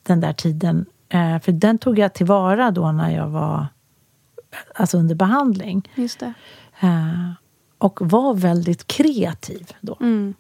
[0.09, 0.85] den där tiden.
[1.09, 3.67] Eh, för den tog jag tillvara då när jag var
[4.75, 5.89] alltså under behandling.
[5.95, 6.33] Just det.
[6.79, 7.31] Eh,
[7.77, 9.97] och var väldigt kreativ då.
[10.01, 10.33] Mm.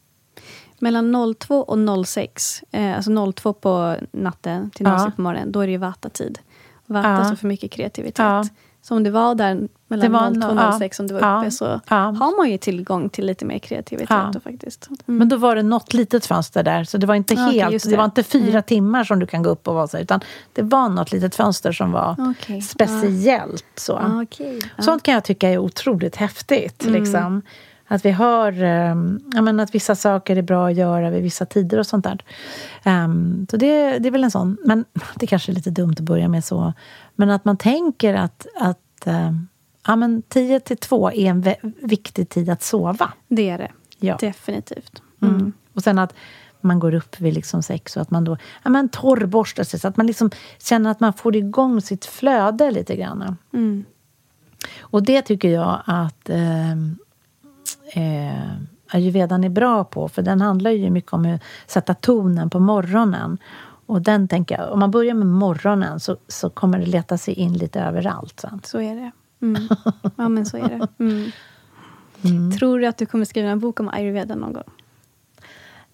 [0.79, 5.11] Mellan 02 och 06, eh, alltså 02 på natten till 06 Ja.
[5.15, 6.39] på morgonen, då är det ju vata-tid.
[6.85, 7.25] Vata Ja.
[7.25, 8.19] står för mycket kreativitet.
[8.19, 8.43] Ja.
[8.81, 11.21] Så om det var där mellan Det var 02 och no- 06 om du var
[11.21, 11.39] ja.
[11.41, 14.31] uppe så har man ju tillgång till lite mer kreativitet Ja.
[14.33, 14.87] då, faktiskt.
[14.89, 15.17] Mm.
[15.17, 17.91] Men då var det något litet fönster där, så det var inte helt, just det.
[17.91, 17.97] det.
[17.97, 18.63] var inte fyra Mm.
[18.63, 20.19] timmar som du kan gå upp och vara så, utan
[20.53, 22.61] det var något litet fönster som var Okej.
[22.61, 23.65] speciellt.
[23.75, 24.25] Så.
[24.37, 24.83] Ja.
[24.83, 26.83] Sånt kan jag tycka är otroligt häftigt.
[26.85, 27.01] Mm.
[27.03, 27.41] Liksom.
[27.91, 31.45] Att vi har um, ja, men att vissa saker är bra att göra vid vissa
[31.45, 32.23] tider och sånt där.
[32.83, 34.57] Ehm, så det, det är väl en sån.
[34.65, 34.85] Men
[35.15, 36.73] det kanske är lite dumt att börja med så.
[37.15, 39.47] Men att man tänker att, att um,
[39.89, 41.43] ja, men 10 till 2 är en
[41.81, 43.13] viktig tid att sova.
[43.27, 43.71] Det är det.
[43.99, 44.17] Ja.
[44.19, 45.01] Definitivt.
[45.21, 45.35] Mm.
[45.35, 45.53] Mm.
[45.73, 46.13] Och sen att
[46.61, 49.87] man går upp vid liksom sex och att man då ja, men torrborstar sig så
[49.87, 53.37] att man liksom känner att man får igång sitt flöde lite grann.
[53.53, 53.85] Mm.
[54.79, 56.71] Och det tycker jag att eh,
[57.93, 58.51] eh,
[58.87, 60.09] ayurvedan är bra på.
[60.09, 63.37] För den handlar ju mycket om att sätta tonen på morgonen.
[63.85, 67.33] Och den tänker jag, om man börjar med morgonen så, så kommer det leta sig
[67.33, 68.61] in lite överallt sen.
[68.63, 69.11] Så är det.
[69.41, 69.67] Mm.
[70.17, 71.03] Ja, men så är det.
[72.23, 72.51] Mm.
[72.51, 74.63] Tror du att du kommer skriva en bok om ayurveda någon gång?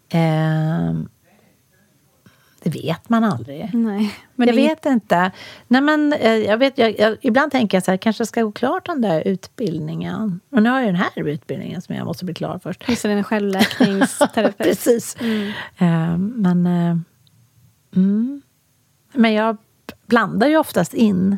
[0.10, 0.94] Eh,
[2.64, 3.70] det vet man aldrig.
[3.74, 4.16] Nej.
[4.36, 5.32] Men jag vet inte.
[5.68, 8.42] Nej, men, eh, jag vet, jag, jag, ibland tänker jag så här, kanske jag ska
[8.42, 10.40] gå klart den där utbildningen.
[10.50, 12.90] Och nu har jag den här utbildningen som jag måste bli klar först.
[12.90, 14.58] Just det, en självläkningsterapeut.
[14.68, 15.18] Precis.
[15.20, 15.48] Mm.
[15.78, 16.66] Eh, men,
[17.96, 18.42] mm.
[19.14, 19.58] men jag
[20.06, 21.38] blandar ju oftast in.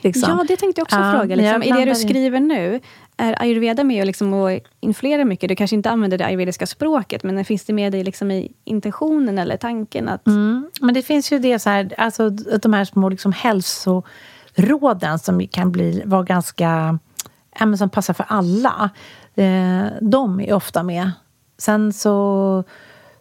[0.00, 0.38] Liksom.
[0.38, 1.36] Ja, det tänkte jag också Ja, fråga.
[1.36, 2.80] Liksom, I det du skriver nu,
[3.16, 5.48] är ayurveda med och, liksom, och influerar mycket?
[5.48, 9.38] Du kanske inte använder det ayurvediska språket, men finns det med dig liksom, i intentionen
[9.38, 10.08] eller tanken?
[10.08, 10.70] att Mm.
[10.80, 15.72] Men det finns ju det så här, alltså de här små liksom hälsoråden som kan
[15.72, 16.98] bli, vara ganska,
[17.60, 18.90] men som passar för alla.
[19.34, 21.10] Eh, de är ofta med.
[21.58, 22.64] Sen så,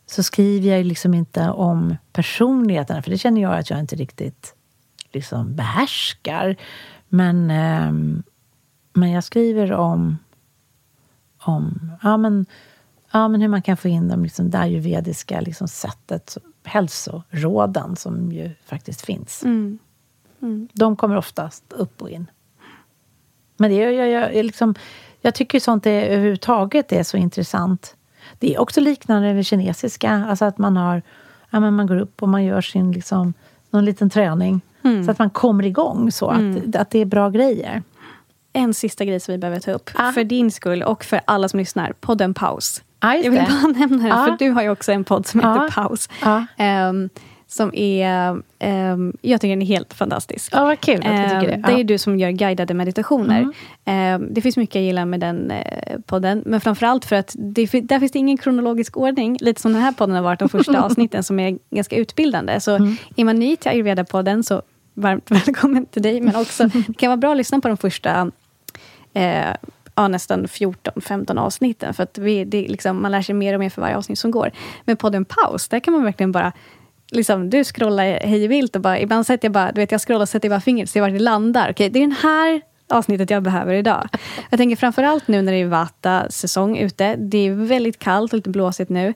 [0.05, 3.95] så skriver jag ju liksom inte om personligheterna, för det känner jag att jag inte
[3.95, 4.54] riktigt
[5.15, 6.55] liksom behärskar.
[7.09, 8.23] Men, ehm,
[8.93, 10.17] men jag skriver om,
[11.37, 12.45] om ja, men,
[13.11, 18.31] ja, men hur man kan få in de liksom, det ayurvediska liksom, sättet, hälsoråden som
[18.31, 19.43] ju faktiskt finns.
[19.43, 19.79] Mm.
[20.73, 22.27] De kommer oftast upp och in.
[23.57, 24.75] Men det, jag, jag, jag, liksom,
[25.21, 27.95] jag tycker sånt är, överhuvudtaget är så intressant.
[28.39, 31.01] Det är också liknande det kinesiska, alltså att man har
[31.55, 33.33] ja, men man går upp och man gör sin liksom,
[33.69, 34.61] någon liten träning.
[35.05, 37.83] Så att man kommer igång så, att, att det är bra grejer.
[38.53, 40.11] En sista grej som vi behöver ta upp, Ah.
[40.11, 41.93] för din skull och för alla som lyssnar.
[41.99, 42.83] Podden Paus.
[43.13, 43.47] Just jag vill det.
[43.63, 44.25] bara nämna den, Ja.
[44.25, 45.69] för du har ju också en podd som heter Ja.
[45.73, 46.09] Paus.
[46.57, 47.09] Ehm,
[47.47, 50.53] som är, ehm, jag tycker den är helt fantastisk.
[50.55, 51.53] Ja, vad kul att du tycker det.
[51.53, 53.39] Ehm, det är ju du som gör guidade meditationer.
[53.39, 53.53] Mm.
[53.85, 56.43] Ehm, det finns mycket jag gillar med den eh, podden.
[56.45, 59.37] Men framförallt för att det, där finns det ingen kronologisk ordning.
[59.41, 62.59] Lite som den här podden har varit de första avsnitten som är ganska utbildande.
[62.59, 62.95] Så Mm.
[63.15, 64.61] är man ny till ayurveda-podden så
[64.95, 66.21] varmt välkommen till dig.
[66.21, 68.31] Men också, det kan vara bra att lyssna på de första
[69.13, 69.55] eh,
[69.95, 71.93] ja, nästan 14-15 avsnitten.
[71.93, 74.31] För att vi, det, liksom, man lär sig mer och mer för varje avsnitt som
[74.31, 74.51] går.
[74.85, 76.51] Men podden Paus, där kan man verkligen bara
[77.11, 80.21] Liksom, du scrollar hej vilt och bara, ibland sätter jag bara, du vet jag scrollar
[80.21, 81.71] och sätter bara fingret, ser vart det landar.
[81.71, 84.07] Okej, det är den här avsnittet jag behöver idag.
[84.49, 87.15] Jag tänker framförallt nu när det är Vata-säsong ute.
[87.15, 89.13] Det är väldigt kallt och lite blåsigt nu.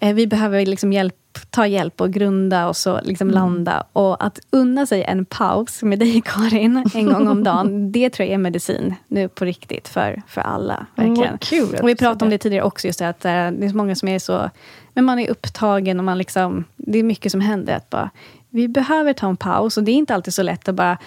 [0.00, 1.14] Eh, vi behöver liksom hjälp,
[1.50, 3.34] ta hjälp och grunda och så liksom mm.
[3.34, 3.84] landa.
[3.92, 8.26] Och att unna sig en paus med dig Karin, en gång om dagen, det tror
[8.26, 10.86] jag är medicin nu på riktigt för, för alla.
[10.94, 11.24] Verkligen.
[11.24, 13.68] Mm, kul, och vi pratade om det tidigare också, just det, att eh, det är
[13.68, 14.50] så många som är så...
[14.94, 17.76] Men man är upptagen och man liksom, det är mycket som händer.
[17.76, 18.10] Att bara,
[18.50, 20.98] vi behöver ta en paus och det är inte alltid så lätt att bara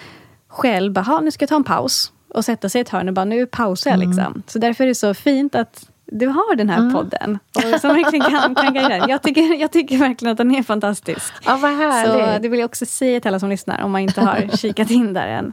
[0.48, 3.14] själv, bara, nu ska jag ta en paus och sätta sig i ett hörn och
[3.14, 4.02] bara, nu pausar jag.
[4.02, 4.08] Mm.
[4.08, 4.42] Liksom.
[4.46, 6.92] Så därför är det så fint att du har den här mm.
[6.92, 7.38] podden.
[7.54, 9.08] Och som verkligen kan, kan guida.
[9.08, 11.32] Jag tycker, jag tycker verkligen att den är fantastisk.
[11.44, 12.34] Ja, vad härligt.
[12.34, 14.90] Så det vill jag också säga till alla som lyssnar, om man inte har kikat
[14.90, 15.52] in där än.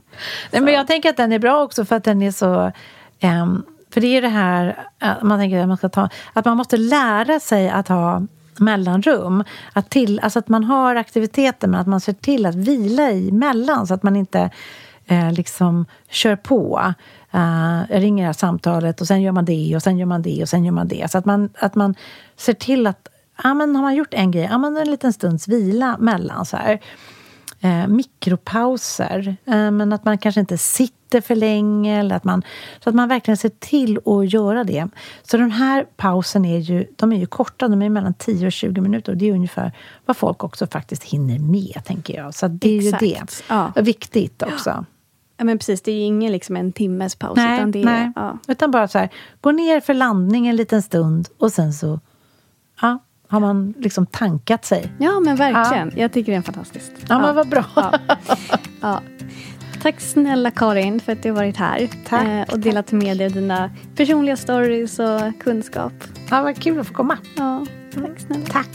[0.51, 2.71] Nej, men jag tänker att den är bra också för att den är så...
[3.23, 4.87] Um, för det är det här,
[5.21, 6.09] man tänker att man ska ta...
[6.33, 8.21] Att man måste lära sig att ha
[8.57, 9.43] mellanrum.
[9.73, 13.31] Att, till, alltså att man har aktiviteter, men att man ser till att vila i
[13.31, 14.49] mellan så att man inte
[15.05, 16.93] eh, liksom kör på.
[17.35, 20.41] Uh, ringer det här samtalet och sen gör man det och sen gör man det
[20.41, 21.11] och sen gör man det.
[21.11, 21.95] Så att man, att man
[22.37, 23.07] ser till att,
[23.43, 26.57] ja men har man gjort en grej, ja men en liten stunds vila mellan så
[26.57, 26.79] här.
[27.65, 31.99] Uh, mikropauser, uh, men att man kanske inte sitter för länge.
[31.99, 32.43] Eller att man,
[32.83, 34.87] så att man verkligen ser till att göra det.
[35.23, 38.51] Så den här pausen är ju, de är ju korta, de är mellan 10 och
[38.51, 39.11] 20 minuter.
[39.11, 39.71] Och det är ungefär
[40.05, 42.33] vad folk också faktiskt hinner med, tänker jag.
[42.33, 43.03] Så det är Exakt.
[43.03, 43.25] ju det.
[43.47, 43.71] Ja.
[43.75, 44.69] Viktigt också.
[44.69, 44.85] Ja.
[45.41, 47.35] Ja, men precis, det är ju ingen liksom en timmes paus.
[47.35, 48.11] Nej, utan, det är, nej.
[48.15, 48.37] Ja.
[48.47, 49.09] utan bara så här,
[49.41, 51.99] gå ner för landning en liten stund och sen så
[52.81, 54.91] ja, har man liksom tankat sig.
[54.99, 55.91] Ja, men verkligen.
[55.95, 56.01] Ja.
[56.01, 56.91] Jag tycker det är fantastiskt.
[56.97, 57.19] Ja, ja.
[57.19, 57.65] men vad bra.
[57.75, 57.99] Ja.
[58.81, 59.01] ja.
[59.81, 62.27] Tack snälla Karin för att du har varit här Tack.
[62.27, 65.93] Eh, och delat med dig dina personliga stories och kunskap.
[66.29, 67.17] Ja, vad kul att få komma.
[67.37, 68.45] Ja, tack snälla.
[68.45, 68.69] Tack.